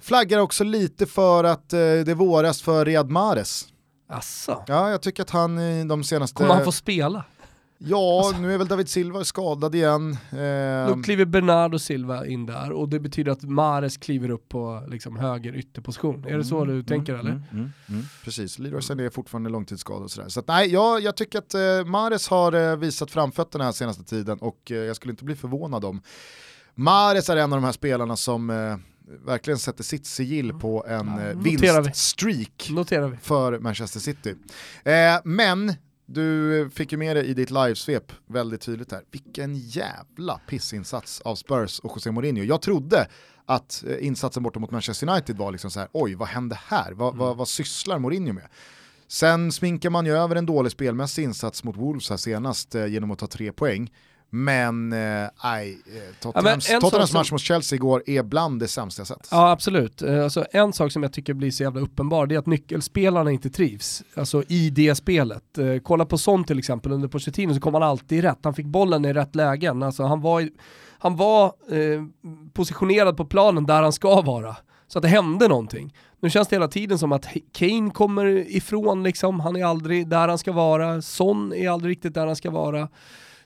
Flaggar 0.00 0.38
också 0.38 0.64
lite 0.64 1.06
för 1.06 1.44
att 1.44 1.72
eh, 1.72 1.78
det 1.78 2.14
våras 2.14 2.62
för 2.62 2.84
Riyad 2.84 3.10
Mahrez 3.10 3.71
Asså. 4.12 4.64
Ja, 4.66 4.90
jag 4.90 5.02
tycker 5.02 5.22
att 5.22 5.30
han 5.30 5.58
i 5.58 5.84
de 5.84 6.04
senaste... 6.04 6.36
Kommer 6.36 6.54
han 6.54 6.64
få 6.64 6.72
spela? 6.72 7.24
Ja, 7.84 8.22
alltså. 8.24 8.42
nu 8.42 8.54
är 8.54 8.58
väl 8.58 8.66
David 8.66 8.88
Silva 8.88 9.24
skadad 9.24 9.74
igen. 9.74 10.12
Eh... 10.12 10.96
Då 10.96 11.02
kliver 11.02 11.24
Bernardo 11.24 11.78
Silva 11.78 12.26
in 12.26 12.46
där 12.46 12.72
och 12.72 12.88
det 12.88 13.00
betyder 13.00 13.32
att 13.32 13.42
Mares 13.42 13.96
kliver 13.96 14.30
upp 14.30 14.48
på 14.48 14.86
liksom, 14.88 15.16
höger 15.16 15.56
ytterposition. 15.56 16.24
Är 16.28 16.38
det 16.38 16.44
så 16.44 16.62
mm, 16.62 16.76
du 16.76 16.82
tänker 16.82 17.14
mm, 17.14 17.26
eller? 17.26 17.30
Mm, 17.30 17.46
mm, 17.50 17.72
mm. 17.88 18.02
Precis, 18.24 18.58
Leroy 18.58 18.82
Sané 18.82 19.04
är 19.04 19.10
fortfarande 19.10 19.50
långtidsskadad 19.50 20.02
och 20.02 20.10
sådär. 20.10 20.28
Så 20.28 20.40
att, 20.40 20.48
nej, 20.48 20.72
jag, 20.72 21.00
jag 21.00 21.16
tycker 21.16 21.38
att 21.38 21.54
eh, 21.54 21.84
Mares 21.84 22.28
har 22.28 22.52
eh, 22.52 22.76
visat 22.76 23.10
framfötterna 23.10 23.64
här 23.64 23.72
senaste 23.72 24.04
tiden 24.04 24.38
och 24.38 24.70
eh, 24.70 24.76
jag 24.76 24.96
skulle 24.96 25.10
inte 25.10 25.24
bli 25.24 25.36
förvånad 25.36 25.84
om 25.84 26.02
Mares 26.74 27.28
är 27.28 27.36
en 27.36 27.52
av 27.52 27.60
de 27.60 27.64
här 27.64 27.72
spelarna 27.72 28.16
som 28.16 28.50
eh, 28.50 28.76
verkligen 29.06 29.58
sätter 29.58 29.84
sitt 29.84 30.06
sigill 30.06 30.52
på 30.52 30.86
en 30.86 31.06
ja, 31.06 31.28
eh, 31.28 31.38
vinststreak 31.38 32.70
för 33.22 33.58
Manchester 33.58 34.00
City. 34.00 34.34
Eh, 34.84 35.20
men 35.24 35.74
du 36.06 36.70
fick 36.74 36.92
ju 36.92 36.98
med 36.98 37.16
dig 37.16 37.26
i 37.26 37.34
ditt 37.34 37.50
livesvep 37.50 38.12
väldigt 38.26 38.60
tydligt 38.60 38.92
här, 38.92 39.02
vilken 39.10 39.54
jävla 39.56 40.40
pissinsats 40.48 41.20
av 41.20 41.36
Spurs 41.36 41.78
och 41.78 41.92
José 41.96 42.10
Mourinho. 42.10 42.44
Jag 42.44 42.62
trodde 42.62 43.08
att 43.46 43.84
eh, 43.88 44.06
insatsen 44.06 44.42
borta 44.42 44.60
mot 44.60 44.70
Manchester 44.70 45.08
United 45.08 45.36
var 45.36 45.52
liksom 45.52 45.70
så 45.70 45.80
här, 45.80 45.88
oj 45.92 46.14
vad 46.14 46.28
hände 46.28 46.58
här? 46.66 46.92
Va, 46.92 47.08
mm. 47.08 47.18
va, 47.18 47.34
vad 47.34 47.48
sysslar 47.48 47.98
Mourinho 47.98 48.32
med? 48.32 48.48
Sen 49.08 49.52
sminkar 49.52 49.90
man 49.90 50.06
ju 50.06 50.12
över 50.12 50.36
en 50.36 50.46
dålig 50.46 50.72
spelmässig 50.72 51.24
insats 51.24 51.64
mot 51.64 51.76
Wolves 51.76 52.10
här 52.10 52.16
senast 52.16 52.74
eh, 52.74 52.86
genom 52.86 53.10
att 53.10 53.18
ta 53.18 53.26
tre 53.26 53.52
poäng. 53.52 53.92
Men 54.34 54.92
eh, 54.92 55.28
aj, 55.36 55.70
eh, 55.70 56.14
Tottenhams, 56.20 56.70
ja, 56.70 56.80
Tottenhams 56.80 57.12
match 57.12 57.28
som... 57.28 57.34
mot 57.34 57.40
Chelsea 57.40 57.76
igår 57.76 58.02
är 58.06 58.22
bland 58.22 58.60
det 58.60 58.68
sämsta 58.68 59.00
jag 59.00 59.06
sett. 59.06 59.28
Ja 59.30 59.50
absolut. 59.50 60.02
Eh, 60.02 60.24
alltså, 60.24 60.46
en 60.50 60.72
sak 60.72 60.92
som 60.92 61.02
jag 61.02 61.12
tycker 61.12 61.34
blir 61.34 61.50
så 61.50 61.62
jävla 61.62 61.80
uppenbar 61.80 62.26
det 62.26 62.34
är 62.34 62.38
att 62.38 62.46
nyckelspelarna 62.46 63.30
inte 63.30 63.50
trivs. 63.50 64.02
Alltså 64.14 64.42
i 64.48 64.70
det 64.70 64.94
spelet. 64.94 65.58
kolla 65.82 66.04
på 66.04 66.18
sånt 66.18 66.46
till 66.46 66.58
exempel 66.58 66.92
under 66.92 67.08
Pochettino 67.08 67.54
så 67.54 67.60
kom 67.60 67.74
han 67.74 67.82
alltid 67.82 68.22
rätt. 68.22 68.38
Han 68.42 68.54
fick 68.54 68.66
bollen 68.66 69.04
i 69.04 69.12
rätt 69.12 69.34
lägen. 69.34 69.82
Alltså, 69.82 70.02
han 70.02 70.20
var, 70.20 70.48
han 70.98 71.16
var 71.16 71.44
eh, 71.46 72.02
positionerad 72.52 73.16
på 73.16 73.24
planen 73.24 73.66
där 73.66 73.82
han 73.82 73.92
ska 73.92 74.20
vara. 74.20 74.56
Så 74.88 74.98
att 74.98 75.02
det 75.02 75.08
hände 75.08 75.48
någonting. 75.48 75.94
Nu 76.20 76.30
känns 76.30 76.48
det 76.48 76.56
hela 76.56 76.68
tiden 76.68 76.98
som 76.98 77.12
att 77.12 77.26
Kane 77.52 77.90
kommer 77.90 78.26
ifrån 78.56 79.02
liksom, 79.02 79.40
han 79.40 79.56
är 79.56 79.64
aldrig 79.64 80.08
där 80.08 80.28
han 80.28 80.38
ska 80.38 80.52
vara, 80.52 81.02
Son 81.02 81.52
är 81.52 81.70
aldrig 81.70 81.90
riktigt 81.90 82.14
där 82.14 82.26
han 82.26 82.36
ska 82.36 82.50
vara. 82.50 82.88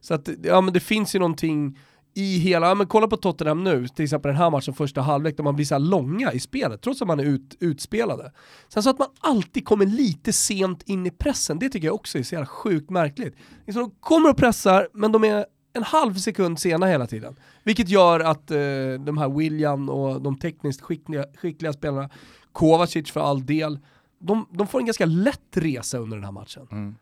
Så 0.06 0.14
att, 0.14 0.28
ja 0.42 0.60
men 0.60 0.74
det 0.74 0.80
finns 0.80 1.14
ju 1.14 1.18
någonting 1.18 1.78
i 2.14 2.38
hela, 2.38 2.68
ja, 2.68 2.74
men 2.74 2.86
kolla 2.86 3.08
på 3.08 3.16
Tottenham 3.16 3.64
nu, 3.64 3.88
till 3.88 4.04
exempel 4.04 4.28
den 4.28 4.36
här 4.36 4.50
matchen 4.50 4.74
första 4.74 5.00
halvlek 5.00 5.36
där 5.36 5.44
man 5.44 5.56
blir 5.56 5.66
så 5.66 5.78
långa 5.78 6.32
i 6.32 6.40
spelet, 6.40 6.82
trots 6.82 7.02
att 7.02 7.08
man 7.08 7.20
är 7.20 7.24
ut, 7.24 7.56
utspelade. 7.60 8.32
Sen 8.68 8.82
så 8.82 8.90
att 8.90 8.98
man 8.98 9.08
alltid 9.20 9.64
kommer 9.64 9.86
lite 9.86 10.32
sent 10.32 10.82
in 10.82 11.06
i 11.06 11.10
pressen, 11.10 11.58
det 11.58 11.68
tycker 11.68 11.86
jag 11.86 11.94
också 11.94 12.18
är 12.18 12.22
så 12.22 12.34
jävla 12.34 12.46
sjukt 12.46 12.90
märkligt. 12.90 13.34
Liksom, 13.66 13.82
de 13.82 13.90
kommer 14.00 14.30
och 14.30 14.36
pressar, 14.36 14.88
men 14.92 15.12
de 15.12 15.24
är 15.24 15.46
en 15.72 15.82
halv 15.82 16.14
sekund 16.14 16.58
sena 16.58 16.86
hela 16.86 17.06
tiden. 17.06 17.36
Vilket 17.64 17.88
gör 17.88 18.20
att 18.20 18.50
eh, 18.50 18.58
de 18.98 19.18
här 19.18 19.28
William 19.28 19.88
och 19.88 20.22
de 20.22 20.38
tekniskt 20.38 20.80
skickliga, 20.80 21.24
skickliga 21.36 21.72
spelarna, 21.72 22.10
Kovacic 22.52 23.10
för 23.10 23.20
all 23.20 23.46
del, 23.46 23.78
de, 24.18 24.46
de 24.50 24.66
får 24.66 24.78
en 24.78 24.86
ganska 24.86 25.06
lätt 25.06 25.56
resa 25.56 25.98
under 25.98 26.16
den 26.16 26.24
här 26.24 26.32
matchen. 26.32 26.68
Mm. 26.70 26.94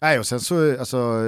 Nej, 0.00 0.18
och 0.18 0.26
sen 0.26 0.40
så, 0.40 0.78
alltså, 0.78 1.22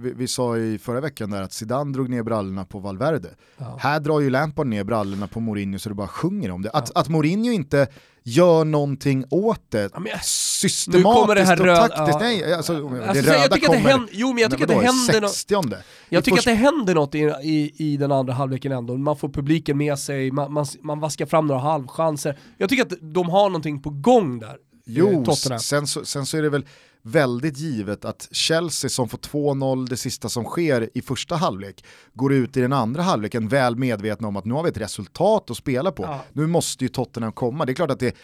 vi, 0.00 0.12
vi, 0.12 0.28
sa 0.28 0.56
i 0.56 0.78
förra 0.78 1.00
veckan 1.00 1.30
där 1.30 1.42
att 1.42 1.52
Zidane 1.52 1.92
drog 1.92 2.08
ner 2.08 2.22
brallorna 2.22 2.64
på 2.64 2.78
Valverde. 2.78 3.28
Ja. 3.58 3.78
Här 3.80 4.00
drar 4.00 4.20
ju 4.20 4.30
Lampard 4.30 4.66
ner 4.66 4.84
brallorna 4.84 5.26
på 5.26 5.40
Mourinho 5.40 5.78
så 5.78 5.88
det 5.88 5.94
bara 5.94 6.08
sjunger 6.08 6.50
om 6.50 6.62
det. 6.62 6.70
Att, 6.70 6.90
ja. 6.94 7.00
att 7.00 7.08
Mourinho 7.08 7.52
inte 7.52 7.86
gör 8.24 8.64
någonting 8.64 9.24
åt 9.30 9.60
det 9.68 9.90
ja, 9.94 10.18
systematiskt 10.22 11.56
det 11.56 11.70
och 11.70 11.76
taktiskt. 11.76 12.08
Ja. 12.08 12.18
Nej, 12.18 12.54
alltså, 12.54 12.72
alltså, 12.72 13.12
det 13.12 13.20
röda 13.20 13.38
jag 13.38 13.52
tycker 13.52 13.66
kommer... 13.66 13.78
Att 13.78 13.84
det 13.84 13.90
händer, 13.90 14.08
jo 14.12 14.28
men 14.32 14.38
jag 14.38 14.50
tycker 14.50 14.64
att 14.64 14.68
det 14.68 14.86
händer 14.86 15.20
något. 15.20 15.74
Jag 16.08 16.24
tycker 16.24 16.38
att 16.38 16.44
det 16.44 16.54
händer 16.54 16.94
något 16.94 17.14
i, 17.14 17.18
i, 17.42 17.72
i 17.76 17.96
den 17.96 18.12
andra 18.12 18.32
halvleken 18.32 18.72
ändå. 18.72 18.96
Man 18.96 19.16
får 19.16 19.28
publiken 19.28 19.78
med 19.78 19.98
sig, 19.98 20.30
man, 20.30 20.52
man, 20.52 20.66
man 20.82 21.00
vaskar 21.00 21.26
fram 21.26 21.46
några 21.46 21.60
halvchanser. 21.60 22.38
Jag 22.58 22.68
tycker 22.68 22.82
att 22.82 22.92
de 23.00 23.28
har 23.28 23.48
någonting 23.48 23.82
på 23.82 23.90
gång 23.90 24.38
där. 24.38 24.56
Jo, 24.86 25.24
sen 25.60 25.86
så, 25.86 26.04
sen 26.04 26.26
så 26.26 26.36
är 26.36 26.42
det 26.42 26.48
väl 26.48 26.66
väldigt 27.06 27.58
givet 27.58 28.04
att 28.04 28.28
Chelsea 28.32 28.90
som 28.90 29.08
får 29.08 29.18
2-0 29.18 29.88
det 29.88 29.96
sista 29.96 30.28
som 30.28 30.44
sker 30.44 30.90
i 30.94 31.02
första 31.02 31.36
halvlek 31.36 31.84
går 32.14 32.32
ut 32.32 32.56
i 32.56 32.60
den 32.60 32.72
andra 32.72 33.02
halvleken 33.02 33.48
väl 33.48 33.76
medvetna 33.76 34.28
om 34.28 34.36
att 34.36 34.44
nu 34.44 34.54
har 34.54 34.62
vi 34.62 34.68
ett 34.68 34.78
resultat 34.78 35.50
att 35.50 35.56
spela 35.56 35.92
på. 35.92 36.02
Ja. 36.02 36.20
Nu 36.32 36.46
måste 36.46 36.84
ju 36.84 36.88
Tottenham 36.88 37.32
komma. 37.32 37.66
Det 37.66 37.72
är 37.72 37.74
klart 37.74 37.90
att 37.90 38.00
det 38.00 38.16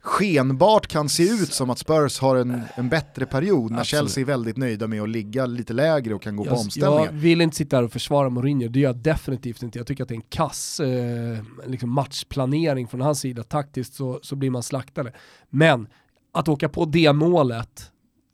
skenbart 0.00 0.86
kan 0.86 1.08
se 1.08 1.22
ut 1.22 1.52
som 1.52 1.70
att 1.70 1.78
Spurs 1.78 2.20
har 2.20 2.36
en, 2.36 2.62
en 2.74 2.88
bättre 2.88 3.26
period 3.26 3.70
när 3.70 3.80
Absolut. 3.80 4.00
Chelsea 4.00 4.22
är 4.22 4.26
väldigt 4.26 4.56
nöjda 4.56 4.86
med 4.86 5.02
att 5.02 5.08
ligga 5.08 5.46
lite 5.46 5.72
lägre 5.72 6.14
och 6.14 6.22
kan 6.22 6.36
gå 6.36 6.46
jag, 6.46 6.54
på 6.54 6.60
omställningar. 6.60 7.04
Jag 7.04 7.12
vill 7.12 7.40
inte 7.40 7.56
sitta 7.56 7.76
här 7.76 7.82
och 7.82 7.92
försvara 7.92 8.28
Mourinho, 8.28 8.68
det 8.68 8.80
gör 8.80 8.88
jag 8.88 8.96
definitivt 8.96 9.62
inte. 9.62 9.78
Jag 9.78 9.86
tycker 9.86 10.02
att 10.02 10.08
det 10.08 10.14
är 10.14 10.16
en 10.16 10.22
kass 10.28 10.80
eh, 10.80 11.38
liksom 11.66 11.90
matchplanering 11.90 12.88
från 12.88 13.00
hans 13.00 13.20
sida. 13.20 13.42
Taktiskt 13.42 13.94
så, 13.94 14.20
så 14.22 14.36
blir 14.36 14.50
man 14.50 14.62
slaktade. 14.62 15.12
Men 15.50 15.88
att 16.32 16.48
åka 16.48 16.68
på 16.68 16.84
det 16.84 17.12
målet 17.12 17.91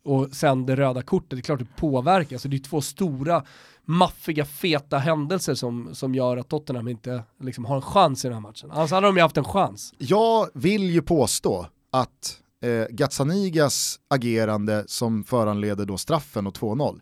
och 0.09 0.27
sen 0.31 0.65
det 0.65 0.75
röda 0.75 1.01
kortet, 1.01 1.29
det 1.29 1.37
är 1.37 1.41
klart 1.41 1.59
det 1.59 1.75
påverkar. 1.75 2.37
Så 2.37 2.47
det 2.47 2.57
är 2.57 2.59
två 2.59 2.81
stora, 2.81 3.43
maffiga, 3.85 4.45
feta 4.45 4.97
händelser 4.97 5.55
som, 5.55 5.95
som 5.95 6.15
gör 6.15 6.37
att 6.37 6.49
Tottenham 6.49 6.87
inte 6.87 7.23
liksom, 7.39 7.65
har 7.65 7.75
en 7.75 7.81
chans 7.81 8.25
i 8.25 8.27
den 8.27 8.33
här 8.33 8.41
matchen. 8.41 8.71
Annars 8.71 8.91
hade 8.91 9.07
de 9.07 9.15
ju 9.15 9.21
haft 9.21 9.37
en 9.37 9.43
chans. 9.43 9.93
Jag 9.97 10.49
vill 10.53 10.89
ju 10.89 11.01
påstå 11.01 11.67
att 11.91 12.37
eh, 12.63 12.85
Gazzanigas 12.89 13.99
agerande 14.07 14.83
som 14.87 15.23
föranleder 15.23 15.85
då 15.85 15.97
straffen 15.97 16.47
och 16.47 16.57
2-0, 16.57 16.99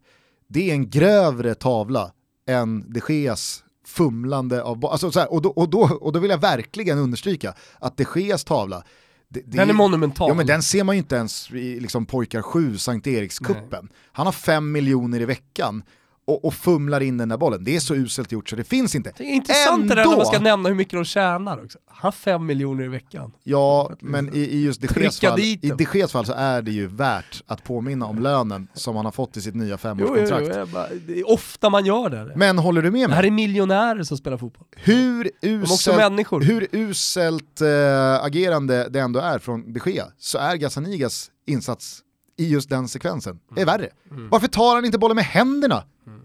det 0.48 0.70
är 0.70 0.74
en 0.74 0.90
grövre 0.90 1.56
tavla 1.56 2.12
än 2.48 2.94
de 2.94 3.02
Geas 3.10 3.64
fumlande 3.86 4.64
av 4.64 4.86
alltså, 4.86 5.26
och, 5.26 5.42
då, 5.42 5.50
och, 5.50 5.70
då, 5.70 5.82
och 6.02 6.14
då 6.14 6.20
vill 6.20 6.32
jag 6.32 6.42
verkligen 6.42 6.98
understryka 6.98 7.54
att 7.80 7.98
de 7.98 8.06
Geas 8.16 8.44
tavla 8.44 8.84
det, 9.30 9.40
det 9.46 9.58
den 9.58 9.70
är 9.70 9.74
monumental. 9.74 10.30
Ja 10.30 10.34
men 10.34 10.48
den 10.48 10.64
ser 10.64 10.84
man 10.84 10.96
ju 10.96 10.98
inte 10.98 11.16
ens 11.16 11.52
i 11.52 11.80
liksom 11.80 12.06
pojkar 12.06 12.42
7, 12.42 12.78
Sankt 12.78 13.08
Erikskuppen. 13.08 13.90
Han 14.12 14.26
har 14.26 14.34
5 14.34 14.72
miljoner 14.72 15.20
i 15.20 15.26
veckan 15.26 15.84
och, 16.28 16.46
och, 16.46 16.54
fumlar 16.54 17.02
in 17.02 17.18
den 17.18 17.30
där 17.30 17.38
bollen. 17.38 17.64
Det 17.64 17.76
är 17.76 17.80
så 17.80 17.96
uselt 17.96 18.32
gjort 18.32 18.50
så 18.50 18.56
det 18.56 18.64
finns 18.64 18.96
inte. 18.96 19.14
Det 19.18 19.24
är 19.24 19.34
intressant 19.34 19.82
Ändå... 19.82 19.96
det 19.96 20.02
där 20.02 20.10
när 20.10 20.18
man 20.18 20.26
ska 20.26 20.40
nämna 20.40 20.70
hur 20.70 20.76
mycket 20.76 20.94
de 20.94 21.06
tjänar 21.06 21.64
också. 21.64 21.80
Han 21.86 21.98
har 22.02 22.12
5 22.12 22.46
miljoner 22.46 22.84
i 22.84 22.88
veckan. 22.88 23.32
Ja, 23.44 23.92
men 24.00 24.36
i, 24.36 24.40
i 24.40 24.64
just 24.64 24.82
de 24.82 25.02
Geas 25.02 25.20
fall, 25.20 25.40
i 25.40 25.58
de 25.78 26.08
fall 26.08 26.26
så 26.26 26.34
är 26.34 26.62
det 26.62 26.72
ju 26.72 26.88
värt 26.88 27.44
att 27.48 27.64
påminna 27.64 28.06
om 28.06 28.20
lönen 28.20 28.68
som 28.74 28.96
han 28.96 29.06
har 29.06 29.12
fått 29.12 29.38
i 29.38 29.42
sitt 29.42 29.56
nya 29.56 29.78
femårskontrakt. 29.78 30.48
Jo, 30.48 30.54
jo, 30.60 30.66
bara, 30.66 30.88
det 31.08 31.20
är 31.20 31.32
ofta 31.32 31.70
man 31.70 31.86
gör 31.86 32.10
det. 32.10 32.34
Men 32.36 32.58
håller 32.58 32.82
du 32.82 32.92
med 32.92 33.00
mig? 33.00 33.08
Det 33.08 33.16
här 33.16 33.26
är 33.26 33.32
miljonärer 33.32 34.04
som 34.04 34.18
spelar 34.18 34.38
fotboll. 34.38 34.68
Hur 34.76 35.32
uselt, 35.42 36.44
hur 36.44 36.68
uselt 36.72 37.62
äh, 37.62 38.26
agerande 38.26 38.90
det 38.90 39.00
ändå 39.00 39.20
är 39.20 39.40
från 39.40 39.74
de 39.74 39.92
Gea, 39.92 40.06
så 40.18 40.38
är 40.38 40.56
Gazzanigas 40.56 41.32
insats 41.46 42.04
i 42.38 42.50
just 42.50 42.70
den 42.70 42.88
sekvensen 42.88 43.40
är 43.56 43.66
värre. 43.66 43.90
Mm. 44.12 44.30
Varför 44.30 44.48
tar 44.48 44.76
han 44.76 44.86
inte 44.86 44.98
bollen 44.98 45.16
med 45.16 45.26
händerna? 45.26 45.84
Mm. 46.08 46.17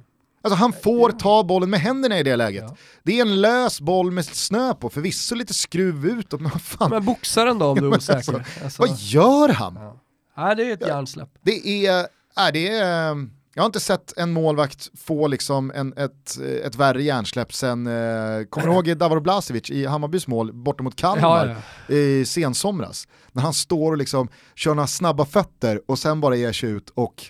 Alltså 0.43 0.57
han 0.57 0.73
får 0.73 1.11
ta 1.11 1.43
bollen 1.43 1.71
med 1.71 1.81
händerna 1.81 2.19
i 2.19 2.23
det 2.23 2.37
läget. 2.37 2.65
Ja. 2.69 2.77
Det 3.03 3.19
är 3.19 3.23
en 3.23 3.41
lös 3.41 3.81
boll 3.81 4.11
med 4.11 4.25
snö 4.25 4.75
på, 4.75 4.91
förvisso 4.91 5.35
lite 5.35 5.55
skruv 5.55 6.07
utåt, 6.07 6.41
men 6.41 6.51
vad 6.51 6.63
fan. 6.63 6.91
Men 6.91 7.05
boxaren 7.05 7.59
då 7.59 7.67
om 7.67 7.79
du 7.79 7.87
är 7.87 7.97
osäker? 7.97 8.17
Alltså, 8.35 8.65
alltså. 8.65 8.83
Vad 8.83 8.99
gör 8.99 9.49
han? 9.49 9.75
Ja. 9.75 10.03
Nej, 10.37 10.57
det 10.57 10.65
är 10.71 10.73
ett 10.73 10.87
hjärnsläpp. 10.87 11.29
Det 11.43 11.87
är, 11.87 12.01
äh, 12.01 12.53
det 12.53 12.69
är, 12.69 13.17
jag 13.55 13.63
har 13.63 13.67
inte 13.67 13.81
sett 13.81 14.19
en 14.19 14.33
målvakt 14.33 14.91
få 15.01 15.27
liksom 15.27 15.73
en, 15.75 15.93
ett, 15.97 16.39
ett 16.65 16.75
värre 16.75 17.03
hjärnsläpp 17.03 17.55
sen, 17.55 17.87
eh, 17.87 18.45
kommer 18.51 18.67
du 18.67 18.73
ihåg 18.73 18.97
Davor 18.97 19.21
Blasevic 19.21 19.71
i 19.71 19.87
Hammarbys 19.87 20.27
mål 20.27 20.53
borta 20.53 20.83
mot 20.83 20.97
Kalmar 20.97 21.47
ja, 21.47 21.57
ja. 21.89 21.95
i 21.95 22.25
sensomras? 22.25 23.09
När 23.33 23.43
han 23.43 23.55
står 23.55 23.91
och 23.93 23.99
liksom 23.99 24.29
kör 24.55 24.75
några 24.75 24.87
snabba 24.87 25.25
fötter 25.25 25.81
och 25.87 25.99
sen 25.99 26.21
bara 26.21 26.37
ger 26.37 26.53
sig 26.53 26.71
ut 26.71 26.91
och 26.91 27.25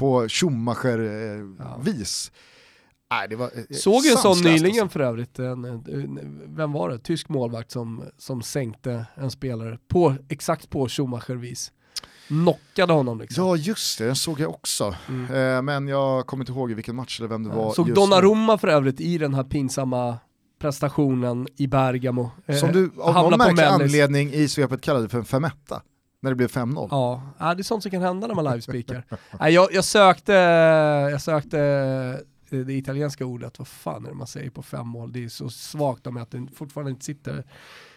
på 0.00 0.28
Schumacher-vis. 0.28 2.32
Nej, 3.10 3.28
det 3.28 3.36
var 3.36 3.50
Såg 3.74 4.04
ju 4.04 4.10
en 4.10 4.16
sån 4.16 4.40
nyligen 4.40 4.82
alltså. 4.82 4.88
för 4.88 5.00
övrigt, 5.00 5.38
en, 5.38 5.64
en, 5.64 6.42
vem 6.56 6.72
var 6.72 6.90
det? 6.90 6.98
Tysk 6.98 7.28
målvakt 7.28 7.70
som, 7.70 8.04
som 8.18 8.42
sänkte 8.42 9.06
en 9.14 9.30
spelare 9.30 9.78
på, 9.88 10.14
exakt 10.28 10.70
på 10.70 10.88
Schumacher-vis. 10.88 11.72
Knockade 12.28 12.92
honom 12.92 13.20
liksom. 13.20 13.46
Ja 13.46 13.56
just 13.56 13.98
det, 13.98 14.06
den 14.06 14.16
såg 14.16 14.40
jag 14.40 14.50
också. 14.50 14.94
Mm. 15.08 15.56
Eh, 15.56 15.62
men 15.62 15.88
jag 15.88 16.26
kommer 16.26 16.42
inte 16.42 16.52
ihåg 16.52 16.70
i 16.70 16.74
vilken 16.74 16.96
match 16.96 17.20
eller 17.20 17.28
vem 17.28 17.42
det 17.42 17.50
var. 17.50 17.72
Såg 17.72 17.94
Donnarumma 17.94 18.58
för 18.58 18.68
övrigt 18.68 19.00
i 19.00 19.18
den 19.18 19.34
här 19.34 19.44
pinsamma 19.44 20.18
prestationen 20.60 21.48
i 21.56 21.66
Bergamo. 21.66 22.30
Eh, 22.46 22.56
som 22.56 22.72
du 22.72 22.90
av 22.98 23.14
någon 23.14 23.38
märklig 23.38 23.64
anledning 23.64 24.32
i 24.32 24.48
svepet 24.48 24.80
kallade 24.80 25.08
för 25.08 25.18
en 25.18 25.24
femetta 25.24 25.82
när 26.20 26.30
det 26.30 26.36
blev 26.36 26.50
5-0. 26.50 26.88
Ja, 26.90 27.54
det 27.54 27.60
är 27.60 27.62
sånt 27.62 27.82
som 27.82 27.90
kan 27.90 28.02
hända 28.02 28.26
när 28.26 28.34
man 28.34 28.44
livespeakar. 28.44 29.04
jag, 29.48 29.72
jag, 29.72 29.84
sökte, 29.84 30.32
jag 31.12 31.22
sökte 31.22 31.58
det 32.50 32.72
italienska 32.72 33.24
ordet, 33.24 33.58
vad 33.58 33.68
fan 33.68 34.04
är 34.04 34.08
det 34.08 34.14
man 34.14 34.26
säger 34.26 34.50
på 34.50 34.62
fem 34.62 34.88
mål? 34.88 35.12
Det 35.12 35.24
är 35.24 35.28
så 35.28 35.50
svagt 35.50 36.06
om 36.06 36.16
att 36.16 36.30
det 36.30 36.46
fortfarande 36.54 36.90
inte 36.90 37.04
sitter. 37.04 37.44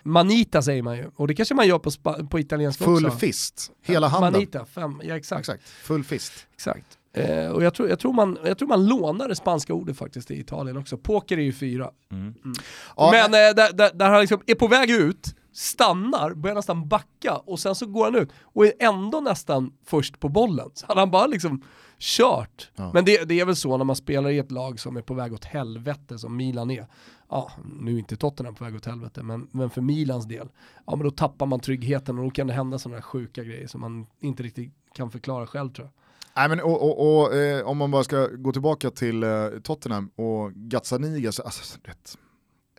Manita 0.04 0.62
säger 0.62 0.84
man 0.84 0.98
ju, 0.98 1.12
och 1.16 1.28
det 1.28 1.36
kanske 1.36 1.56
man 1.56 1.68
gör 1.68 1.80
på, 1.80 1.92
på 2.28 2.40
italienska 2.40 2.86
Full 2.86 3.06
också. 3.06 3.10
Full 3.10 3.20
fist, 3.20 3.72
hela 3.82 4.08
handen. 4.08 4.32
Manita, 4.32 4.66
fem, 4.66 5.02
ja 5.04 5.18
exakt. 5.18 5.40
exakt. 5.40 5.64
Full 5.64 6.04
fist. 6.04 6.34
Exakt. 6.54 6.98
Eh, 7.14 7.48
och 7.48 7.64
jag 7.64 7.74
tror, 7.74 7.90
jag, 7.90 8.00
tror 8.00 8.14
man, 8.14 8.38
jag 8.46 8.58
tror 8.58 8.68
man 8.68 8.86
lånar 8.86 9.28
det 9.28 9.36
spanska 9.36 9.74
ordet 9.74 9.98
faktiskt 9.98 10.32
i 10.32 10.40
Italien 10.40 10.78
också. 10.78 10.98
Poker 10.98 11.38
är 11.38 11.42
ju 11.42 11.54
fyra. 11.54 11.92
Mm. 12.12 12.24
Mm. 12.24 12.56
Ja, 12.96 13.10
men 13.12 13.26
eh, 13.26 13.56
där, 13.56 13.74
där, 13.74 13.92
där 13.94 14.10
han 14.10 14.22
liksom 14.22 14.42
är 14.46 14.56
på 14.56 14.68
väg 14.68 14.90
ut, 14.90 15.36
stannar, 15.54 16.34
börjar 16.34 16.56
nästan 16.56 16.88
backa 16.88 17.36
och 17.38 17.60
sen 17.60 17.76
så 17.76 17.86
går 17.86 18.04
han 18.04 18.16
ut 18.16 18.30
och 18.42 18.66
är 18.66 18.74
ändå 18.80 19.20
nästan 19.20 19.74
först 19.86 20.20
på 20.20 20.30
bollen. 20.30 20.70
Så 20.74 20.86
hade 20.86 21.00
han 21.00 21.12
bara 21.12 21.28
liksom 21.28 21.64
kört. 22.00 22.72
Ja. 22.76 22.92
Men 22.94 23.06
det, 23.06 23.30
det, 23.30 23.40
är 23.40 23.46
väl 23.46 23.56
så 23.56 23.78
när 23.78 23.86
man 23.86 23.96
spelar 23.96 24.30
i 24.30 24.40
ett 24.40 24.52
lag 24.52 24.80
som 24.80 24.98
är 24.98 25.02
på 25.02 25.14
väg 25.14 25.34
åt 25.34 25.46
helvete 25.46 26.18
som 26.18 26.38
Milan 26.38 26.72
är. 26.72 26.88
Ja, 27.30 27.52
nu 27.80 27.94
är 27.96 28.00
inte 28.00 28.16
Tottenham 28.16 28.56
på 28.56 28.64
väg 28.64 28.76
åt 28.76 28.86
helvete, 28.86 29.24
men, 29.24 29.48
men 29.52 29.70
för 29.70 29.82
Milans 29.82 30.26
del, 30.26 30.50
ja 30.86 30.96
men 30.96 31.04
då 31.04 31.12
tappar 31.12 31.46
man 31.46 31.60
tryggheten 31.60 32.18
och 32.18 32.24
då 32.24 32.30
kan 32.30 32.48
det 32.48 32.54
hända 32.54 32.80
sådana 32.80 32.98
här 32.98 33.02
sjuka 33.02 33.44
grejer 33.44 33.68
som 33.68 33.82
man 33.82 34.06
inte 34.20 34.44
riktigt 34.44 34.74
kan 34.94 35.12
förklara 35.12 35.48
själv 35.48 35.70
tror 35.70 35.88
jag. 35.88 35.94
Nej, 36.36 36.50
men, 36.50 36.60
och, 36.60 36.82
och, 36.82 37.24
och 37.24 37.36
eh, 37.36 37.68
om 37.68 37.78
man 37.78 37.92
bara 37.92 38.04
ska 38.04 38.28
gå 38.28 38.52
tillbaka 38.52 38.90
till 38.92 39.24
eh, 39.24 39.50
Tottenham 39.64 40.10
och 40.16 40.54
Gazzaniga, 40.54 41.32
så, 41.32 41.44
alltså, 41.44 41.80
rätt. 41.84 42.18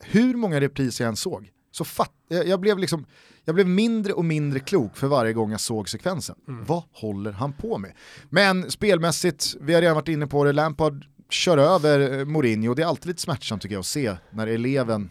hur 0.03 0.35
många 0.35 0.61
repriser 0.61 1.05
jag 1.05 1.09
än 1.09 1.17
såg, 1.17 1.51
så 1.75 1.85
fatt, 1.85 2.13
jag, 2.29 2.61
blev 2.61 2.79
liksom, 2.79 3.07
jag 3.45 3.55
blev 3.55 3.69
mindre 3.69 4.13
och 4.13 4.25
mindre 4.25 4.61
klok 4.61 4.97
för 4.97 5.07
varje 5.07 5.33
gång 5.33 5.51
jag 5.51 5.61
såg 5.61 5.89
sekvensen. 5.89 6.37
Mm. 6.49 6.65
Vad 6.65 6.83
håller 6.93 7.33
han 7.33 7.53
på 7.53 7.79
med? 7.79 7.93
Men 8.31 8.71
spelmässigt, 8.71 9.55
vi 9.61 9.75
har 9.75 9.81
redan 9.81 9.95
varit 9.95 10.09
inne 10.09 10.27
på 10.27 10.45
det, 10.45 10.53
Lampard 10.53 11.07
kör 11.31 11.59
över 11.59 12.19
eh, 12.19 12.25
Mourinho. 12.25 12.75
Det 12.75 12.83
är 12.83 12.87
alltid 12.87 13.07
lite 13.07 13.23
smärtsamt 13.23 13.63
tycker 13.63 13.75
jag 13.75 13.81
att 13.81 13.87
se 13.87 14.17
när 14.31 14.47
eleven 14.47 15.11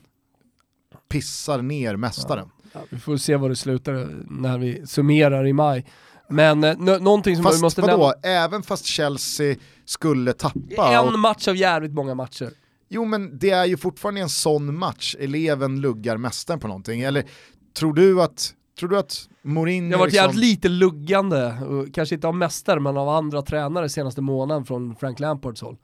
pissar 1.10 1.62
ner 1.62 1.96
mästaren. 1.96 2.50
Ja. 2.54 2.64
Ja, 2.74 2.80
vi 2.90 3.00
får 3.00 3.18
se 3.18 3.36
vad 3.36 3.52
det 3.52 3.56
slutar 3.56 4.24
när 4.30 4.58
vi 4.58 4.88
summerar 4.88 5.48
i 5.48 5.54
maj. 5.54 5.86
Men 6.30 6.64
eh, 6.64 6.78
någonting 6.78 7.36
som 7.36 7.44
fast, 7.44 7.58
vi 7.58 7.62
måste 7.62 7.82
vadå, 7.82 7.98
nämna... 7.98 8.44
även 8.44 8.64
fast 8.64 8.86
Chelsea 8.86 9.56
skulle 9.86 10.34
tappa... 10.34 10.94
En 10.94 11.08
och... 11.08 11.20
match 11.20 11.48
av 11.48 11.56
jävligt 11.56 11.94
många 11.94 12.16
matcher. 12.16 12.50
Jo 12.94 13.06
men 13.06 13.38
det 13.40 13.50
är 13.50 13.66
ju 13.66 13.78
fortfarande 13.78 14.22
en 14.22 14.30
sån 14.30 14.78
match, 14.78 15.16
eleven 15.20 15.82
luggar 15.82 16.18
mästaren 16.18 16.60
på 16.60 16.68
någonting. 16.68 17.02
Eller 17.02 17.26
tror 17.74 17.94
du 17.94 18.22
att, 18.22 18.54
tror 18.80 18.90
du 18.90 18.98
att 18.98 19.30
Mourinho... 19.42 19.90
Det 19.90 19.96
har 19.96 20.00
varit 20.00 20.14
liksom... 20.14 20.26
jävligt 20.26 20.46
lite 20.46 20.70
luggande, 20.70 21.58
kanske 21.94 22.16
inte 22.16 22.28
av 22.28 22.36
mästare 22.36 22.80
men 22.80 22.98
av 22.98 23.10
andra 23.10 23.42
tränare 23.42 23.90
senaste 23.90 24.22
månaden 24.22 24.66
från 24.66 24.96
Frank 24.96 25.20
Lampards 25.20 25.62
håll. 25.62 25.78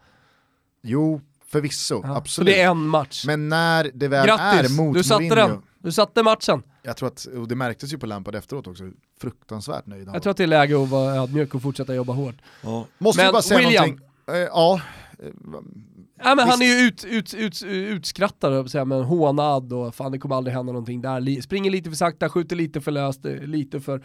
Jo, 0.84 1.22
förvisso, 1.46 2.02
ja, 2.04 2.16
absolut. 2.16 2.50
Så 2.50 2.56
det 2.56 2.62
är 2.62 2.70
en 2.70 2.88
match. 2.88 3.24
Men 3.26 3.50
när 3.50 3.92
det 3.94 4.08
väl 4.08 4.28
Grattis, 4.28 4.72
är 4.72 4.78
mot 4.78 4.94
du 4.94 5.04
satte 5.04 5.24
Mourinho, 5.24 5.48
den. 5.48 5.62
Du 5.80 5.92
satte 5.92 6.24
matchen. 6.24 6.64
Jag 6.84 6.98
tror 6.98 7.08
att, 7.08 7.26
och 7.26 7.48
det 7.48 7.56
märktes 7.56 7.94
ju 7.94 7.98
på 7.98 8.06
Lampard 8.06 8.36
efteråt 8.36 8.68
också, 8.68 8.84
fruktansvärt 9.22 9.86
nöjd 9.86 10.10
Jag 10.14 10.24
tror 10.24 10.32
att 10.32 10.38
det 10.38 10.44
är 10.44 10.48
läge 10.48 10.84
att 10.84 10.90
vara 10.90 11.16
ödmjuk 11.16 11.56
och 11.56 11.62
fortsätta 11.62 11.96
jobba 11.96 12.14
hårt. 12.14 12.36
Ja. 12.62 12.86
Måste 12.98 13.24
men 13.24 13.32
bara 13.32 13.42
säga 13.42 13.60
William, 13.60 13.86
någonting. 13.86 14.08
Uh, 14.32 14.38
ja. 14.38 14.82
Ja, 16.24 16.36
men 16.36 16.48
han 16.48 16.62
är 16.62 16.66
ju 16.66 16.88
ut, 16.88 17.04
ut, 17.04 17.34
ut, 17.34 17.64
utskrattad, 17.64 18.72
säga, 18.72 18.86
men 18.86 19.04
hånad 19.04 19.74
och 19.74 19.96
fan 19.96 20.12
det 20.12 20.20
kommer 20.20 20.36
aldrig 20.36 20.56
hända 20.56 20.72
någonting 20.72 21.02
där. 21.02 21.42
Springer 21.42 21.72
lite 21.72 21.90
för 21.90 21.98
sakta, 21.98 22.30
skjuter 22.30 22.56
lite 22.56 22.82
för 22.82 22.92
löst, 22.92 23.26
eh, 23.26 23.34
lite 23.34 23.80
för 23.80 24.04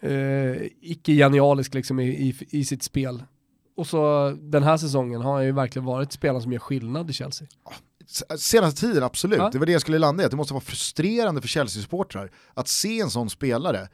eh, 0.00 0.62
icke-genialisk 0.80 1.74
liksom 1.74 2.00
i, 2.00 2.08
i, 2.08 2.34
i, 2.50 2.64
sitt 2.64 2.82
spel. 2.82 3.22
Och 3.76 3.86
så 3.86 4.30
den 4.40 4.62
här 4.62 4.76
säsongen 4.76 5.20
har 5.20 5.34
han 5.34 5.44
ju 5.44 5.52
verkligen 5.52 5.86
varit 5.86 6.12
spelaren 6.12 6.42
som 6.42 6.52
gör 6.52 6.60
skillnad 6.60 7.10
i 7.10 7.12
Chelsea. 7.12 7.48
Senaste 8.38 8.80
tiden, 8.80 9.02
absolut. 9.02 9.38
Ja. 9.38 9.50
Det 9.52 9.58
var 9.58 9.66
det 9.66 9.72
jag 9.72 9.80
skulle 9.80 9.98
landa 9.98 10.22
i, 10.22 10.24
att 10.24 10.30
det 10.30 10.36
måste 10.36 10.54
vara 10.54 10.64
frustrerande 10.64 11.40
för 11.40 11.48
Chelsea-supportrar 11.48 12.30
att 12.54 12.68
se 12.68 13.00
en 13.00 13.10
sån 13.10 13.30
spelare 13.30 13.88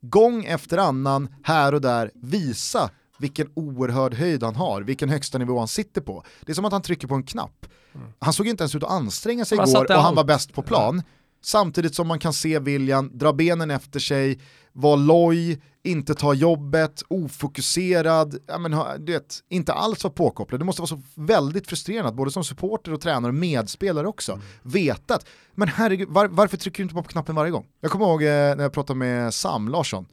gång 0.00 0.44
efter 0.44 0.78
annan, 0.78 1.34
här 1.42 1.74
och 1.74 1.80
där, 1.80 2.10
visa 2.14 2.90
vilken 3.18 3.50
oerhörd 3.54 4.14
höjd 4.14 4.42
han 4.42 4.56
har, 4.56 4.82
vilken 4.82 5.08
högsta 5.08 5.38
nivå 5.38 5.58
han 5.58 5.68
sitter 5.68 6.00
på. 6.00 6.24
Det 6.40 6.52
är 6.52 6.54
som 6.54 6.64
att 6.64 6.72
han 6.72 6.82
trycker 6.82 7.08
på 7.08 7.14
en 7.14 7.22
knapp. 7.22 7.66
Mm. 7.94 8.06
Han 8.18 8.32
såg 8.32 8.46
inte 8.46 8.62
ens 8.62 8.74
ut 8.74 8.82
att 8.82 8.90
anstränga 8.90 9.44
sig 9.44 9.58
igår 9.58 9.96
och 9.96 10.02
han 10.02 10.14
var 10.14 10.24
bäst 10.24 10.52
på 10.52 10.62
plan. 10.62 11.02
Samtidigt 11.42 11.94
som 11.94 12.08
man 12.08 12.18
kan 12.18 12.32
se 12.32 12.58
William 12.58 13.18
dra 13.18 13.32
benen 13.32 13.70
efter 13.70 14.00
sig, 14.00 14.40
vara 14.72 14.96
loj, 14.96 15.60
inte 15.82 16.14
ta 16.14 16.34
jobbet, 16.34 17.02
ofokuserad, 17.08 18.38
ja, 18.46 18.58
men, 18.58 18.76
du 18.98 19.12
vet, 19.12 19.42
inte 19.48 19.72
alls 19.72 20.04
vara 20.04 20.12
påkopplad. 20.12 20.60
Det 20.60 20.64
måste 20.64 20.82
vara 20.82 20.88
så 20.88 21.02
väldigt 21.14 21.66
frustrerande, 21.66 22.12
både 22.12 22.30
som 22.30 22.44
supporter 22.44 22.92
och 22.92 23.00
tränare 23.00 23.30
och 23.30 23.34
medspelare 23.34 24.06
också. 24.08 24.32
Mm. 24.32 24.44
Veta 24.62 25.14
att, 25.14 25.26
men 25.54 25.68
herregud, 25.68 26.08
var, 26.08 26.28
varför 26.28 26.56
trycker 26.56 26.78
du 26.78 26.82
inte 26.82 26.94
på 26.94 27.02
knappen 27.02 27.34
varje 27.34 27.50
gång? 27.50 27.66
Jag 27.80 27.90
kommer 27.90 28.06
ihåg 28.06 28.22
eh, 28.22 28.28
när 28.28 28.62
jag 28.62 28.72
pratade 28.72 28.98
med 28.98 29.34
Sam 29.34 29.68
Larsson 29.68 30.06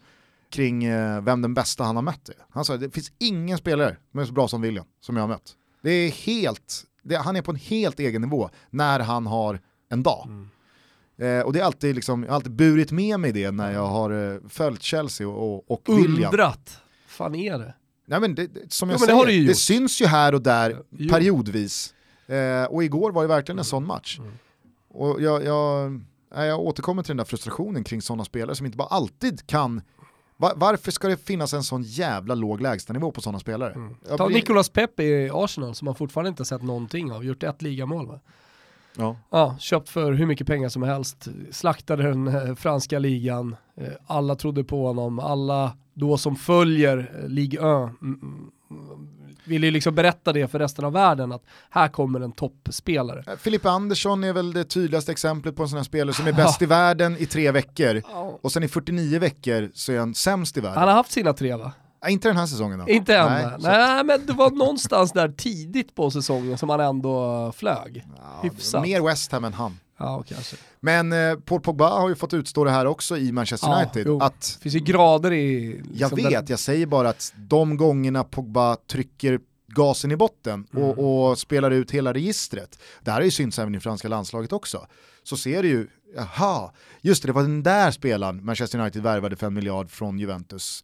kring 0.56 0.84
eh, 0.84 1.22
vem 1.22 1.41
den 1.41 1.53
bästa 1.53 1.84
han 1.84 1.95
har 1.95 2.03
mött 2.03 2.30
är. 2.30 2.36
Han 2.49 2.66
sa 2.66 2.78
det 2.78 2.89
finns 2.89 3.12
ingen 3.20 3.58
spelare 3.58 3.97
som 4.12 4.20
är 4.20 4.26
så 4.26 4.34
bra 4.34 4.47
som 4.47 4.62
William 4.62 4.86
som 5.01 5.16
jag 5.16 5.24
har 5.24 5.28
mött. 5.28 5.56
Det 5.82 5.91
är 5.91 6.12
helt, 6.12 6.84
det, 7.03 7.16
han 7.16 7.36
är 7.36 7.41
på 7.41 7.51
en 7.51 7.58
helt 7.58 7.99
egen 7.99 8.22
nivå 8.22 8.49
när 8.70 8.99
han 8.99 9.28
har 9.28 9.60
en 9.89 10.03
dag. 10.03 10.28
Mm. 10.28 10.49
Eh, 11.18 11.45
och 11.45 11.53
det 11.53 11.60
är 11.60 11.64
alltid 11.64 11.95
liksom, 11.95 12.24
jag 12.24 12.30
har 12.30 12.36
alltid 12.36 12.51
burit 12.51 12.91
med 12.91 13.20
mig 13.20 13.32
det 13.32 13.51
när 13.51 13.74
jag 13.74 13.88
har 13.88 14.34
eh, 14.34 14.39
följt 14.49 14.82
Chelsea 14.82 15.28
och, 15.28 15.72
och 15.72 15.82
William. 15.88 16.32
Undrat, 16.32 16.78
fan 17.08 17.36
är 17.36 17.60
det? 17.60 17.74
Nej, 18.08 18.20
men 18.20 18.36
det, 18.36 18.49
som 18.70 18.89
jag 18.89 18.99
jo, 18.99 19.06
säger, 19.06 19.26
det, 19.26 19.47
det, 19.47 19.56
syns 19.56 20.01
ju 20.01 20.06
här 20.06 20.34
och 20.34 20.41
där 20.41 20.84
jo. 20.89 21.10
periodvis. 21.10 21.93
Eh, 22.28 22.64
och 22.64 22.84
igår 22.84 23.12
var 23.12 23.22
det 23.22 23.28
verkligen 23.28 23.60
en 23.60 23.66
sån 23.66 23.88
match. 23.88 24.20
Mm. 24.20 24.32
Och 24.89 25.22
jag, 25.22 25.43
jag, 25.43 26.01
jag 26.30 26.60
återkommer 26.60 27.03
till 27.03 27.10
den 27.10 27.18
där 27.18 27.26
frustrationen 27.26 27.84
kring 27.84 28.01
sådana 28.01 28.26
spelare 28.26 28.56
som 28.56 28.66
inte 28.66 28.78
bara 28.78 28.88
alltid 28.88 29.47
kan 29.47 29.82
var, 30.38 30.54
varför 30.56 30.92
ska 30.92 31.08
det 31.08 31.18
finnas 31.18 31.54
en 31.54 31.64
sån 31.64 31.84
jävla 31.84 32.36
låg 32.36 32.62
lägstanivå 32.62 33.12
på 33.12 33.22
sådana 33.22 33.40
spelare? 33.40 33.74
Mm. 33.74 33.96
Ta 34.18 34.28
blir... 34.28 34.36
Nicolas 34.36 34.70
Pepe 34.70 35.04
i 35.04 35.30
Arsenal 35.34 35.76
som 35.76 35.86
man 35.86 35.96
fortfarande 35.96 36.30
inte 36.30 36.46
sett 36.46 36.64
någonting 36.64 37.12
av, 37.12 37.26
gjort 37.26 37.44
ett 37.44 37.62
ligamål 37.62 38.08
va? 38.08 38.20
Ja. 38.98 39.18
ja. 39.30 39.56
Köpt 39.60 39.90
för 39.90 40.14
hur 40.14 40.26
mycket 40.26 40.48
pengar 40.48 40.70
som 40.70 40.84
helst, 40.84 41.28
slaktade 41.52 42.04
den 42.04 42.28
eh, 42.28 42.56
franska 42.56 43.00
ligan, 43.00 43.56
eh, 43.76 43.94
alla 44.08 44.36
trodde 44.36 44.64
på 44.64 44.88
honom, 44.88 45.20
alla 45.20 45.78
då 45.94 46.18
som 46.18 46.36
följer 46.36 47.12
eh, 47.22 47.30
Ligue 47.30 47.60
1 47.60 47.92
mm, 49.46 49.52
mm, 49.52 49.52
vill 49.52 49.64
ju 49.64 49.72
liksom 49.72 49.96
berätta 49.96 50.34
det 50.34 50.48
för 50.48 50.60
resten 50.60 50.86
av 50.86 50.93
världen 50.93 51.32
att 51.32 51.43
här 51.70 51.88
kommer 51.88 52.20
en 52.20 52.32
toppspelare. 52.32 53.24
Eh, 53.28 53.38
Filippa 53.38 53.70
Andersson 53.70 54.24
är 54.24 54.34
väl 54.34 54.54
det 54.54 54.64
tydligaste 54.64 55.12
exemplet 55.12 55.56
på 55.56 55.64
en 55.64 55.70
sån 55.70 55.78
här 55.78 55.84
spelare 55.84 56.16
som 56.16 56.28
är 56.28 56.34
bäst 56.43 56.62
i 56.62 56.66
världen 56.66 57.18
i 57.20 57.26
tre 57.26 57.52
veckor 57.52 58.02
och 58.41 58.52
sen 58.52 58.64
i 58.64 58.68
49 58.68 59.20
veckor 59.20 59.72
så 59.74 59.91
är 59.91 60.00
han 60.00 60.14
sämst 60.16 60.58
i 60.58 60.62
världen. 60.62 60.78
Han 60.78 60.88
har 60.88 60.96
haft 60.96 61.12
sina 61.12 61.34
tre 61.34 61.56
va? 61.56 61.72
Ja, 62.02 62.10
inte 62.10 62.28
den 62.28 62.38
här 62.38 62.46
säsongen 62.46 62.80
då? 62.80 62.88
Inte 62.88 63.16
än. 63.18 63.32
Nej, 63.32 63.52
Nej, 63.60 64.04
men 64.04 64.26
det 64.26 64.34
var 64.34 64.52
någonstans 64.52 65.12
där 65.12 65.30
tidigt 65.30 65.96
på 65.96 66.12
säsongen 66.12 66.58
som 66.58 66.70
han 66.70 66.80
ändå 66.80 67.52
flög. 67.56 68.06
Ja, 68.18 68.50
Hyfsat. 68.50 68.82
Mer 68.82 69.02
West 69.02 69.32
Ham 69.32 69.43
än 69.43 69.54
han. 69.54 69.80
Ja, 69.98 70.24
kanske. 70.28 70.56
Men 70.80 71.14
eh, 71.14 71.36
Paul 71.36 71.62
Pogba 71.62 71.89
har 71.89 72.10
ju 72.10 72.16
fått 72.16 72.34
utstå 72.34 72.64
det 72.64 72.72
här 72.72 72.86
också 72.86 73.18
i 73.18 73.32
Manchester 73.32 73.68
ja, 73.68 73.82
United. 73.82 74.04
Jo. 74.08 74.20
Att, 74.22 74.41
det 74.41 74.62
finns 74.62 74.76
ju 74.76 74.80
grader 74.80 75.34
i... 75.34 75.74
Liksom 75.74 75.96
jag 75.98 76.16
vet, 76.16 76.32
den... 76.32 76.46
jag 76.48 76.60
säger 76.60 76.86
bara 76.86 77.10
att 77.10 77.34
de 77.36 77.78
gångerna 77.78 78.24
Pogba 78.24 78.76
trycker 78.76 79.39
gasen 79.68 80.12
i 80.12 80.16
botten 80.16 80.68
och, 80.72 80.78
mm. 80.78 81.00
och, 81.00 81.39
spelar 81.39 81.72
ut 81.72 81.91
hela 81.91 82.14
registret, 82.14 82.80
det 83.02 83.12
här 83.12 83.18
har 83.18 83.26
ju 83.26 83.32
synts 83.32 83.60
även 83.60 83.76
i 83.76 83.80
franska 83.80 84.08
landslaget 84.08 84.54
också, 84.54 84.88
så 85.24 85.38
ser 85.38 85.64
du 85.64 85.70
ju, 85.70 85.88
jaha, 86.16 86.72
just 87.02 87.22
det, 87.22 87.30
det 87.30 87.34
var 87.34 87.41
den 87.41 87.64
där 87.64 87.91
spelaren 87.91 88.46
Manchester 88.46 88.80
United 88.80 89.02
värvade 89.02 89.36
för 89.36 89.48
en 89.48 89.54
miljard 89.54 89.91
från 89.91 90.20
Juventus. 90.20 90.84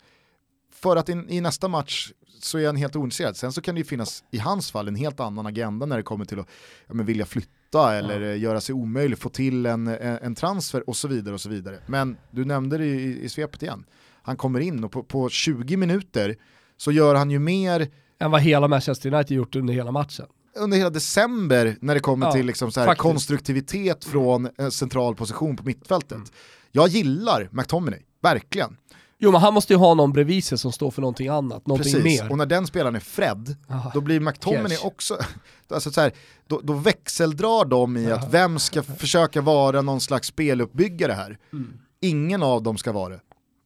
För 0.74 0.95
att 0.95 1.09
i, 1.09 1.26
i 1.30 1.41
nästa 1.41 1.68
match 1.68 2.12
så 2.39 2.57
är 2.57 2.66
han 2.66 2.76
helt 2.76 2.95
ointresserad. 2.95 3.38
Sen 3.38 3.53
så 3.53 3.62
kan 3.62 3.76
det 3.76 3.80
ju 3.80 3.86
finnas 3.86 4.24
i 4.32 4.38
hans 4.38 4.72
fall 4.72 4.88
en 4.88 4.95
helt 4.95 5.20
annan 5.20 5.45
agenda 5.45 5.86
när 5.86 5.97
det 5.97 6.03
kommer 6.03 6.26
till 6.26 6.39
att 6.39 6.47
ja, 6.88 6.93
men 6.93 7.05
vilja 7.05 7.26
flytta 7.26 7.61
eller 7.80 8.22
ja. 8.22 8.36
göra 8.36 8.61
sig 8.61 8.76
omöjlig, 8.76 9.17
få 9.17 9.30
till 9.30 9.65
en, 9.65 9.88
en 9.88 10.36
transfer 10.36 10.89
och 10.89 10.97
så 10.97 11.07
vidare 11.07 11.34
och 11.34 11.41
så 11.41 11.49
vidare. 11.49 11.80
Men 11.86 12.17
du 12.32 12.45
nämnde 12.45 12.78
det 12.78 12.86
i, 12.86 13.24
i 13.24 13.30
svepet 13.30 13.63
igen. 13.63 13.86
Han 14.24 14.38
kommer 14.38 14.59
in 14.59 14.84
och 14.84 14.91
på, 14.91 15.03
på 15.03 15.30
20 15.30 15.78
minuter 15.78 16.36
så 16.78 16.91
gör 16.91 17.15
han 17.15 17.32
ju 17.32 17.39
mer 17.39 17.88
än 18.19 18.32
vad 18.32 18.41
hela 18.41 18.67
Manchester 18.67 19.13
United 19.13 19.38
gjort 19.38 19.55
under 19.55 19.74
hela 19.74 19.91
matchen. 19.91 20.26
Under 20.55 20.78
hela 20.78 20.89
december 20.89 21.78
när 21.82 21.93
det 21.93 21.99
kommer 21.99 22.26
ja, 22.26 22.32
till 22.32 22.45
liksom 22.45 22.72
så 22.72 22.93
konstruktivitet 22.97 24.05
från 24.05 24.49
en 24.57 24.72
central 24.72 25.15
position 25.15 25.57
på 25.57 25.63
mittfältet. 25.63 26.11
Mm. 26.11 26.28
Jag 26.72 26.88
gillar 26.88 27.49
McTominay, 27.51 27.99
verkligen. 28.22 28.78
Jo 29.24 29.32
men 29.32 29.41
han 29.41 29.53
måste 29.53 29.74
ju 29.74 29.78
ha 29.78 29.93
någon 29.93 30.13
bredvid 30.13 30.43
sig 30.43 30.57
som 30.57 30.72
står 30.72 30.91
för 30.91 31.01
någonting 31.01 31.28
annat, 31.28 31.67
någonting 31.67 31.93
Precis. 31.93 32.22
mer. 32.22 32.32
och 32.32 32.38
när 32.38 32.45
den 32.45 32.67
spelaren 32.67 32.95
är 32.95 32.99
Fred, 32.99 33.55
Aha. 33.69 33.91
då 33.93 34.01
blir 34.01 34.19
McTominay 34.19 34.78
Cash. 34.78 34.86
också, 34.88 35.17
alltså 35.69 35.91
så 35.91 36.01
här, 36.01 36.11
då, 36.47 36.61
då 36.63 36.74
växeldrar 36.74 37.65
de 37.65 37.97
i 37.97 38.11
att 38.11 38.34
vem 38.34 38.59
ska 38.59 38.84
försöka 38.84 39.41
vara 39.41 39.82
någon 39.82 40.01
slags 40.01 40.28
speluppbyggare 40.28 41.11
här. 41.11 41.38
Mm. 41.53 41.74
Ingen 42.01 42.43
av 42.43 42.63
dem 42.63 42.78
ska 42.78 42.91
vara 42.91 43.09
det. 43.09 43.19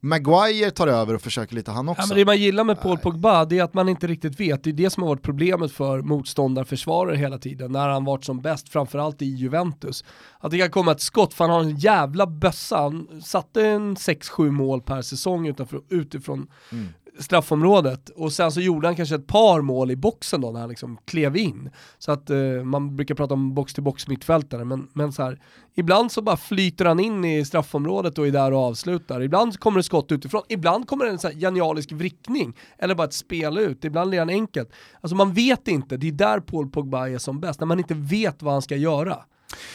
Maguire 0.06 0.72
tar 0.72 0.88
över 0.88 1.14
och 1.14 1.22
försöker 1.22 1.56
lite 1.56 1.72
han 1.72 1.90
också. 1.90 2.02
Ja, 2.02 2.08
men 2.08 2.18
det 2.18 2.26
man 2.26 2.38
gillar 2.38 2.64
med 2.64 2.82
Paul 2.82 2.98
Pogba 2.98 3.46
det 3.46 3.60
är 3.60 3.64
att 3.64 3.74
man 3.74 3.90
inte 3.90 4.08
riktigt 4.08 4.40
vet, 4.40 4.64
det 4.64 4.70
är 4.70 4.74
det 4.74 4.90
som 4.90 5.04
har 5.04 5.10
varit 5.10 5.22
problemet 5.22 5.72
för 5.72 6.02
motståndarförsvarare 6.02 7.16
hela 7.16 7.38
tiden, 7.38 7.72
när 7.72 7.90
han 7.90 8.06
varit 8.06 8.24
som 8.24 8.42
bäst, 8.42 8.70
framförallt 8.70 9.22
i 9.22 9.26
Juventus. 9.26 10.04
Att 10.40 10.52
det 10.52 10.58
kan 10.58 10.70
komma 10.70 10.92
ett 10.92 11.02
skott, 11.02 11.34
för 11.34 11.44
han 11.44 11.54
har 11.54 11.64
en 11.64 11.78
jävla 11.78 12.28
bössa, 12.28 12.78
han 12.78 13.22
satte 13.24 13.68
en 13.68 13.96
6-7 13.96 14.52
mål 14.52 14.82
per 14.82 15.02
säsong 15.02 15.48
utifrån, 15.48 15.82
utifrån 15.90 16.48
mm 16.72 16.88
straffområdet 17.20 18.10
och 18.10 18.34
sen 18.34 18.52
så 18.52 18.62
gjorde 18.62 18.88
han 18.88 18.96
kanske 18.96 19.16
ett 19.16 19.28
par 19.28 19.62
mål 19.62 19.92
i 19.92 19.96
boxen 19.96 20.42
då 20.42 20.52
när 20.52 20.60
han 20.60 20.70
liksom 20.70 20.98
klev 21.06 21.38
in. 21.38 21.70
Så 21.98 22.12
att 22.12 22.30
eh, 22.30 22.38
man 22.64 22.96
brukar 22.96 23.16
prata 23.16 23.34
om 23.34 23.54
box-till-box 23.54 24.08
mittfältare 24.08 24.66
men, 24.66 24.88
men 24.94 25.14
så 25.14 25.24
här, 25.24 25.40
ibland 25.76 26.12
så 26.12 26.22
bara 26.22 26.38
flyter 26.38 26.86
han 26.86 27.00
in 27.00 27.26
i 27.26 27.46
straffområdet 27.46 28.18
och 28.18 28.28
är 28.28 28.32
där 28.32 28.52
och 28.52 28.60
avslutar. 28.60 29.22
Ibland 29.22 29.60
kommer 29.60 29.80
det 29.80 29.84
skott 29.84 30.12
utifrån, 30.12 30.42
ibland 30.50 30.88
kommer 30.88 31.06
det 31.06 31.12
en 31.12 31.20
så 31.20 31.28
här 31.28 31.36
genialisk 31.36 31.92
vrickning 31.92 32.58
eller 32.78 32.96
bara 32.96 33.08
ett 33.08 33.14
spel 33.14 33.58
ut, 33.58 33.86
ibland 33.86 34.10
blir 34.10 34.20
han 34.20 34.30
enkelt. 34.30 34.72
Alltså 35.02 35.16
man 35.16 35.34
vet 35.34 35.68
inte, 35.68 35.98
det 35.98 36.08
är 36.08 36.12
där 36.12 36.40
Paul 36.40 36.70
Pogba 36.70 37.10
är 37.10 37.18
som 37.18 37.40
bäst, 37.40 37.60
när 37.60 37.68
man 37.68 37.80
inte 37.80 37.94
vet 37.94 38.44
vad 38.44 38.54
han 38.54 38.62
ska 38.62 38.76
göra. 38.76 39.18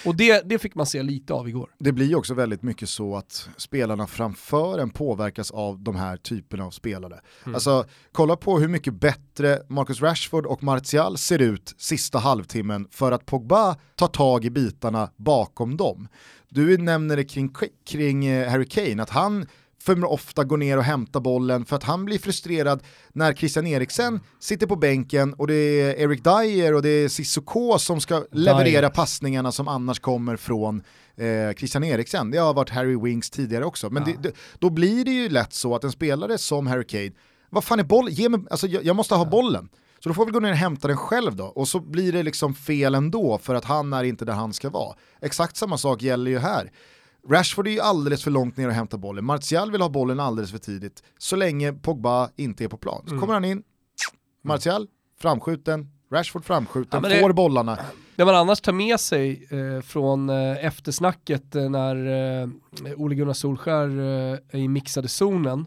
Och 0.04 0.16
det, 0.16 0.48
det 0.48 0.58
fick 0.58 0.74
man 0.74 0.86
se 0.86 1.02
lite 1.02 1.32
av 1.32 1.48
igår. 1.48 1.70
Det 1.78 1.92
blir 1.92 2.06
ju 2.06 2.14
också 2.14 2.34
väldigt 2.34 2.62
mycket 2.62 2.88
så 2.88 3.16
att 3.16 3.48
spelarna 3.56 4.06
framför 4.06 4.78
en 4.78 4.90
påverkas 4.90 5.50
av 5.50 5.82
de 5.82 5.96
här 5.96 6.16
typerna 6.16 6.64
av 6.64 6.70
spelare. 6.70 7.20
Mm. 7.44 7.54
Alltså, 7.54 7.84
kolla 8.12 8.36
på 8.36 8.58
hur 8.58 8.68
mycket 8.68 8.94
bättre 8.94 9.62
Marcus 9.68 10.00
Rashford 10.00 10.46
och 10.46 10.62
Martial 10.62 11.18
ser 11.18 11.38
ut 11.38 11.74
sista 11.78 12.18
halvtimmen 12.18 12.88
för 12.90 13.12
att 13.12 13.26
Pogba 13.26 13.76
tar 13.94 14.08
tag 14.08 14.44
i 14.44 14.50
bitarna 14.50 15.10
bakom 15.16 15.76
dem. 15.76 16.08
Du 16.48 16.78
nämner 16.78 17.16
det 17.16 17.24
kring, 17.24 17.54
kring 17.86 18.26
eh, 18.26 18.50
Harry 18.50 18.66
Kane, 18.66 19.02
att 19.02 19.10
han 19.10 19.46
för 19.82 20.04
ofta 20.04 20.44
går 20.44 20.56
ner 20.56 20.76
och 20.76 20.84
hämtar 20.84 21.20
bollen 21.20 21.64
för 21.64 21.76
att 21.76 21.84
han 21.84 22.04
blir 22.04 22.18
frustrerad 22.18 22.82
när 23.12 23.34
Christian 23.34 23.66
Eriksen 23.66 24.20
sitter 24.40 24.66
på 24.66 24.76
bänken 24.76 25.34
och 25.34 25.46
det 25.46 25.54
är 25.54 25.94
Eric 25.94 26.22
Dyer 26.22 26.74
och 26.74 26.82
det 26.82 26.88
är 26.88 27.08
Sissoko 27.08 27.78
som 27.78 28.00
ska 28.00 28.24
leverera 28.32 28.80
Dyer. 28.80 28.90
passningarna 28.90 29.52
som 29.52 29.68
annars 29.68 30.00
kommer 30.00 30.36
från 30.36 30.82
eh, 31.16 31.54
Christian 31.56 31.84
Eriksen. 31.84 32.30
Det 32.30 32.38
har 32.38 32.54
varit 32.54 32.70
Harry 32.70 32.96
Winks 32.96 33.30
tidigare 33.30 33.64
också. 33.64 33.90
Men 33.90 34.04
ja. 34.06 34.14
det, 34.22 34.32
då 34.58 34.70
blir 34.70 35.04
det 35.04 35.10
ju 35.10 35.28
lätt 35.28 35.52
så 35.52 35.74
att 35.74 35.84
en 35.84 35.92
spelare 35.92 36.38
som 36.38 36.66
Harry 36.66 36.84
Kane, 36.84 37.12
vad 37.50 37.64
fan 37.64 37.80
är 37.80 37.84
bollen? 37.84 38.14
Ge 38.14 38.28
mig, 38.28 38.40
alltså, 38.50 38.66
jag, 38.66 38.84
jag 38.84 38.96
måste 38.96 39.14
ha 39.14 39.24
ja. 39.24 39.30
bollen. 39.30 39.68
Så 40.02 40.08
då 40.08 40.14
får 40.14 40.26
vi 40.26 40.32
gå 40.32 40.40
ner 40.40 40.50
och 40.50 40.56
hämta 40.56 40.88
den 40.88 40.96
själv 40.96 41.36
då. 41.36 41.44
Och 41.44 41.68
så 41.68 41.80
blir 41.80 42.12
det 42.12 42.22
liksom 42.22 42.54
fel 42.54 42.94
ändå 42.94 43.38
för 43.38 43.54
att 43.54 43.64
han 43.64 43.92
är 43.92 44.04
inte 44.04 44.24
där 44.24 44.32
han 44.32 44.52
ska 44.52 44.70
vara. 44.70 44.96
Exakt 45.20 45.56
samma 45.56 45.78
sak 45.78 46.02
gäller 46.02 46.30
ju 46.30 46.38
här. 46.38 46.70
Rashford 47.28 47.66
är 47.66 47.70
ju 47.70 47.80
alldeles 47.80 48.24
för 48.24 48.30
långt 48.30 48.56
ner 48.56 48.68
och 48.68 48.74
hämtar 48.74 48.98
bollen. 48.98 49.24
Martial 49.24 49.70
vill 49.70 49.80
ha 49.80 49.88
bollen 49.88 50.20
alldeles 50.20 50.50
för 50.50 50.58
tidigt. 50.58 51.02
Så 51.18 51.36
länge 51.36 51.72
Pogba 51.72 52.30
inte 52.36 52.64
är 52.64 52.68
på 52.68 52.76
plan. 52.76 53.02
Så 53.04 53.10
mm. 53.10 53.20
kommer 53.20 53.34
han 53.34 53.44
in, 53.44 53.62
Martial, 54.42 54.86
framskjuten, 55.20 55.90
Rashford 56.12 56.44
framskjuten, 56.44 57.00
ja, 57.02 57.08
det, 57.08 57.20
får 57.20 57.32
bollarna. 57.32 57.78
Det 58.16 58.24
man 58.24 58.34
annars 58.34 58.60
tar 58.60 58.72
med 58.72 59.00
sig 59.00 59.48
eh, 59.50 59.82
från 59.82 60.30
eh, 60.30 60.64
eftersnacket 60.64 61.54
eh, 61.54 61.70
när 61.70 61.96
eh, 62.42 62.48
Ole 62.96 63.14
Gunnar 63.14 63.32
Solskär 63.32 63.88
eh, 63.88 64.38
är 64.50 64.58
i 64.58 64.68
mixade 64.68 65.08
zonen, 65.08 65.66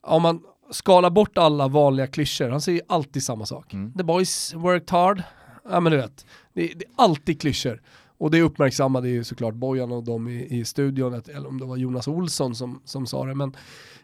om 0.00 0.22
man 0.22 0.40
skalar 0.70 1.10
bort 1.10 1.38
alla 1.38 1.68
vanliga 1.68 2.06
klyschor, 2.06 2.48
han 2.48 2.60
säger 2.60 2.82
alltid 2.88 3.22
samma 3.22 3.46
sak. 3.46 3.72
Mm. 3.72 3.92
The 3.92 4.04
boys 4.04 4.54
worked 4.54 4.90
hard, 4.90 5.22
ja 5.70 5.80
men 5.80 5.92
du 5.92 5.98
vet, 5.98 6.26
det, 6.52 6.60
det 6.62 6.84
är 6.84 6.90
alltid 6.96 7.40
klyschor. 7.40 7.80
Och 8.18 8.30
det 8.30 8.42
uppmärksammade 8.42 9.08
ju 9.08 9.24
såklart 9.24 9.54
Bojan 9.54 9.92
och 9.92 10.04
de 10.04 10.28
i, 10.28 10.58
i 10.58 10.64
studion, 10.64 11.22
eller 11.34 11.48
om 11.48 11.60
det 11.60 11.66
var 11.66 11.76
Jonas 11.76 12.08
Olsson 12.08 12.54
som, 12.54 12.80
som 12.84 13.06
sa 13.06 13.24
det. 13.24 13.34
Men 13.34 13.48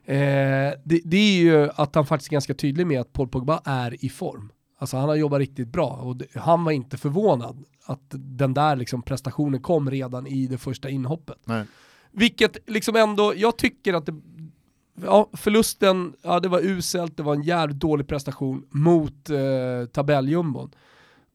eh, 0.05 0.75
det, 0.85 1.01
det, 1.05 1.17
är 1.17 1.43
ju 1.43 1.71
att 1.75 1.95
han 1.95 2.07
faktiskt 2.07 2.31
är 2.31 2.33
ganska 2.33 2.55
tydlig 2.55 2.87
med 2.87 3.01
att 3.01 3.12
Paul 3.12 3.29
Pogba 3.29 3.61
är 3.65 4.05
i 4.05 4.09
form. 4.09 4.53
Alltså 4.79 4.97
han 4.97 5.09
har 5.09 5.17
jobbat 5.17 5.39
riktigt 5.39 5.69
bra 5.69 5.89
och 5.89 6.17
det, 6.17 6.27
han 6.35 6.65
var 6.65 6.73
inte 6.73 6.97
förvånad 6.97 7.65
att 7.87 8.05
den 8.11 8.55
där 8.55 8.77
liksom 8.77 9.03
prestationen 9.03 9.62
kom 9.62 9.91
redan 9.91 10.27
i 10.27 10.47
det 10.47 10.59
första 10.59 10.89
inhoppet. 10.89 11.39
Nej. 11.45 11.65
Vilket 12.11 12.57
liksom 12.67 12.97
ändå, 12.97 13.33
jag 13.37 13.57
tycker 13.57 13.95
att 13.95 14.07
det, 14.07 14.21
ja, 15.03 15.31
förlusten, 15.33 16.15
ja 16.23 16.41
det 16.41 16.49
var 16.49 16.61
uselt, 16.61 17.17
det 17.17 17.23
var 17.23 17.35
en 17.35 17.43
jävligt 17.43 17.81
dålig 17.81 18.07
prestation 18.07 18.67
mot 18.71 19.31
eh, 19.31 19.89
tabelljumbon 19.93 20.71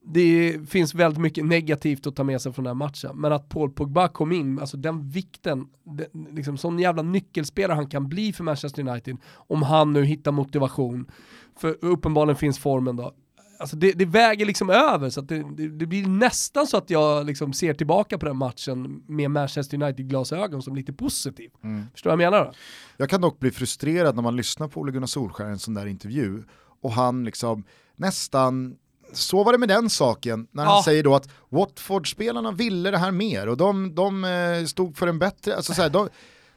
det 0.06 0.60
finns 0.70 0.96
väldigt 0.96 1.22
mycket 1.22 1.46
negativt 1.46 2.08
att 2.08 2.16
ta 2.16 2.24
med 2.24 2.42
sig 2.42 2.54
från 2.54 2.64
den 2.64 2.70
här 2.70 2.86
matchen. 2.86 3.12
Men 3.16 3.32
att 3.32 3.50
Paul 3.50 3.72
Pogba 3.72 4.08
kom 4.08 4.32
in, 4.32 4.60
alltså 4.60 4.78
den 4.78 5.10
vikten, 5.10 5.68
den, 5.84 6.28
liksom 6.36 6.58
sån 6.58 6.80
jävla 6.80 7.02
nyckelspelare 7.02 7.76
han 7.76 7.88
kan 7.88 8.10
bli 8.10 8.34
för 8.34 8.44
Manchester 8.44 8.88
United, 8.88 9.18
om 9.36 9.64
han 9.64 9.94
nu 9.94 10.06
hittar 10.06 10.32
motivation, 10.32 11.12
för 11.60 11.78
uppenbarligen 11.82 12.36
finns 12.36 12.60
formen 12.60 12.96
då. 12.96 13.14
Alltså 13.60 13.76
det, 13.76 13.92
det 13.92 14.06
väger 14.06 14.46
liksom 14.46 14.70
över, 14.70 15.10
så 15.10 15.20
att 15.20 15.28
det, 15.28 15.44
det, 15.58 15.68
det, 15.68 15.86
blir 15.86 16.08
nästan 16.08 16.68
så 16.68 16.78
att 16.78 16.90
jag 16.90 17.26
liksom 17.26 17.54
ser 17.54 17.74
tillbaka 17.74 18.18
på 18.18 18.26
den 18.26 18.38
matchen 18.38 19.04
med 19.08 19.32
Manchester 19.32 19.84
United-glasögon 19.84 20.62
som 20.62 20.76
lite 20.76 20.94
positiv. 20.94 21.52
Mm. 21.64 21.86
Förstår 21.94 22.10
du 22.10 22.16
vad 22.16 22.24
jag 22.24 22.32
menar 22.32 22.46
då? 22.46 22.52
Jag 22.98 23.10
kan 23.10 23.22
dock 23.22 23.40
bli 23.40 23.52
frustrerad 23.52 24.16
när 24.16 24.24
man 24.24 24.36
lyssnar 24.36 24.68
på 24.68 24.80
Ole 24.80 24.92
Gunnar 24.92 25.08
Solskjaer 25.08 25.50
i 25.50 25.52
en 25.52 25.60
sån 25.60 25.74
där 25.74 25.86
intervju, 25.86 26.44
och 26.82 26.92
han 26.92 27.24
liksom 27.24 27.64
nästan 27.96 28.76
så 29.14 29.44
var 29.44 29.52
det 29.52 29.58
med 29.58 29.70
den 29.70 29.90
saken 29.90 30.48
när 30.52 30.66
han 30.66 30.84
säger 30.84 31.04
då 31.04 31.16
att 31.16 31.30
Watford-spelarna 31.50 32.52
ville 32.52 32.92
det 32.92 32.98
här 32.98 33.12
mer 33.12 33.48
och 33.48 33.58
de, 33.58 33.96
de 33.96 34.24
eh, 34.24 34.66
stod 34.66 34.98
för 34.98 35.08
en 35.08 35.20
bättre, 35.20 35.56
alltså 35.56 35.74
så 35.74 35.82
här, 35.82 35.90
de, 35.90 36.10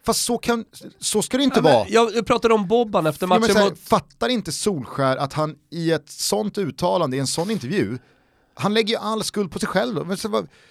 Fast 0.07 0.25
så, 0.25 0.39
kan, 0.39 0.65
så 0.99 1.23
ska 1.23 1.37
det 1.37 1.45
inte 1.45 1.61
ja, 1.61 1.63
vara. 1.63 1.89
Jag, 1.89 2.27
pratade 2.27 2.55
om 2.55 2.69
Bobban 2.69 3.07
efter 3.07 3.27
matchen. 3.27 3.45
Ja, 3.49 3.55
här, 3.55 3.65
mot... 3.65 3.79
Fattar 3.79 4.29
inte 4.29 4.53
Solskär 4.53 5.17
att 5.17 5.33
han 5.33 5.55
i 5.71 5.93
ett 5.93 6.11
sånt 6.11 6.59
uttalande, 6.59 7.17
i 7.17 7.21
en 7.21 7.27
sån 7.27 7.51
intervju, 7.51 7.99
han 8.55 8.75
lägger 8.75 8.95
ju 8.95 9.01
all 9.01 9.25
skuld 9.25 9.51
på 9.51 9.59
sig 9.59 9.69
själv. 9.69 10.17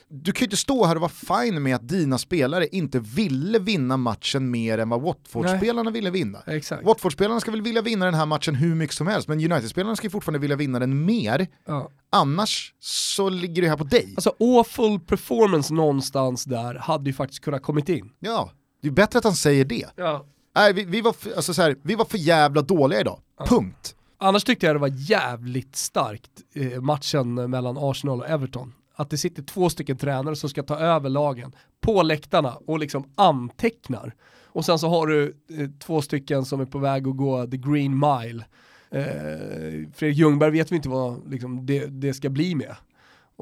Du 0.07 0.31
kan 0.31 0.39
ju 0.39 0.45
inte 0.45 0.57
stå 0.57 0.85
här 0.85 0.95
och 0.95 1.01
vara 1.01 1.41
fine 1.41 1.63
med 1.63 1.75
att 1.75 1.87
dina 1.87 2.17
spelare 2.17 2.67
inte 2.67 2.99
ville 2.99 3.59
vinna 3.59 3.97
matchen 3.97 4.51
mer 4.51 4.77
än 4.77 4.89
vad 4.89 5.01
Watford-spelarna 5.01 5.91
ville 5.91 6.09
vinna. 6.09 6.39
Watford-spelarna 6.83 7.39
ska 7.39 7.51
väl 7.51 7.61
vilja 7.61 7.81
vinna 7.81 8.05
den 8.05 8.13
här 8.13 8.25
matchen 8.25 8.55
hur 8.55 8.75
mycket 8.75 8.95
som 8.95 9.07
helst, 9.07 9.27
men 9.27 9.51
United-spelarna 9.51 9.95
ska 9.95 10.05
ju 10.05 10.11
fortfarande 10.11 10.39
vilja 10.39 10.55
vinna 10.55 10.79
den 10.79 11.05
mer. 11.05 11.47
Ja. 11.65 11.91
Annars 12.09 12.73
så 12.79 13.29
ligger 13.29 13.61
det 13.61 13.69
här 13.69 13.77
på 13.77 13.83
dig. 13.83 14.13
Alltså 14.15 14.35
awful 14.39 14.99
performance 14.99 15.73
någonstans 15.73 16.43
där 16.43 16.75
hade 16.75 17.09
ju 17.09 17.13
faktiskt 17.13 17.43
kunnat 17.43 17.63
kommit 17.63 17.89
in. 17.89 18.11
Ja, 18.19 18.51
det 18.81 18.87
är 18.87 18.91
bättre 18.91 19.17
att 19.17 19.23
han 19.23 19.35
säger 19.35 19.65
det. 19.65 19.85
Ja. 19.95 20.25
Nej, 20.55 20.73
vi, 20.73 20.85
vi, 20.85 21.01
var, 21.01 21.15
alltså 21.35 21.53
så 21.53 21.61
här, 21.61 21.75
vi 21.83 21.95
var 21.95 22.05
för 22.05 22.17
jävla 22.17 22.61
dåliga 22.61 22.99
idag, 22.99 23.19
ja. 23.39 23.45
punkt. 23.45 23.95
Annars 24.23 24.43
tyckte 24.43 24.65
jag 24.65 24.75
det 24.75 24.79
var 24.79 25.09
jävligt 25.09 25.75
starkt 25.75 26.31
eh, 26.53 26.81
matchen 26.81 27.33
mellan 27.33 27.77
Arsenal 27.77 28.19
och 28.19 28.29
Everton. 28.29 28.73
Att 28.95 29.09
det 29.09 29.17
sitter 29.17 29.43
två 29.43 29.69
stycken 29.69 29.97
tränare 29.97 30.35
som 30.35 30.49
ska 30.49 30.63
ta 30.63 30.79
över 30.79 31.09
lagen 31.09 31.55
på 31.79 32.03
läktarna 32.03 32.57
och 32.67 32.79
liksom 32.79 33.11
antecknar. 33.15 34.15
Och 34.45 34.65
sen 34.65 34.79
så 34.79 34.89
har 34.89 35.07
du 35.07 35.35
eh, 35.49 35.69
två 35.79 36.01
stycken 36.01 36.45
som 36.45 36.61
är 36.61 36.65
på 36.65 36.79
väg 36.79 37.07
att 37.07 37.17
gå 37.17 37.47
the 37.47 37.57
green 37.57 37.99
mile. 37.99 38.45
Eh, 38.91 39.89
Fredrik 39.93 40.17
Ljungberg 40.17 40.51
vet 40.51 40.71
vi 40.71 40.75
inte 40.75 40.89
vad 40.89 41.31
liksom, 41.31 41.65
det, 41.65 41.85
det 41.85 42.13
ska 42.13 42.29
bli 42.29 42.55
med. 42.55 42.75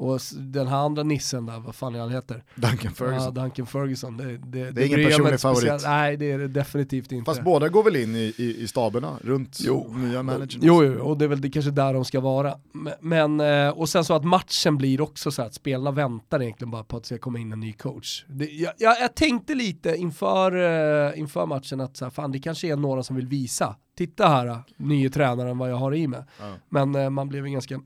Och 0.00 0.20
den 0.36 0.66
här 0.66 0.76
andra 0.76 1.02
nissen 1.02 1.46
där, 1.46 1.60
vad 1.60 1.74
fan 1.74 1.94
är 1.94 2.00
han 2.00 2.10
heter? 2.10 2.44
Duncan 2.54 2.92
Ferguson. 2.92 3.34
Ja, 3.34 3.42
Duncan 3.42 3.66
Ferguson. 3.66 4.16
Det, 4.16 4.36
det, 4.36 4.70
det 4.70 4.82
är 4.82 4.86
ingen 4.86 5.10
personlig 5.10 5.40
favorit. 5.40 5.82
Nej, 5.84 6.16
det 6.16 6.30
är 6.30 6.38
det 6.38 6.48
definitivt 6.48 7.12
inte. 7.12 7.30
Fast 7.30 7.42
båda 7.42 7.68
går 7.68 7.82
väl 7.82 7.96
in 7.96 8.16
i, 8.16 8.34
i, 8.36 8.62
i 8.62 8.68
staberna 8.68 9.18
runt 9.22 9.58
jo. 9.60 9.94
nya 9.96 10.22
managern? 10.22 10.60
Jo, 10.62 10.84
jo, 10.84 11.00
och 11.00 11.18
det 11.18 11.24
är 11.24 11.28
väl 11.28 11.40
det 11.40 11.50
kanske 11.50 11.70
där 11.70 11.94
de 11.94 12.04
ska 12.04 12.20
vara. 12.20 12.54
Men, 13.00 13.40
eh, 13.40 13.68
och 13.68 13.88
sen 13.88 14.04
så 14.04 14.14
att 14.14 14.24
matchen 14.24 14.76
blir 14.76 15.00
också 15.00 15.30
så 15.30 15.42
att 15.42 15.54
spelarna 15.54 15.90
väntar 15.90 16.42
egentligen 16.42 16.70
bara 16.70 16.84
på 16.84 16.96
att 16.96 17.02
det 17.02 17.06
ska 17.06 17.18
komma 17.18 17.38
in 17.38 17.52
en 17.52 17.60
ny 17.60 17.72
coach. 17.72 18.24
Det, 18.28 18.44
jag, 18.44 18.72
jag, 18.78 19.14
tänkte 19.14 19.54
lite 19.54 19.96
inför, 19.96 20.56
uh, 20.56 21.18
inför 21.18 21.46
matchen 21.46 21.80
att 21.80 21.96
så 21.96 22.04
här, 22.04 22.10
fan 22.10 22.32
det 22.32 22.38
kanske 22.38 22.68
är 22.68 22.76
några 22.76 23.02
som 23.02 23.16
vill 23.16 23.26
visa. 23.26 23.76
Titta 23.96 24.28
här, 24.28 24.62
nye 24.76 25.10
tränaren 25.10 25.58
vad 25.58 25.70
jag 25.70 25.76
har 25.76 25.94
i 25.94 26.06
mig. 26.06 26.22
Ja. 26.40 26.54
Men 26.68 27.12
man 27.12 27.28
blev 27.28 27.46
ganska 27.46 27.80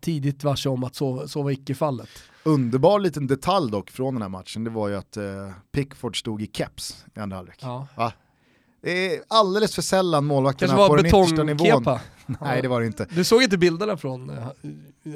tidigt 0.00 0.44
varse 0.44 0.68
om 0.68 0.84
att 0.84 0.94
så, 0.94 1.28
så 1.28 1.42
var 1.42 1.50
icke 1.50 1.74
fallet. 1.74 2.08
Underbar 2.42 2.98
liten 2.98 3.26
detalj 3.26 3.70
dock 3.70 3.90
från 3.90 4.14
den 4.14 4.22
här 4.22 4.28
matchen, 4.28 4.64
det 4.64 4.70
var 4.70 4.88
ju 4.88 4.96
att 4.96 5.16
eh, 5.16 5.24
Pickford 5.72 6.20
stod 6.20 6.42
i 6.42 6.50
keps 6.52 7.04
i 7.16 7.20
andra 7.20 7.36
halvlek. 7.36 7.58
Ja. 7.60 8.12
Det 8.82 9.14
är 9.14 9.22
alldeles 9.28 9.74
för 9.74 9.82
sällan 9.82 10.24
målvakterna 10.24 10.76
på 10.88 10.96
den 10.96 11.06
yttersta 11.06 11.42
nivån. 11.42 11.84
Nej 12.40 12.62
det 12.62 12.68
var 12.68 12.80
det 12.80 12.86
inte. 12.86 13.06
Du 13.10 13.24
såg 13.24 13.42
inte 13.42 13.58
bilderna 13.58 13.96
från, 13.96 14.30
eh, 14.30 14.36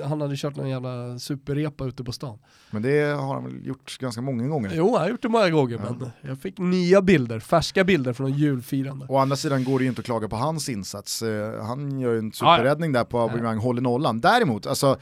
han 0.09 0.21
hade 0.21 0.37
kört 0.37 0.57
någon 0.57 0.69
jävla 0.69 1.19
superrepa 1.19 1.85
ute 1.85 2.05
på 2.05 2.13
stan. 2.13 2.39
Men 2.71 2.83
det 2.83 3.17
har 3.17 3.35
han 3.35 3.45
väl 3.45 3.67
gjort 3.67 3.99
ganska 3.99 4.21
många 4.21 4.49
gånger? 4.49 4.73
Jo, 4.75 4.93
han 4.93 5.03
har 5.03 5.11
gjort 5.11 5.23
det 5.23 5.29
många 5.29 5.51
gånger, 5.51 5.81
ja. 5.85 5.97
men 5.99 6.11
jag 6.31 6.41
fick 6.41 6.59
nya 6.59 7.03
bilder, 7.03 7.41
färska 7.41 7.85
bilder 7.85 8.13
från 8.13 8.33
julfirande. 8.33 9.07
Å 9.09 9.19
andra 9.19 9.37
sidan 9.37 9.65
går 9.65 9.79
det 9.79 9.83
ju 9.83 9.89
inte 9.89 10.01
att 10.01 10.07
klaga 10.07 10.29
på 10.29 10.37
hans 10.37 10.69
insats. 10.69 11.23
Eh, 11.23 11.65
han 11.65 12.01
gör 12.01 12.13
ju 12.13 12.19
en 12.19 12.33
superräddning 12.33 12.93
där 12.93 13.05
på 13.05 13.19
Aubameyang, 13.21 13.59
håller 13.59 13.83
nollan. 13.83 14.21
Däremot, 14.21 14.67
alltså 14.67 14.99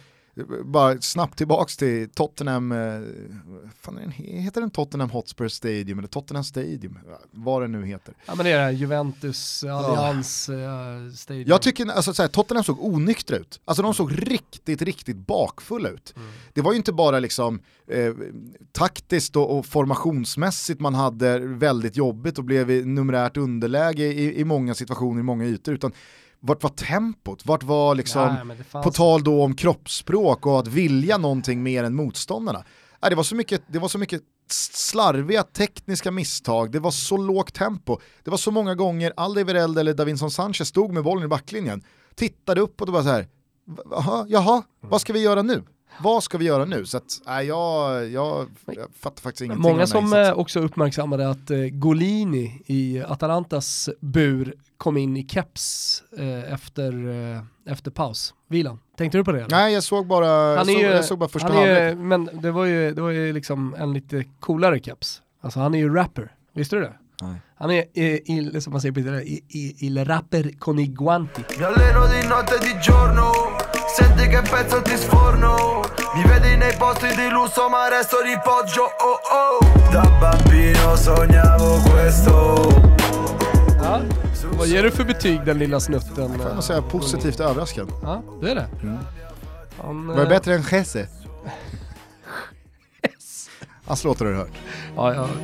bara 0.64 1.00
snabbt 1.00 1.38
tillbaks 1.38 1.76
till 1.76 2.08
Tottenham, 2.10 2.72
eh, 2.72 2.78
fan 3.80 3.94
den, 3.94 4.10
heter 4.10 4.60
den 4.60 4.70
Tottenham 4.70 5.10
Hotspur 5.10 5.48
Stadium 5.48 5.98
eller 5.98 6.08
Tottenham 6.08 6.44
Stadium? 6.44 6.98
Vad 7.30 7.62
det 7.62 7.68
nu 7.68 7.86
heter. 7.86 8.14
Ja 8.26 8.34
men 8.34 8.46
det 8.46 8.52
är 8.52 8.60
här 8.60 8.70
Juventus 8.70 9.64
Allians 9.64 10.48
ja. 10.48 11.10
Stadium. 11.16 11.48
Jag 11.48 11.62
tycker, 11.62 11.86
alltså 11.86 12.14
så 12.14 12.28
Tottenham 12.28 12.64
såg 12.64 12.84
onyktra 12.84 13.36
ut. 13.36 13.60
Alltså 13.64 13.82
de 13.82 13.94
såg 13.94 14.30
riktigt, 14.30 14.82
riktigt 14.82 15.16
bakfulla 15.16 15.88
ut. 15.88 16.14
Mm. 16.16 16.28
Det 16.52 16.60
var 16.60 16.72
ju 16.72 16.76
inte 16.76 16.92
bara 16.92 17.18
liksom 17.18 17.60
eh, 17.88 18.14
taktiskt 18.72 19.36
och, 19.36 19.58
och, 19.58 19.66
formationsmässigt 19.66 20.80
man 20.80 20.94
hade 20.94 21.38
väldigt 21.38 21.96
jobbigt 21.96 22.38
och 22.38 22.44
blev 22.44 22.70
i 22.70 22.84
numerärt 22.84 23.36
underläge 23.36 24.04
i, 24.04 24.40
i 24.40 24.44
många 24.44 24.74
situationer, 24.74 25.20
i 25.20 25.22
många 25.22 25.44
ytor, 25.44 25.74
utan 25.74 25.92
vart 26.46 26.62
var 26.62 26.70
tempot? 26.70 27.46
Vart 27.46 27.62
var 27.62 27.94
liksom, 27.94 28.34
Nej, 28.48 28.56
fanns... 28.64 28.84
på 28.84 28.90
tal 28.90 29.24
då 29.24 29.42
om 29.42 29.54
kroppsspråk 29.54 30.46
och 30.46 30.58
att 30.58 30.66
vilja 30.66 31.18
någonting 31.18 31.62
mer 31.62 31.84
än 31.84 31.94
motståndarna. 31.94 32.64
Nej, 33.02 33.10
det, 33.10 33.16
var 33.16 33.22
så 33.22 33.34
mycket, 33.34 33.62
det 33.66 33.78
var 33.78 33.88
så 33.88 33.98
mycket 33.98 34.22
slarviga 34.50 35.42
tekniska 35.42 36.10
misstag, 36.10 36.70
det 36.70 36.78
var 36.78 36.90
så 36.90 37.16
lågt 37.16 37.54
tempo, 37.54 37.98
det 38.24 38.30
var 38.30 38.38
så 38.38 38.50
många 38.50 38.74
gånger 38.74 39.12
Aldevereld 39.16 39.78
eller 39.78 39.94
Davinson 39.94 40.30
Sanchez 40.30 40.68
stod 40.68 40.92
med 40.92 41.02
bollen 41.02 41.24
i 41.24 41.28
backlinjen, 41.28 41.82
tittade 42.14 42.60
upp 42.60 42.80
och 42.82 42.88
var 42.88 43.02
så 43.02 43.08
här, 43.08 43.26
jaha, 43.90 44.26
jaha, 44.28 44.62
vad 44.80 45.00
ska 45.00 45.12
vi 45.12 45.20
göra 45.20 45.42
nu? 45.42 45.62
Vad 46.00 46.22
ska 46.22 46.38
vi 46.38 46.44
göra 46.44 46.64
nu? 46.64 46.86
Så 46.86 46.96
att, 46.96 47.20
äh, 47.28 47.40
jag, 47.40 48.08
jag, 48.10 48.48
jag 48.66 48.88
fattar 48.98 49.22
faktiskt 49.22 49.42
ingenting. 49.42 49.62
Många 49.62 49.86
som 49.86 50.12
eh, 50.12 50.32
också 50.32 50.60
uppmärksammade 50.60 51.30
att 51.30 51.50
eh, 51.50 51.58
Golini 51.58 52.62
i 52.66 53.02
Atalantas 53.02 53.88
bur 54.00 54.54
kom 54.76 54.96
in 54.96 55.16
i 55.16 55.24
keps 55.28 56.02
eh, 56.18 56.52
efter, 56.52 57.08
eh, 57.08 57.72
efter 57.72 57.90
paus, 57.90 58.34
vilan. 58.48 58.78
Tänkte 58.96 59.18
du 59.18 59.24
på 59.24 59.32
det? 59.32 59.38
Eller? 59.38 59.50
Nej, 59.50 59.74
jag 59.74 59.82
såg 59.82 60.06
bara, 60.06 60.56
han 60.56 60.56
jag, 60.56 60.66
såg, 60.66 60.82
jag 60.82 61.04
såg 61.04 61.18
bara 61.18 61.28
första 61.28 61.52
halvlek. 61.52 61.98
Men 61.98 62.30
det 62.32 62.50
var, 62.50 62.64
ju, 62.64 62.94
det 62.94 63.02
var 63.02 63.10
ju 63.10 63.32
liksom 63.32 63.74
en 63.78 63.92
lite 63.92 64.24
coolare 64.40 64.80
keps. 64.80 65.22
Alltså 65.40 65.60
han 65.60 65.74
är 65.74 65.78
ju 65.78 65.94
rapper, 65.94 66.32
visste 66.52 66.76
du 66.76 66.82
det? 66.82 66.94
Nej. 67.22 67.40
Han 67.58 67.70
är, 67.70 67.84
eh, 67.94 68.18
il, 68.24 68.62
som 68.62 68.72
man 68.72 68.80
säger 68.80 68.92
på 68.92 69.00
italiano, 69.00 69.26
il 69.48 70.04
rapper 70.04 70.58
con 70.58 70.78
i 70.78 70.86
guanti. 70.86 71.44
Senti 73.96 74.28
che 74.28 74.42
pezzo 74.42 74.82
ti 74.82 74.96
sforno 74.96 75.80
Mi 76.14 76.22
vedi 76.24 76.54
nei 76.56 76.74
posti 76.76 77.06
di 77.14 77.30
lusso 77.30 77.68
ma 77.68 77.88
resto 77.88 78.16
di 78.22 78.38
poggio 78.42 78.82
oh 78.82 79.20
oh 79.32 79.90
Da 79.90 80.02
bambino 80.18 80.96
sognavo 80.96 81.78
questo 81.90 82.95
ja. 83.86 84.00
Vad 84.58 84.66
ger 84.66 84.82
du 84.82 84.90
för 84.90 85.04
betyg 85.04 85.44
den 85.44 85.58
lilla 85.58 85.80
snutten? 85.80 86.40
Jag 86.40 86.54
får 86.54 86.62
säga 86.62 86.82
positivt 86.82 87.40
överraskad. 87.40 87.92
Ja, 88.02 88.22
det 88.40 88.50
är 88.50 88.54
det. 88.54 88.68
Mm. 88.82 88.98
Han, 89.82 90.06
Var 90.06 90.16
det 90.16 90.26
bättre 90.26 90.54
än 90.54 90.62
Jesse? 90.70 91.08
Hans 93.84 94.04
låtar 94.04 94.24
har 94.24 94.32
du 94.32 94.38
hört. 94.38 94.58
Ja, 94.96 95.14
jag 95.14 95.20
har 95.20 95.26
hört. 95.26 95.36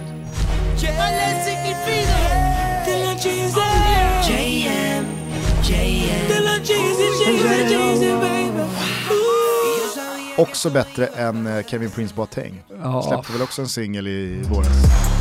Också 10.37 10.71
bättre 10.71 11.07
än 11.07 11.47
eh, 11.47 11.65
Kevin 11.67 11.91
Prince 11.91 12.15
Boateng. 12.15 12.63
Ja. 12.83 13.03
Släppte 13.03 13.33
väl 13.33 13.43
också 13.43 13.63
en 13.63 13.69
singel 13.69 14.09
i 14.09 14.43
våras. 14.43 15.12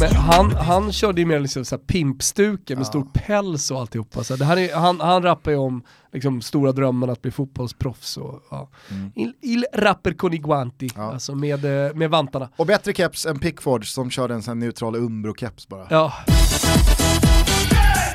Men 0.00 0.16
han, 0.16 0.56
han 0.56 0.92
körde 0.92 1.20
ju 1.20 1.26
mer 1.26 1.40
liksom 1.40 1.64
så 1.64 1.78
pimpstuke 1.78 2.74
med 2.74 2.80
ja. 2.80 2.84
stor 2.84 3.06
päls 3.14 3.70
och 3.70 3.80
alltihopa. 3.80 4.24
Så 4.24 4.36
det 4.36 4.44
här 4.44 4.56
är, 4.56 4.74
han, 4.74 5.00
han 5.00 5.22
rappar 5.22 5.50
ju 5.50 5.56
om 5.56 5.82
liksom, 6.12 6.42
stora 6.42 6.72
drömmen 6.72 7.10
att 7.10 7.22
bli 7.22 7.30
fotbollsproffs. 7.30 8.16
Och, 8.16 8.42
ja. 8.50 8.68
mm. 8.90 9.12
il, 9.14 9.32
il 9.40 9.64
rapper 9.72 10.12
con 10.12 10.34
i 10.34 10.38
guanti, 10.38 10.90
ja. 10.96 11.12
alltså 11.12 11.34
med, 11.34 11.64
eh, 11.64 11.94
med 11.94 12.10
vantarna. 12.10 12.48
Och 12.56 12.66
bättre 12.66 12.92
keps 12.92 13.26
än 13.26 13.38
Pickford 13.38 13.92
som 13.92 14.10
körde 14.10 14.34
en 14.34 14.42
sån 14.42 14.58
neutral 14.58 14.96
Umbro-keps 14.96 15.68
bara. 15.68 15.86
Ja. 15.90 16.12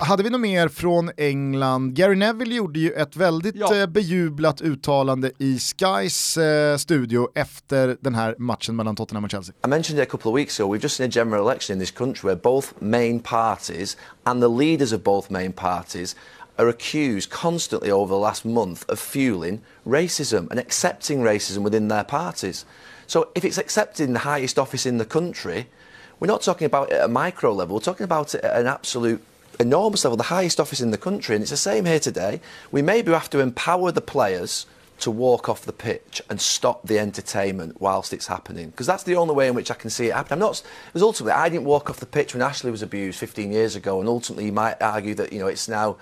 Hade 0.06 0.24
vi 0.24 0.30
något 0.30 0.41
mer 0.41 0.68
från 0.68 1.12
England? 1.18 1.93
Gary 1.93 2.16
Neville 2.16 2.56
gjorde 2.56 2.80
ju 2.80 2.91
ett 2.91 3.16
väldigt 3.16 3.56
ja. 3.56 3.76
Eh, 3.76 3.88
bejublat 3.88 4.62
uttalande 4.62 5.32
i 5.38 5.60
Skys 5.60 6.38
eh, 6.38 6.78
studio 6.78 7.30
efter 7.36 7.97
den 8.01 8.16
här 8.16 8.36
matchen 8.38 8.76
mellan 8.76 8.95
Tottenham 8.95 9.24
och 9.24 9.32
Chelsea. 9.32 9.56
I 9.66 9.68
mentioned 9.68 10.03
it 10.03 10.08
a 10.08 10.12
couple 10.12 10.32
of 10.32 10.38
weeks 10.38 10.60
ago, 10.60 10.74
we've 10.74 10.84
just 10.84 10.95
seen 10.95 11.08
a 11.08 11.12
general 11.12 11.47
election 11.47 11.74
in 11.74 11.80
this 11.80 11.91
country 11.91 12.28
where 12.28 12.36
both 12.36 12.68
main 12.80 13.20
parties 13.20 13.97
and 14.24 14.41
the 14.41 14.47
leaders 14.47 14.93
of 14.93 15.03
both 15.03 15.30
main 15.30 15.51
parties 15.51 16.16
are 16.56 16.70
accused 16.70 17.30
constantly 17.30 17.91
over 17.91 18.16
the 18.16 18.22
last 18.22 18.45
month 18.45 18.89
of 18.89 18.99
fueling 18.99 19.60
racism 19.86 20.47
and 20.51 20.60
accepting 20.60 21.24
racism 21.24 21.64
within 21.64 21.88
their 21.88 22.03
parties. 22.03 22.66
So 23.08 23.26
if 23.36 23.43
it's 23.43 23.58
accepted 23.58 24.08
in 24.08 24.14
the 24.14 24.20
highest 24.20 24.60
office 24.60 24.89
in 24.89 24.97
the 24.97 25.06
country, 25.06 25.66
we're 26.20 26.34
not 26.34 26.43
talking 26.45 26.66
about 26.66 26.91
it 26.91 26.99
at 26.99 27.06
a 27.06 27.08
micro 27.08 27.53
level, 27.53 27.74
we're 27.74 27.93
talking 27.93 28.12
about 28.12 28.36
it 28.36 28.43
at 28.43 28.60
an 28.60 28.68
absolute 28.68 29.22
enormous 29.60 30.03
level, 30.03 30.18
the 30.18 30.24
highest 30.24 30.60
office 30.60 30.82
in 30.82 30.91
the 30.91 30.97
country, 30.97 31.36
and 31.36 31.41
it's 31.41 31.51
the 31.51 31.58
same 31.58 31.86
here 31.86 31.99
today. 31.99 32.41
We 32.72 32.82
maybe 32.82 33.12
have 33.12 33.30
to 33.32 33.39
empower 33.39 33.91
the 33.91 34.01
players 34.01 34.66
to 34.99 35.12
walk 35.12 35.49
off 35.49 35.66
the 35.66 35.74
pitch 35.74 36.22
and 36.30 36.39
stop 36.39 36.88
the 36.88 36.97
entertainment 36.97 37.82
whilst 37.82 38.14
it's 38.14 38.28
happening 38.28 38.70
because 38.70 38.88
that's 38.88 39.03
the 39.03 39.16
only 39.16 39.36
way 39.36 39.47
in 39.47 39.53
which 39.53 39.70
I 39.70 39.74
can 39.74 39.89
see 39.89 40.08
it 40.08 40.14
happen. 40.14 40.34
I'm 40.34 40.39
not 40.39 40.64
because 40.88 41.01
ultimately 41.01 41.34
I 41.34 41.49
didn't 41.49 41.66
walk 41.66 41.89
off 41.89 41.99
the 41.99 42.06
pitch 42.06 42.34
when 42.34 42.41
Ashley 42.41 42.72
was 42.72 42.82
abused 42.82 43.20
15 43.20 43.51
years 43.51 43.76
ago, 43.76 43.99
and 43.99 44.08
ultimately 44.08 44.45
you 44.45 44.53
might 44.53 44.82
argue 44.82 45.14
that 45.16 45.34
you 45.34 45.39
know 45.39 45.47
it's 45.47 45.68
now 45.68 45.97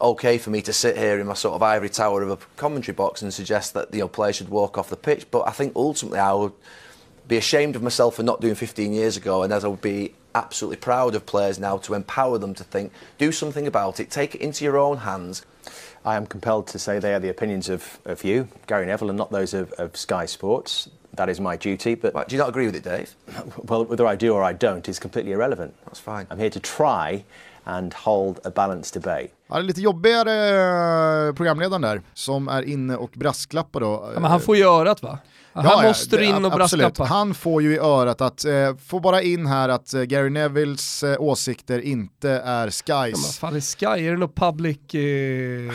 okay 0.00 0.36
for 0.36 0.50
me 0.50 0.60
to 0.60 0.72
sit 0.72 0.98
here 0.98 1.18
in 1.18 1.26
my 1.26 1.34
sort 1.34 1.54
of 1.54 1.62
ivory 1.62 1.88
tower 1.88 2.22
of 2.22 2.30
a 2.30 2.36
commentary 2.56 2.94
box 2.94 3.22
and 3.22 3.32
suggest 3.32 3.72
that 3.74 3.92
you 3.94 4.00
know 4.00 4.08
players 4.08 4.36
should 4.36 4.50
walk 4.50 4.76
off 4.76 4.90
the 4.90 4.96
pitch, 4.96 5.30
but 5.30 5.48
I 5.48 5.52
think 5.52 5.72
ultimately 5.74 6.18
I 6.18 6.32
would 6.32 6.52
be 7.26 7.38
ashamed 7.38 7.76
of 7.76 7.82
myself 7.82 8.16
for 8.16 8.22
not 8.22 8.40
doing 8.40 8.54
15 8.54 8.92
years 8.92 9.16
ago, 9.16 9.42
and 9.42 9.52
as 9.52 9.64
I 9.64 9.68
would 9.68 9.80
be 9.80 10.14
absolutely 10.34 10.76
proud 10.76 11.14
of 11.14 11.26
players 11.26 11.58
now 11.58 11.78
to 11.78 11.94
empower 11.94 12.38
them 12.38 12.54
to 12.54 12.64
think, 12.64 12.92
do 13.18 13.32
something 13.32 13.66
about 13.66 14.00
it, 14.00 14.10
take 14.10 14.34
it 14.34 14.40
into 14.40 14.64
your 14.64 14.76
own 14.78 14.98
hands. 14.98 15.44
I 16.04 16.16
am 16.16 16.26
compelled 16.26 16.66
to 16.68 16.78
say 16.78 16.98
they 16.98 17.14
are 17.14 17.20
the 17.20 17.30
opinions 17.30 17.68
of, 17.68 17.98
of 18.04 18.24
you, 18.24 18.48
Gary 18.66 18.86
Neville, 18.86 19.08
and 19.08 19.18
not 19.18 19.30
those 19.30 19.54
of, 19.54 19.72
of 19.72 19.96
Sky 19.96 20.26
Sports. 20.26 20.90
That 21.14 21.28
is 21.28 21.40
my 21.40 21.56
duty. 21.56 21.94
But 21.94 22.14
right, 22.14 22.28
do 22.28 22.36
you 22.36 22.40
not 22.42 22.48
agree 22.48 22.66
with 22.66 22.74
it, 22.76 22.84
Dave? 22.84 23.14
Well, 23.68 23.84
whether 23.84 24.06
I 24.06 24.16
do 24.16 24.34
or 24.34 24.42
I 24.42 24.52
don't 24.52 24.88
is 24.88 24.98
completely 24.98 25.32
irrelevant. 25.32 25.74
That's 25.84 26.00
fine. 26.00 26.26
I'm 26.30 26.38
here 26.38 26.50
to 26.50 26.60
try 26.60 27.24
and 27.66 27.94
hold 27.94 28.40
a 28.44 28.50
balanced 28.50 28.94
debate. 28.94 29.30
Ja, 29.48 29.58
lite 29.58 29.80
jobbigare 29.80 31.28
eh, 31.28 31.34
programledaren 31.34 31.82
där, 31.82 32.02
som 32.14 32.48
är 32.48 32.62
inne 32.62 32.96
och 32.96 33.10
brasklappar 33.14 33.80
då. 33.80 34.10
Ja, 34.14 34.20
men 34.20 34.30
han 34.30 34.40
får 34.40 34.56
ju 34.56 34.64
örat 34.64 35.02
va? 35.02 35.18
Han 35.54 35.64
ja, 35.64 35.82
måste 35.82 36.16
du 36.16 36.24
in 36.24 36.44
och 36.44 36.52
brasklappa. 36.52 37.04
Han 37.04 37.34
får 37.34 37.62
ju 37.62 37.74
i 37.74 37.78
örat 37.78 38.20
att, 38.20 38.44
eh, 38.44 38.52
få 38.86 39.00
bara 39.00 39.22
in 39.22 39.46
här 39.46 39.68
att 39.68 39.94
eh, 39.94 40.02
Gary 40.02 40.30
Nevilles 40.30 41.02
eh, 41.02 41.20
åsikter 41.20 41.80
inte 41.80 42.30
är 42.30 42.66
Skys. 42.66 42.84
Ja, 42.86 43.32
fan 43.40 43.56
är 43.56 43.60
Sky, 43.60 44.06
är 44.06 44.10
det 44.10 44.16
något 44.16 44.34
public 44.34 44.76
eh, 44.76 45.74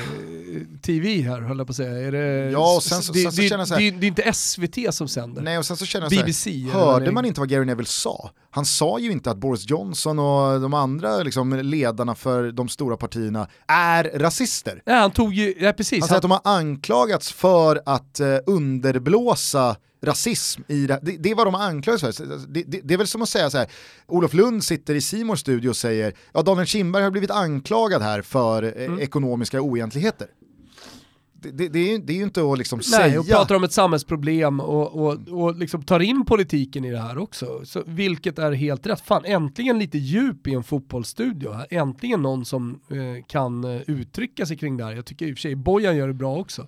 TV 0.81 1.21
här 1.21 1.41
höll 1.41 1.57
jag 1.57 1.67
på 1.67 1.71
att 1.71 1.77
säga? 1.77 2.07
Är 2.07 2.11
det, 2.11 2.51
ja, 2.51 2.75
och 2.75 2.83
sen, 2.83 3.01
så, 3.01 3.13
det, 3.13 3.21
sen 3.21 3.31
så 3.31 3.41
det, 3.41 3.47
känner 3.47 3.61
jag 3.61 3.67
så 3.67 3.73
här, 3.73 3.81
det, 3.81 3.91
det, 3.91 4.05
är 4.05 4.07
inte 4.07 4.33
SVT 4.33 4.93
som 4.95 5.07
sänder. 5.07 5.41
Nej, 5.41 5.57
och 5.57 5.65
sen 5.65 5.77
så 5.77 5.85
känner 5.85 6.05
jag 6.05 6.11
BBC. 6.11 6.49
Så 6.49 6.77
här, 6.77 6.85
hörde 6.85 7.11
man 7.11 7.25
inte 7.25 7.39
vad 7.39 7.49
Gary 7.49 7.65
Neville 7.65 7.87
sa? 7.87 8.31
Han 8.51 8.65
sa 8.65 8.99
ju 8.99 9.11
inte 9.11 9.31
att 9.31 9.37
Boris 9.37 9.69
Johnson 9.69 10.19
och 10.19 10.61
de 10.61 10.73
andra 10.73 11.17
liksom, 11.17 11.53
ledarna 11.53 12.15
för 12.15 12.51
de 12.51 12.69
stora 12.69 12.97
partierna 12.97 13.47
är 13.67 14.03
rasister. 14.03 14.81
Nej, 14.85 14.95
han 14.95 15.11
tog 15.11 15.33
ju, 15.33 15.55
ja, 15.59 15.73
precis. 15.73 15.99
Han 15.99 16.07
säger 16.07 16.17
att 16.17 16.21
de 16.21 16.31
har 16.31 16.41
anklagats 16.43 17.31
för 17.31 17.81
att 17.85 18.19
eh, 18.19 18.37
underblåsa 18.45 19.75
rasism 20.01 20.61
i 20.67 20.87
det, 20.87 20.99
det, 21.01 21.17
det 21.17 21.31
är 21.31 21.35
vad 21.35 21.47
de 21.47 21.55
anklagas 21.55 22.01
för. 22.01 22.25
Det, 22.47 22.63
det, 22.63 22.81
det, 22.83 22.93
är 22.93 22.97
väl 22.97 23.07
som 23.07 23.21
att 23.21 23.29
säga 23.29 23.49
så 23.49 23.57
här, 23.57 23.67
Olof 24.07 24.33
Lund 24.33 24.63
sitter 24.63 24.95
i 24.95 25.01
Simors 25.01 25.39
studio 25.39 25.69
och 25.69 25.77
säger, 25.77 26.13
ja 26.33 26.41
Daniel 26.41 26.67
Kindberg 26.67 27.03
har 27.03 27.11
blivit 27.11 27.31
anklagad 27.31 28.01
här 28.01 28.21
för 28.21 28.63
eh, 28.63 28.85
mm. 28.85 28.99
ekonomiska 28.99 29.61
oegentligheter. 29.61 30.27
Det, 31.41 31.67
det, 31.67 31.93
är, 31.93 31.99
det 31.99 32.13
är 32.13 32.17
ju 32.17 32.23
inte 32.23 32.51
att 32.51 32.57
liksom 32.57 32.77
Nej, 32.77 33.01
säga... 33.01 33.19
och 33.19 33.27
pratar 33.27 33.55
om 33.55 33.63
ett 33.63 33.71
samhällsproblem 33.71 34.59
och, 34.59 35.05
och, 35.05 35.27
och 35.27 35.55
liksom 35.55 35.83
tar 35.83 35.99
in 35.99 36.25
politiken 36.25 36.85
i 36.85 36.91
det 36.91 36.99
här 36.99 37.17
också. 37.17 37.61
Så, 37.65 37.83
vilket 37.85 38.39
är 38.39 38.51
helt 38.51 38.87
rätt. 38.87 39.01
Fan, 39.01 39.25
äntligen 39.25 39.79
lite 39.79 39.97
djup 39.97 40.47
i 40.47 40.53
en 40.53 40.63
fotbollsstudio. 40.63 41.51
Här. 41.51 41.67
Äntligen 41.69 42.21
någon 42.21 42.45
som 42.45 42.79
eh, 42.89 43.25
kan 43.27 43.63
eh, 43.63 43.81
uttrycka 43.87 44.45
sig 44.45 44.57
kring 44.57 44.77
det 44.77 44.83
här. 44.83 44.91
Jag 44.91 45.05
tycker 45.05 45.27
i 45.27 45.33
och 45.33 45.37
för 45.37 45.41
sig 45.41 45.55
Bojan 45.55 45.97
gör 45.97 46.07
det 46.07 46.13
bra 46.13 46.37
också. 46.37 46.67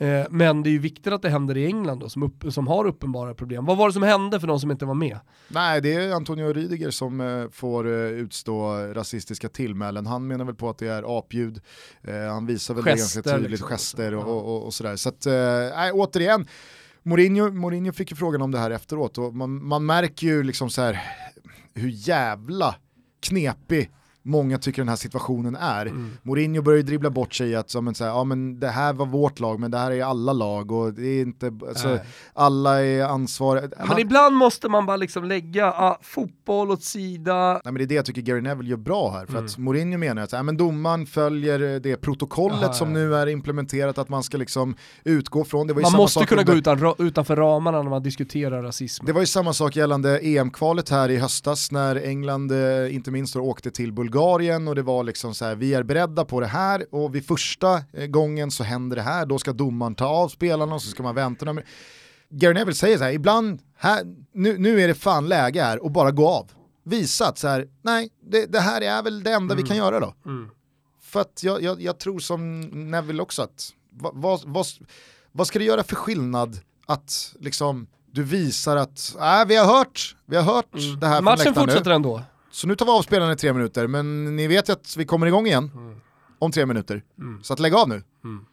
Eh, 0.00 0.26
men 0.30 0.62
det 0.62 0.68
är 0.68 0.72
ju 0.72 0.78
viktigt 0.78 1.12
att 1.12 1.22
det 1.22 1.28
händer 1.28 1.56
i 1.56 1.66
England 1.66 1.98
då, 1.98 2.08
som, 2.08 2.22
upp, 2.22 2.52
som 2.52 2.66
har 2.66 2.86
uppenbara 2.86 3.34
problem. 3.34 3.64
Vad 3.64 3.76
var 3.76 3.86
det 3.88 3.92
som 3.92 4.02
hände 4.02 4.40
för 4.40 4.46
de 4.46 4.60
som 4.60 4.70
inte 4.70 4.84
var 4.84 4.94
med? 4.94 5.18
Nej, 5.48 5.80
det 5.80 5.94
är 5.94 6.12
Antonio 6.12 6.52
Rydiger 6.52 6.90
som 6.90 7.20
eh, 7.20 7.50
får 7.50 7.86
eh, 7.86 7.92
utstå 7.92 8.76
rasistiska 8.76 9.48
tillmälen. 9.48 10.06
Han 10.06 10.26
menar 10.26 10.44
väl 10.44 10.54
på 10.54 10.70
att 10.70 10.78
det 10.78 10.88
är 10.88 11.18
apljud, 11.18 11.60
han 12.28 12.46
visar 12.46 12.74
väl 12.74 12.84
gester, 12.84 13.22
det 13.22 13.28
ganska 13.28 13.36
tydligt, 13.36 13.50
liksom. 13.50 13.68
gester 13.68 14.14
och, 14.14 14.26
och, 14.28 14.56
och, 14.56 14.66
och 14.66 14.74
sådär. 14.74 14.96
Så 14.96 15.08
att, 15.08 15.26
nej, 15.76 15.92
återigen, 15.92 16.46
Mourinho, 17.02 17.50
Mourinho 17.50 17.92
fick 17.92 18.10
ju 18.10 18.16
frågan 18.16 18.42
om 18.42 18.50
det 18.50 18.58
här 18.58 18.70
efteråt 18.70 19.18
och 19.18 19.34
man, 19.34 19.66
man 19.66 19.86
märker 19.86 20.26
ju 20.26 20.42
liksom 20.42 20.70
så 20.70 20.82
här 20.82 21.00
hur 21.74 21.88
jävla 21.88 22.74
knepig 23.20 23.90
många 24.30 24.58
tycker 24.58 24.82
den 24.82 24.88
här 24.88 24.96
situationen 24.96 25.56
är. 25.56 25.86
Mm. 25.86 26.10
Mourinho 26.22 26.62
börjar 26.62 26.82
dribbla 26.82 27.10
bort 27.10 27.34
sig 27.34 27.56
att 27.56 27.70
så, 27.70 27.80
men, 27.80 27.94
så 27.94 28.04
här, 28.04 28.10
ja, 28.10 28.24
men 28.24 28.60
det 28.60 28.68
här 28.68 28.92
var 28.92 29.06
vårt 29.06 29.40
lag 29.40 29.60
men 29.60 29.70
det 29.70 29.78
här 29.78 29.90
är 29.90 30.04
alla 30.04 30.32
lag 30.32 30.72
och 30.72 30.92
det 30.92 31.06
är 31.06 31.22
inte, 31.22 31.52
alltså, 31.68 31.98
alla 32.34 32.84
är 32.84 33.04
ansvariga. 33.04 33.68
Men 33.88 33.98
ibland 33.98 34.36
måste 34.36 34.68
man 34.68 34.86
bara 34.86 34.96
liksom 34.96 35.24
lägga 35.24 35.66
ah, 35.66 35.98
fotboll 36.02 36.70
åt 36.70 36.82
sida. 36.82 37.52
Nej, 37.52 37.60
men 37.64 37.74
det 37.74 37.82
är 37.84 37.86
det 37.86 37.94
jag 37.94 38.04
tycker 38.04 38.22
Gary 38.22 38.40
Neville 38.40 38.70
gör 38.70 38.76
bra 38.76 39.10
här, 39.10 39.26
för 39.26 39.32
mm. 39.32 39.44
att 39.44 39.58
Mourinho 39.58 39.98
menar 39.98 40.22
att 40.22 40.32
ja, 40.32 40.42
men 40.42 40.56
domaren 40.56 41.06
följer 41.06 41.80
det 41.80 41.96
protokollet 41.96 42.64
Aha, 42.64 42.72
som 42.72 42.92
nu 42.92 43.14
är 43.14 43.26
implementerat 43.26 43.98
att 43.98 44.08
man 44.08 44.22
ska 44.22 44.36
liksom 44.36 44.74
utgå 45.04 45.44
från. 45.44 45.66
Det 45.66 45.74
man 45.74 45.92
måste 45.92 46.26
kunna 46.26 46.40
under... 46.40 46.52
gå 46.52 46.58
utan, 46.58 46.94
utanför 47.06 47.36
ramarna 47.36 47.82
när 47.82 47.90
man 47.90 48.02
diskuterar 48.02 48.62
rasism. 48.62 49.06
Det 49.06 49.12
var 49.12 49.20
ju 49.20 49.26
samma 49.26 49.52
sak 49.52 49.76
gällande 49.76 50.18
EM-kvalet 50.18 50.88
här 50.88 51.08
i 51.08 51.16
höstas 51.16 51.72
när 51.72 51.96
England 51.96 52.52
eh, 52.52 52.94
inte 52.94 53.10
minst 53.10 53.36
åkte 53.36 53.70
till 53.70 53.92
Bulgarien 53.92 54.19
Bulgarien 54.20 54.68
och 54.68 54.74
det 54.74 54.82
var 54.82 55.04
liksom 55.04 55.34
så 55.34 55.44
här, 55.44 55.54
vi 55.54 55.74
är 55.74 55.82
beredda 55.82 56.24
på 56.24 56.40
det 56.40 56.46
här 56.46 56.94
och 56.94 57.14
vid 57.14 57.26
första 57.26 57.82
eh, 57.92 58.06
gången 58.06 58.50
så 58.50 58.64
händer 58.64 58.96
det 58.96 59.02
här, 59.02 59.26
då 59.26 59.38
ska 59.38 59.52
domaren 59.52 59.94
ta 59.94 60.06
av 60.06 60.28
spelarna 60.28 60.74
och 60.74 60.82
så 60.82 60.90
ska 60.90 61.02
man 61.02 61.14
vänta. 61.14 61.56
Gary 62.30 62.54
Neville 62.54 62.74
säger 62.74 62.98
så 62.98 63.04
här, 63.04 63.12
ibland, 63.12 63.60
här, 63.76 64.02
nu, 64.32 64.58
nu 64.58 64.80
är 64.80 64.88
det 64.88 64.94
fan 64.94 65.28
läge 65.28 65.62
här 65.62 65.84
och 65.84 65.90
bara 65.90 66.10
gå 66.10 66.28
av. 66.28 66.52
Visa 66.84 67.28
att 67.28 67.38
så 67.38 67.48
här, 67.48 67.68
nej, 67.82 68.10
det, 68.30 68.46
det 68.46 68.60
här 68.60 68.80
är 68.80 69.02
väl 69.02 69.22
det 69.22 69.32
enda 69.32 69.54
mm. 69.54 69.56
vi 69.56 69.68
kan 69.68 69.76
göra 69.76 70.00
då. 70.00 70.14
Mm. 70.26 70.50
För 71.02 71.20
att 71.20 71.42
jag, 71.42 71.62
jag, 71.62 71.82
jag, 71.82 71.98
tror 71.98 72.18
som 72.18 72.60
Neville 72.60 73.22
också 73.22 73.42
att, 73.42 73.70
vad, 73.90 74.12
vad, 74.14 74.40
vad, 74.44 74.66
vad 75.32 75.46
ska 75.46 75.58
det 75.58 75.64
göra 75.64 75.82
för 75.82 75.96
skillnad 75.96 76.60
att 76.86 77.34
liksom 77.40 77.86
du 78.12 78.22
visar 78.22 78.76
att, 78.76 79.16
äh, 79.20 79.44
vi 79.46 79.56
har 79.56 79.66
hört, 79.66 80.16
vi 80.26 80.36
har 80.36 80.42
hört 80.42 80.74
mm. 80.74 81.00
det 81.00 81.06
här 81.06 81.20
Matchen 81.20 81.54
fortsätter 81.54 81.90
nu. 81.90 81.94
ändå. 81.94 82.22
Så 82.50 82.66
nu 82.66 82.76
tar 82.76 82.86
vi 82.86 82.92
av 82.92 83.02
spelarna 83.02 83.32
i 83.32 83.36
tre 83.36 83.52
minuter, 83.52 83.86
men 83.86 84.36
ni 84.36 84.46
vet 84.46 84.68
ju 84.68 84.72
att 84.72 84.96
vi 84.96 85.04
kommer 85.04 85.26
igång 85.26 85.46
igen 85.46 85.70
mm. 85.74 86.00
om 86.38 86.52
tre 86.52 86.66
minuter. 86.66 87.02
Mm. 87.18 87.42
Så 87.42 87.52
att 87.52 87.60
lägg 87.60 87.74
av 87.74 87.88
nu. 87.88 88.02
Mm. 88.24 88.44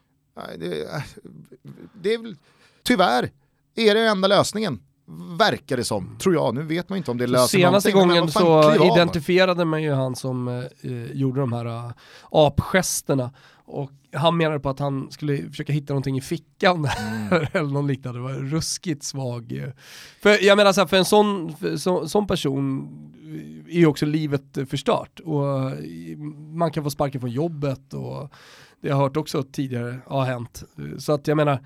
Det, 0.60 1.04
det 1.94 2.14
är 2.14 2.36
tyvärr 2.84 3.32
är 3.76 3.96
det 3.96 4.08
enda 4.08 4.28
lösningen. 4.28 4.80
Verkar 5.38 5.78
det 5.78 5.84
som, 5.84 6.18
tror 6.20 6.36
jag. 6.36 6.56
Nu 6.56 6.64
vet 6.64 6.90
man 6.90 6.98
inte 6.98 7.12
om 7.12 7.18
det 7.18 7.28
löser 7.28 7.58
Senaste 7.58 7.92
gången 7.92 8.32
så 8.32 8.74
identifierade 8.94 9.66
man 9.66 9.84
ju 9.84 9.94
han 9.94 10.16
som 10.16 10.48
eh, 10.48 11.12
gjorde 11.12 11.40
de 11.40 11.54
här 11.54 11.66
uh, 11.66 11.92
apgesterna 12.32 13.32
och 13.68 13.92
han 14.14 14.38
menade 14.38 14.60
på 14.60 14.70
att 14.70 14.80
han 14.80 15.12
skulle 15.12 15.50
försöka 15.50 15.74
hitta 15.74 15.94
någonting 15.94 16.18
i 16.18 16.22
fickan 16.22 16.76
mm. 16.76 17.48
eller 17.54 17.72
något 17.72 17.88
liknande. 17.88 18.20
Det 18.20 18.24
var 18.24 18.34
ruskigt 18.34 19.04
svag. 19.04 19.52
Eh. 19.52 19.70
För 20.22 20.46
jag 20.46 20.58
menar 20.58 20.74
så 20.74 20.82
här, 20.82 20.88
för 20.88 20.98
en 20.98 21.06
sån, 21.06 21.54
för 21.54 21.78
så, 21.78 22.08
sån 22.08 22.28
person 22.28 22.90
är 23.68 23.80
ju 23.80 23.86
också 23.86 24.06
livet 24.06 24.58
förstört 24.70 25.20
och 25.20 25.72
man 26.38 26.72
kan 26.72 26.84
få 26.84 26.90
sparken 26.90 27.22
från 27.22 27.32
jobbet 27.32 27.94
och 27.94 28.34
det 28.82 28.90
har 28.90 28.96
jag 28.96 28.98
hört 28.98 29.18
också 29.18 29.44
tidigare 29.44 30.00
har 30.06 30.26
hänt. 30.26 30.64
Så 30.98 31.14
att 31.14 31.28
jag 31.28 31.38
menar, 31.38 31.66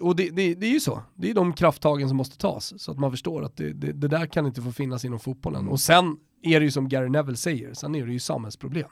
och 0.00 0.16
det, 0.16 0.30
det, 0.30 0.54
det, 0.54 0.66
är 0.66 0.72
ju 0.72 0.80
så, 0.80 1.02
det 1.14 1.30
är 1.30 1.34
de 1.34 1.52
krafttagen 1.52 2.08
som 2.08 2.16
måste 2.16 2.38
tas 2.38 2.82
så 2.82 2.92
att 2.92 2.98
man 2.98 3.10
förstår 3.10 3.44
att 3.44 3.56
det, 3.56 3.72
det, 3.72 3.92
det 3.92 4.08
där 4.08 4.26
kan 4.26 4.46
inte 4.46 4.62
få 4.62 4.72
finnas 4.72 5.04
inom 5.04 5.18
fotbollen. 5.18 5.68
Och 5.68 5.80
sen 5.80 6.16
är 6.42 6.60
det 6.60 6.64
ju 6.64 6.70
som 6.70 6.88
Gary 6.88 7.08
Neville 7.08 7.36
säger, 7.36 7.74
sen 7.74 7.94
är 7.94 8.06
det 8.06 8.12
ju 8.12 8.18
samhällsproblem. 8.18 8.90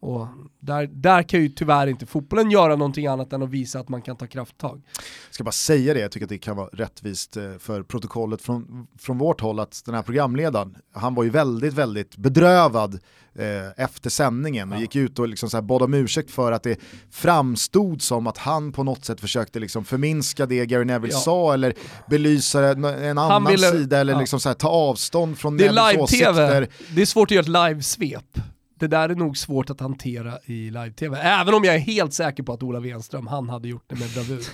Och 0.00 0.26
där, 0.60 0.86
där 0.86 1.22
kan 1.22 1.40
ju 1.40 1.48
tyvärr 1.48 1.86
inte 1.86 2.06
fotbollen 2.06 2.50
göra 2.50 2.76
någonting 2.76 3.06
annat 3.06 3.32
än 3.32 3.42
att 3.42 3.50
visa 3.50 3.80
att 3.80 3.88
man 3.88 4.02
kan 4.02 4.16
ta 4.16 4.26
krafttag. 4.26 4.82
Jag 5.26 5.34
ska 5.34 5.44
bara 5.44 5.52
säga 5.52 5.94
det, 5.94 6.00
jag 6.00 6.12
tycker 6.12 6.26
att 6.26 6.30
det 6.30 6.38
kan 6.38 6.56
vara 6.56 6.68
rättvist 6.72 7.36
eh, 7.36 7.58
för 7.58 7.82
protokollet 7.82 8.42
från, 8.42 8.86
från 8.98 9.18
vårt 9.18 9.40
håll 9.40 9.60
att 9.60 9.82
den 9.84 9.94
här 9.94 10.02
programledaren, 10.02 10.76
han 10.92 11.14
var 11.14 11.24
ju 11.24 11.30
väldigt, 11.30 11.74
väldigt 11.74 12.16
bedrövad 12.16 12.94
eh, 13.34 13.84
efter 13.84 14.10
sändningen 14.10 14.72
och 14.72 14.78
ja. 14.78 14.80
gick 14.80 14.96
ut 14.96 15.18
och 15.18 15.28
liksom 15.28 15.50
så 15.50 15.56
här 15.56 15.62
bad 15.62 15.82
om 15.82 15.94
ursäkt 15.94 16.30
för 16.30 16.52
att 16.52 16.62
det 16.62 16.80
framstod 17.10 18.02
som 18.02 18.26
att 18.26 18.38
han 18.38 18.72
på 18.72 18.84
något 18.84 19.04
sätt 19.04 19.20
försökte 19.20 19.58
liksom 19.58 19.84
förminska 19.84 20.46
det 20.46 20.66
Gary 20.66 20.84
Neville 20.84 21.14
ja. 21.14 21.20
sa 21.20 21.54
eller 21.54 21.74
belysa 22.10 22.68
en 22.68 23.18
annan 23.18 23.44
ville, 23.44 23.70
sida 23.70 23.98
eller 23.98 24.12
ja. 24.12 24.18
liksom 24.18 24.40
så 24.40 24.48
här, 24.48 24.54
ta 24.54 24.68
avstånd 24.68 25.38
från 25.38 25.56
Nevilles 25.56 25.96
åsikter. 25.96 26.68
Det 26.94 27.02
är 27.02 27.06
svårt 27.06 27.26
att 27.26 27.30
göra 27.30 27.42
ett 27.42 27.48
live-svep 27.48 28.38
det 28.80 28.88
där 28.88 29.08
är 29.08 29.14
nog 29.14 29.36
svårt 29.36 29.70
att 29.70 29.80
hantera 29.80 30.38
i 30.44 30.70
live-tv. 30.70 31.18
Även 31.18 31.54
om 31.54 31.64
jag 31.64 31.74
är 31.74 31.78
helt 31.78 32.14
säker 32.14 32.42
på 32.42 32.52
att 32.52 32.62
Ola 32.62 32.80
Wenström, 32.80 33.26
han 33.26 33.48
hade 33.48 33.68
gjort 33.68 33.84
det 33.86 33.94
med 33.94 34.10
bravur. 34.14 34.44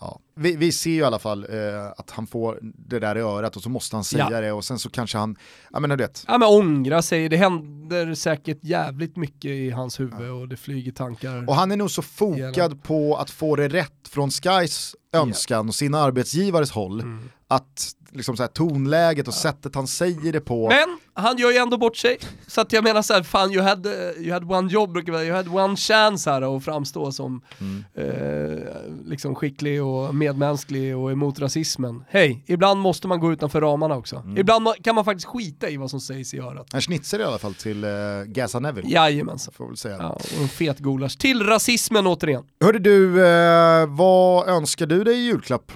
Ja. 0.00 0.20
Vi, 0.34 0.56
vi, 0.56 0.72
ser 0.72 0.90
ju 0.90 0.96
i 0.96 1.02
alla 1.02 1.18
fall 1.18 1.44
eh, 1.44 1.86
att 1.96 2.10
han 2.10 2.26
får 2.26 2.58
det 2.62 2.98
där 2.98 3.18
i 3.18 3.20
örat 3.20 3.56
och 3.56 3.62
så 3.62 3.70
måste 3.70 3.96
han 3.96 4.04
säga 4.04 4.28
ja. 4.30 4.40
det 4.40 4.52
och 4.52 4.64
sen 4.64 4.78
så 4.78 4.90
kanske 4.90 5.18
han, 5.18 5.36
ja 5.72 5.80
men 5.80 5.90
du 5.90 5.96
vet. 5.96 6.24
Ja 6.28 6.38
men 6.38 6.48
ångra 6.48 7.02
sig, 7.02 7.28
det 7.28 7.36
händer 7.36 8.14
säkert 8.14 8.58
jävligt 8.64 9.16
mycket 9.16 9.50
i 9.50 9.70
hans 9.70 10.00
huvud 10.00 10.28
ja. 10.28 10.32
och 10.32 10.48
det 10.48 10.56
flyger 10.56 10.92
tankar. 10.92 11.48
Och 11.48 11.54
han 11.54 11.72
är 11.72 11.76
nog 11.76 11.90
så 11.90 12.02
fokad 12.02 12.82
på 12.82 13.16
att 13.16 13.30
få 13.30 13.56
det 13.56 13.68
rätt 13.68 14.08
från 14.08 14.30
Skys 14.30 14.94
önskan 15.12 15.56
yeah. 15.56 15.68
och 15.68 15.74
sin 15.74 15.94
arbetsgivares 15.94 16.70
håll, 16.70 17.00
mm. 17.00 17.30
att 17.48 17.92
liksom 18.12 18.36
så 18.36 18.42
här, 18.42 18.50
tonläget 18.50 19.28
och 19.28 19.34
ja. 19.34 19.38
sättet 19.38 19.74
han 19.74 19.86
säger 19.86 20.32
det 20.32 20.40
på. 20.40 20.68
Men 20.68 20.98
han 21.14 21.38
gör 21.38 21.50
ju 21.50 21.56
ändå 21.56 21.78
bort 21.78 21.96
sig, 21.96 22.18
så 22.46 22.60
att 22.60 22.72
jag 22.72 22.84
menar 22.84 23.02
så 23.02 23.14
här, 23.14 23.22
fan 23.22 23.52
you 23.52 23.62
had, 23.62 23.86
you 24.18 24.32
had 24.32 24.52
one 24.52 24.72
job, 24.72 24.96
you 25.08 25.32
had 25.32 25.48
one 25.48 25.76
chance 25.76 26.30
här 26.30 26.56
att 26.56 26.64
framstå 26.64 27.12
som 27.12 27.42
mm. 27.60 27.84
eh, 27.94 28.58
liksom 29.04 29.34
skicklig 29.34 29.82
och 29.82 30.14
medmänsklig 30.14 30.96
och 30.96 31.12
emot 31.12 31.38
rasismen. 31.38 32.04
Hej, 32.08 32.44
ibland 32.46 32.80
måste 32.80 33.08
man 33.08 33.20
gå 33.20 33.32
utanför 33.32 33.60
ramarna 33.60 33.96
också. 33.96 34.16
Mm. 34.16 34.38
Ibland 34.38 34.68
kan 34.82 34.94
man 34.94 35.04
faktiskt 35.04 35.26
skita 35.26 35.68
i 35.68 35.76
vad 35.76 35.90
som 35.90 36.00
sägs 36.00 36.34
i 36.34 36.38
örat. 36.38 36.74
En 36.74 36.80
schnitzer 36.80 37.20
i 37.20 37.24
alla 37.24 37.38
fall 37.38 37.54
till 37.54 37.84
uh, 37.84 38.24
Gaza 38.24 38.60
Neville. 38.60 38.88
Jajamensan. 38.88 39.54
Får 39.54 39.66
väl 39.66 39.76
säga. 39.76 39.96
Ja, 39.98 40.08
och 40.08 40.42
en 40.42 40.48
fet 40.48 40.78
gulasch. 40.78 41.18
Till 41.18 41.42
rasismen 41.42 42.06
återigen. 42.06 42.44
Hörde 42.60 42.78
du, 42.78 43.26
eh, 43.26 43.86
vad 43.86 44.48
önskar 44.48 44.86
du 44.86 45.04
dig 45.04 45.14
i 45.14 45.26
julklapp? 45.26 45.72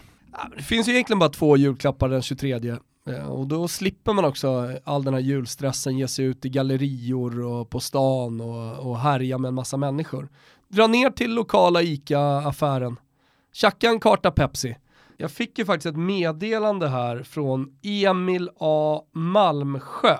Det 0.57 0.62
finns 0.62 0.89
ju 0.89 0.93
egentligen 0.93 1.18
bara 1.18 1.30
två 1.30 1.57
julklappar 1.57 2.09
den 2.09 2.22
23 2.22 2.76
eh, 3.07 3.30
och 3.30 3.47
då 3.47 3.68
slipper 3.68 4.12
man 4.12 4.24
också 4.24 4.49
eh, 4.49 4.76
all 4.85 5.05
den 5.05 5.14
här 5.14 5.20
julstressen, 5.20 5.99
ge 5.99 6.09
sig 6.09 6.24
ut 6.24 6.45
i 6.45 6.49
gallerior 6.49 7.41
och 7.45 7.70
på 7.70 7.80
stan 7.80 8.41
och, 8.41 8.91
och 8.91 8.99
härja 8.99 9.39
med 9.39 9.49
en 9.49 9.55
massa 9.55 9.76
människor. 9.76 10.28
Dra 10.68 10.87
ner 10.87 11.11
till 11.11 11.35
lokala 11.35 11.83
ICA-affären, 11.83 12.97
tjacka 13.53 13.89
en 13.89 14.01
karta 14.01 14.30
Pepsi. 14.30 14.76
Jag 15.16 15.30
fick 15.30 15.59
ju 15.59 15.64
faktiskt 15.64 15.87
ett 15.87 15.97
meddelande 15.97 16.89
här 16.89 17.22
från 17.22 17.78
Emil 17.83 18.51
A. 18.59 19.03
Malmsjö 19.12 20.16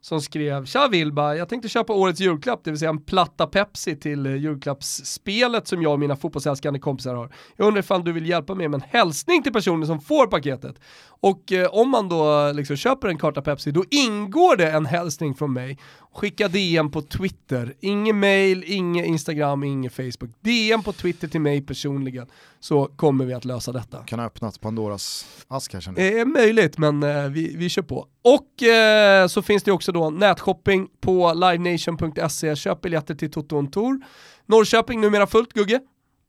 som 0.00 0.20
skrev 0.20 0.66
“Tja 0.66 0.88
Vilba, 0.88 1.34
jag 1.34 1.48
tänkte 1.48 1.68
köpa 1.68 1.92
årets 1.92 2.20
julklapp, 2.20 2.60
det 2.64 2.70
vill 2.70 2.78
säga 2.78 2.90
en 2.90 3.04
platta 3.04 3.46
Pepsi 3.46 3.96
till 3.96 4.26
eh, 4.26 4.36
julklappsspelet 4.36 5.68
som 5.68 5.82
jag 5.82 5.92
och 5.92 6.00
mina 6.00 6.16
fotbollsälskande 6.16 6.80
kompisar 6.80 7.14
har. 7.14 7.32
Jag 7.56 7.66
undrar 7.66 7.80
ifall 7.80 8.04
du 8.04 8.12
vill 8.12 8.28
hjälpa 8.28 8.54
mig 8.54 8.68
med 8.68 8.82
en 8.82 8.88
hälsning 8.88 9.42
till 9.42 9.52
personen 9.52 9.86
som 9.86 10.00
får 10.00 10.26
paketet. 10.26 10.76
Och 11.20 11.52
eh, 11.52 11.66
om 11.66 11.90
man 11.90 12.08
då 12.08 12.52
liksom 12.52 12.76
köper 12.76 13.08
en 13.08 13.18
karta 13.18 13.42
Pepsi, 13.42 13.70
då 13.70 13.84
ingår 13.90 14.56
det 14.56 14.70
en 14.70 14.86
hälsning 14.86 15.34
från 15.34 15.52
mig. 15.52 15.78
Skicka 16.14 16.48
DM 16.48 16.90
på 16.90 17.02
Twitter, 17.02 17.74
ingen 17.80 18.20
mail, 18.20 18.64
ingen 18.66 19.04
Instagram, 19.04 19.64
ingen 19.64 19.90
Facebook. 19.90 20.30
DM 20.40 20.82
på 20.82 20.92
Twitter 20.92 21.28
till 21.28 21.40
mig 21.40 21.62
personligen, 21.62 22.26
så 22.60 22.86
kommer 22.86 23.24
vi 23.24 23.34
att 23.34 23.44
lösa 23.44 23.72
detta. 23.72 24.04
Kan 24.04 24.18
ha 24.18 24.26
öppnat 24.26 24.60
Pandoras 24.60 25.26
ask 25.48 25.72
här 25.72 25.80
känner 25.80 26.00
Det 26.00 26.18
är 26.18 26.24
möjligt, 26.24 26.78
men 26.78 27.02
eh, 27.02 27.24
vi, 27.24 27.56
vi 27.56 27.68
kör 27.68 27.82
på. 27.82 28.06
Och 28.22 28.62
eh, 28.62 29.26
så 29.26 29.42
finns 29.42 29.62
det 29.62 29.72
också 29.72 29.92
då 29.92 30.10
nätshopping 30.10 30.88
på 31.00 31.34
livenation.se, 31.34 32.56
köp 32.56 32.80
biljetter 32.80 33.14
till 33.14 33.30
Toto 33.30 33.66
Tour. 33.66 34.00
Norrköping 34.46 35.00
numera 35.00 35.26
fullt, 35.26 35.52
Gugge. 35.52 35.80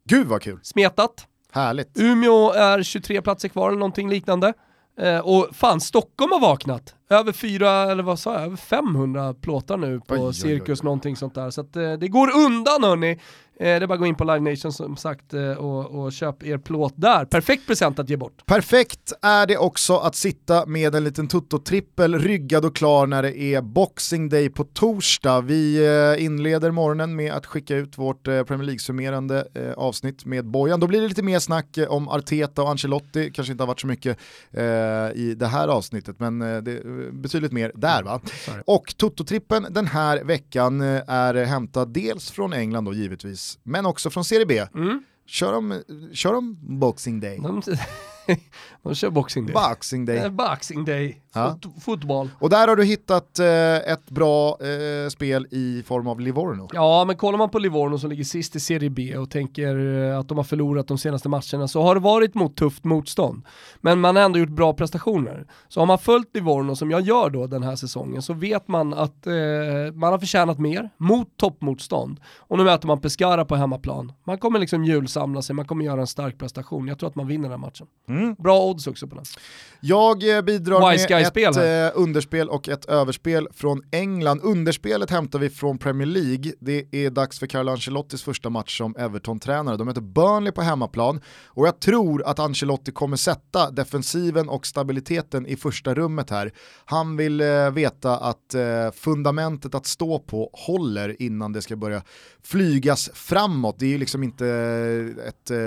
Gud 0.08 0.26
vad 0.26 0.42
kul! 0.42 0.60
Smetat. 0.62 1.26
Härligt. 1.52 1.90
Umeå 1.94 2.50
är 2.50 2.82
23 2.82 3.22
platser 3.22 3.48
kvar 3.48 3.68
eller 3.68 3.78
någonting 3.78 4.10
liknande. 4.10 4.52
Eh, 5.00 5.18
och 5.18 5.48
fan, 5.52 5.80
Stockholm 5.80 6.32
har 6.32 6.40
vaknat. 6.40 6.94
Över 7.12 7.32
fyra, 7.32 7.70
eller 7.70 8.02
vad 8.02 8.18
sa 8.18 8.34
jag, 8.34 8.42
över 8.42 8.56
500 8.56 9.34
plåtar 9.34 9.76
nu 9.76 10.00
på 10.00 10.14
oj, 10.14 10.34
Cirkus, 10.34 10.68
oj, 10.68 10.82
oj. 10.82 10.84
någonting 10.84 11.16
sånt 11.16 11.34
där. 11.34 11.50
Så 11.50 11.60
att, 11.60 11.76
eh, 11.76 11.92
det 11.92 12.08
går 12.08 12.36
undan 12.36 12.84
hörni. 12.84 13.18
Eh, 13.60 13.64
det 13.64 13.70
är 13.70 13.86
bara 13.86 13.94
att 13.94 14.00
gå 14.00 14.06
in 14.06 14.14
på 14.14 14.24
Live 14.24 14.40
Nation 14.40 14.72
som 14.72 14.96
sagt 14.96 15.34
eh, 15.34 15.52
och, 15.52 16.04
och 16.04 16.12
köp 16.12 16.42
er 16.42 16.58
plåt 16.58 16.92
där. 16.96 17.24
Perfekt 17.24 17.66
present 17.66 17.98
att 17.98 18.10
ge 18.10 18.16
bort. 18.16 18.46
Perfekt 18.46 19.12
är 19.22 19.46
det 19.46 19.56
också 19.56 19.96
att 19.96 20.14
sitta 20.14 20.66
med 20.66 20.94
en 20.94 21.04
liten 21.04 21.28
tutto-trippel 21.28 22.18
ryggad 22.18 22.64
och 22.64 22.76
klar 22.76 23.06
när 23.06 23.22
det 23.22 23.38
är 23.38 23.60
Boxing 23.60 24.28
Day 24.28 24.48
på 24.50 24.64
torsdag. 24.64 25.40
Vi 25.40 26.16
inleder 26.18 26.70
morgonen 26.70 27.16
med 27.16 27.32
att 27.32 27.46
skicka 27.46 27.76
ut 27.76 27.98
vårt 27.98 28.22
Premier 28.24 28.62
League-summerande 28.62 29.44
avsnitt 29.76 30.24
med 30.24 30.44
Bojan. 30.44 30.80
Då 30.80 30.86
blir 30.86 31.00
det 31.00 31.08
lite 31.08 31.22
mer 31.22 31.38
snack 31.38 31.78
om 31.88 32.08
Arteta 32.08 32.62
och 32.62 32.70
Ancelotti, 32.70 33.30
kanske 33.30 33.52
inte 33.52 33.62
har 33.62 33.68
varit 33.68 33.80
så 33.80 33.86
mycket 33.86 34.18
i 35.14 35.34
det 35.36 35.46
här 35.46 35.68
avsnittet, 35.68 36.20
men 36.20 36.38
det 36.38 36.82
betydligt 37.10 37.52
mer 37.52 37.72
där 37.74 38.02
va. 38.02 38.20
Sorry. 38.24 38.62
Och 38.66 38.94
Toto-trippen 38.96 39.66
den 39.70 39.86
här 39.86 40.24
veckan 40.24 40.80
är 40.80 41.44
hämtad 41.44 41.92
dels 41.92 42.30
från 42.30 42.52
England 42.52 42.84
då 42.84 42.94
givetvis, 42.94 43.58
men 43.62 43.86
också 43.86 44.10
från 44.10 44.24
Serie 44.24 44.46
B. 44.46 44.66
Mm. 44.74 45.02
Kör, 45.26 45.52
de, 45.52 45.82
kör 46.12 46.32
de 46.32 46.58
Boxing 46.78 47.20
Day? 47.20 47.38
De, 47.38 47.62
de 48.82 48.94
kör 48.94 49.10
Boxing 49.10 49.46
Day. 49.46 49.54
Boxing 49.54 50.04
Day. 50.04 50.16
Eh, 50.16 50.30
boxing 50.30 50.84
Day, 50.84 51.22
ja. 51.32 51.58
Fot 51.62 51.82
fotboll. 51.82 52.30
Och 52.38 52.50
där 52.50 52.68
har 52.68 52.76
du 52.76 52.84
hittat 52.84 53.38
eh, 53.38 53.76
ett 53.76 54.10
bra 54.10 54.58
eh, 54.60 55.08
spel 55.08 55.46
i 55.50 55.82
form 55.86 56.06
av 56.06 56.20
Livorno. 56.20 56.68
Ja, 56.72 57.04
men 57.04 57.16
kollar 57.16 57.38
man 57.38 57.50
på 57.50 57.58
Livorno 57.58 57.98
som 57.98 58.10
ligger 58.10 58.24
sist 58.24 58.56
i 58.56 58.60
Serie 58.60 58.90
B 58.90 59.16
och 59.16 59.30
tänker 59.30 60.02
eh, 60.10 60.18
att 60.18 60.28
de 60.28 60.36
har 60.36 60.44
förlorat 60.44 60.88
de 60.88 60.98
senaste 60.98 61.28
matcherna 61.28 61.68
så 61.68 61.82
har 61.82 61.94
det 61.94 62.00
varit 62.00 62.34
mot 62.34 62.56
tufft 62.56 62.84
motstånd. 62.84 63.42
Men 63.80 64.00
man 64.00 64.16
har 64.16 64.22
ändå 64.22 64.38
gjort 64.38 64.48
bra 64.48 64.72
prestationer. 64.72 65.46
Så 65.68 65.80
har 65.80 65.86
man 65.86 65.98
följt 65.98 66.28
Livorno 66.34 66.76
som 66.76 66.90
jag 66.90 67.00
gör 67.00 67.30
då 67.30 67.46
den 67.46 67.62
här 67.62 67.76
säsongen 67.76 68.22
så 68.22 68.32
vet 68.32 68.68
man 68.68 68.94
att 68.94 69.26
eh, 69.26 69.32
man 69.94 70.12
har 70.12 70.18
förtjänat 70.18 70.58
mer 70.58 70.90
mot 70.96 71.36
toppmotstånd. 71.36 72.20
Och 72.38 72.58
nu 72.58 72.64
möter 72.64 72.86
man 72.86 73.00
Pescara 73.00 73.44
på 73.44 73.56
hemmaplan. 73.56 74.12
Man 74.24 74.38
kommer 74.38 74.58
liksom 74.58 74.84
julsamla 74.84 75.42
sig, 75.42 75.54
man 75.54 75.64
kommer 75.64 75.84
göra 75.84 76.00
en 76.00 76.06
stark 76.06 76.38
prestation. 76.38 76.88
Jag 76.88 76.98
tror 76.98 77.08
att 77.08 77.14
man 77.14 77.26
vinner 77.26 77.42
den 77.42 77.50
här 77.50 77.58
matchen. 77.58 77.86
Mm. 78.12 78.34
Bra 78.38 78.64
odds 78.64 78.86
också 78.86 79.06
på 79.06 79.14
den. 79.14 79.24
Jag 79.84 80.36
eh, 80.36 80.42
bidrar 80.42 80.90
Wise 80.90 81.06
med 81.10 81.46
ett 81.46 81.56
här. 81.56 81.86
Eh, 81.86 81.92
underspel 81.94 82.48
och 82.48 82.68
ett 82.68 82.84
överspel 82.84 83.48
från 83.54 83.82
England. 83.90 84.40
Underspelet 84.42 85.10
hämtar 85.10 85.38
vi 85.38 85.50
från 85.50 85.78
Premier 85.78 86.06
League. 86.06 86.52
Det 86.60 86.86
är 86.92 87.10
dags 87.10 87.38
för 87.38 87.46
Carlo 87.46 87.72
Ancelottis 87.72 88.22
första 88.22 88.50
match 88.50 88.78
som 88.78 88.96
Everton-tränare. 88.96 89.76
De 89.76 89.84
möter 89.84 90.00
Burnley 90.00 90.52
på 90.52 90.62
hemmaplan 90.62 91.20
och 91.46 91.66
jag 91.66 91.80
tror 91.80 92.22
att 92.22 92.38
Ancelotti 92.38 92.92
kommer 92.92 93.16
sätta 93.16 93.70
defensiven 93.70 94.48
och 94.48 94.66
stabiliteten 94.66 95.46
i 95.46 95.56
första 95.56 95.94
rummet 95.94 96.30
här. 96.30 96.52
Han 96.84 97.16
vill 97.16 97.40
eh, 97.40 97.70
veta 97.70 98.16
att 98.16 98.54
eh, 98.54 98.90
fundamentet 98.94 99.74
att 99.74 99.86
stå 99.86 100.18
på 100.18 100.50
håller 100.52 101.22
innan 101.22 101.52
det 101.52 101.62
ska 101.62 101.76
börja 101.76 102.02
flygas 102.42 103.10
framåt. 103.14 103.78
Det 103.78 103.86
är 103.86 103.90
ju 103.90 103.98
liksom 103.98 104.22
inte 104.22 104.46
ett 105.28 105.50
eh, 105.50 105.58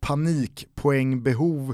panikpoängbehov 0.00 1.73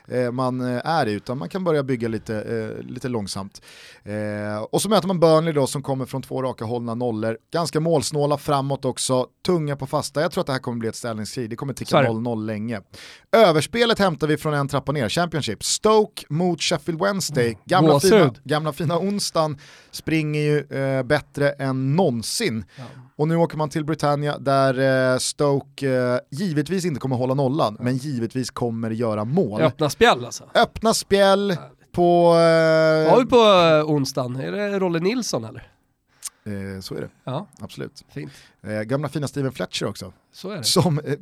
man 0.31 0.61
eh, 0.61 0.85
är 0.85 1.07
i, 1.07 1.11
utan 1.11 1.37
man 1.37 1.49
kan 1.49 1.63
börja 1.63 1.83
bygga 1.83 2.07
lite, 2.07 2.35
eh, 2.35 2.85
lite 2.85 3.07
långsamt. 3.07 3.61
Eh, 4.03 4.63
och 4.71 4.81
så 4.81 4.89
möter 4.89 5.07
man 5.07 5.19
Burnley 5.19 5.53
då 5.53 5.67
som 5.67 5.83
kommer 5.83 6.05
från 6.05 6.21
två 6.21 6.41
raka 6.41 6.65
hållna 6.65 6.95
nollor, 6.95 7.37
ganska 7.53 7.79
målsnåla 7.79 8.37
framåt 8.37 8.85
också, 8.85 9.27
tunga 9.45 9.75
på 9.75 9.87
fasta. 9.87 10.21
Jag 10.21 10.31
tror 10.31 10.41
att 10.41 10.47
det 10.47 10.53
här 10.53 10.59
kommer 10.59 10.77
bli 10.77 10.89
ett 10.89 10.95
ställningskrig, 10.95 11.49
det 11.49 11.55
kommer 11.55 11.73
ticka 11.73 11.97
0-0 11.97 12.45
länge. 12.45 12.81
Överspelet 13.31 13.99
hämtar 13.99 14.27
vi 14.27 14.37
från 14.37 14.53
en 14.53 14.67
trappa 14.67 14.91
ner, 14.91 15.09
Championship. 15.09 15.63
Stoke 15.63 16.25
mot 16.29 16.61
Sheffield 16.61 17.01
Wednesday, 17.01 17.47
mm. 17.47 17.57
gamla, 17.65 17.99
fina, 17.99 18.33
gamla 18.43 18.73
fina 18.73 18.99
onsdagen 18.99 19.57
springer 19.91 20.41
ju 20.41 20.77
eh, 20.79 21.03
bättre 21.03 21.51
än 21.51 21.95
någonsin. 21.95 22.65
Ja. 22.75 22.83
Och 23.21 23.27
nu 23.27 23.35
åker 23.35 23.57
man 23.57 23.69
till 23.69 23.85
Britannia 23.85 24.37
där 24.37 25.13
eh, 25.13 25.17
Stoke 25.17 25.89
eh, 25.89 26.17
givetvis 26.31 26.85
inte 26.85 26.99
kommer 26.99 27.15
hålla 27.15 27.33
nollan, 27.33 27.77
men 27.79 27.97
givetvis 27.97 28.51
kommer 28.51 28.89
göra 28.89 29.25
mål. 29.25 29.61
Spjäll 30.01 30.25
alltså? 30.25 30.49
Öppna 30.55 30.93
spjäll 30.93 31.57
på... 31.91 32.33
Eh... 32.33 33.11
Har 33.11 33.19
vi 33.19 33.25
på 33.25 33.37
eh, 33.37 33.95
onsdagen? 33.95 34.35
Är 34.35 34.51
det 34.51 34.79
Rolle 34.79 34.99
Nilsson 34.99 35.43
eller? 35.43 35.67
Eh, 36.43 36.81
så 36.81 36.95
är 36.95 37.01
det, 37.01 37.09
ja. 37.23 37.47
absolut. 37.59 38.05
Fint. 38.09 38.31
Eh, 38.63 38.81
gamla 38.81 39.09
fina 39.09 39.27
Steven 39.27 39.51
Fletcher 39.51 39.85
också. 39.85 40.13
Så 40.33 40.49
är 40.49 40.57
det. 40.57 40.63
Som, 40.63 40.99
eh, 40.99 41.15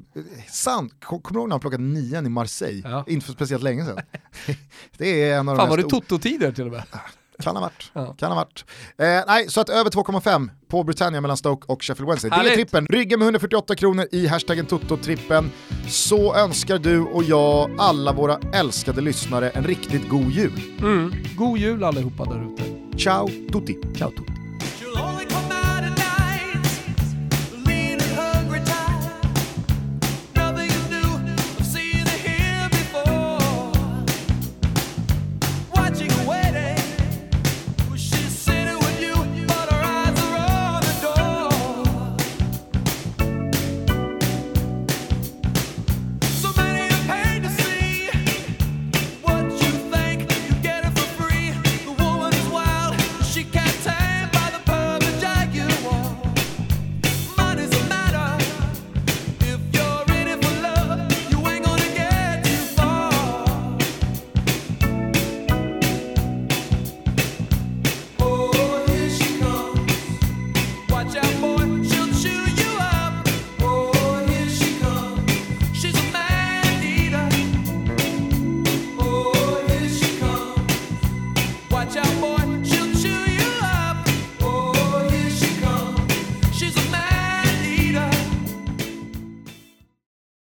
sant, 0.48 0.94
kommer 1.00 1.34
du 1.34 1.40
ihåg 1.40 1.48
när 1.50 1.54
han 1.54 1.60
plockade 1.60 1.84
nian 1.84 2.26
i 2.26 2.30
Marseille? 2.30 2.90
Ja. 2.90 3.04
Inte 3.08 3.26
för 3.26 3.34
speciellt 3.34 3.64
länge 3.64 3.86
sedan. 3.86 4.00
det 4.98 5.24
är 5.24 5.40
en 5.40 5.50
av 5.50 5.56
Fan 5.56 5.70
var 5.70 5.78
det 5.78 5.84
Toto-tider 5.84 6.52
till 6.52 6.66
och 6.66 6.72
med? 6.72 6.84
Kan 7.44 7.56
ha 7.56 7.62
varit. 7.62 7.92
Ja. 7.94 8.16
Kan 8.18 8.32
ha 8.32 8.36
varit. 8.36 8.66
Eh, 8.98 9.24
nej, 9.28 9.50
så 9.50 9.62
att 9.62 9.70
över 9.70 9.90
2,5 9.90 10.50
på 10.68 10.84
Britannia 10.84 11.22
mellan 11.22 11.38
Stoke 11.38 11.74
och 11.74 11.84
Sheffield 11.84 12.08
Wednesday. 12.10 12.32
Härligt. 12.32 12.50
Det 12.50 12.54
är 12.54 12.56
trippen. 12.56 12.86
Rygga 12.86 13.18
med 13.18 13.26
148 13.26 13.76
kronor 13.76 14.06
i 14.12 14.28
hashtaggen 14.28 14.66
Toto-trippen. 14.66 15.50
Så 15.88 16.36
önskar 16.36 16.78
du 16.78 17.00
och 17.02 17.24
jag 17.24 17.72
alla 17.80 18.14
våra 18.14 18.40
älskade 18.54 19.02
lyssnare 19.02 19.50
en 19.50 19.64
riktigt 19.64 20.10
god 20.10 20.32
jul. 20.32 20.62
Mm. 20.80 21.14
God 21.36 21.58
jul 21.58 21.84
allihopa 21.84 22.26
där 22.26 22.54
ute. 22.54 22.98
Ciao 22.98 23.28
tutti. 23.52 23.78
Ciao 23.98 24.12
tutti. 24.12 24.39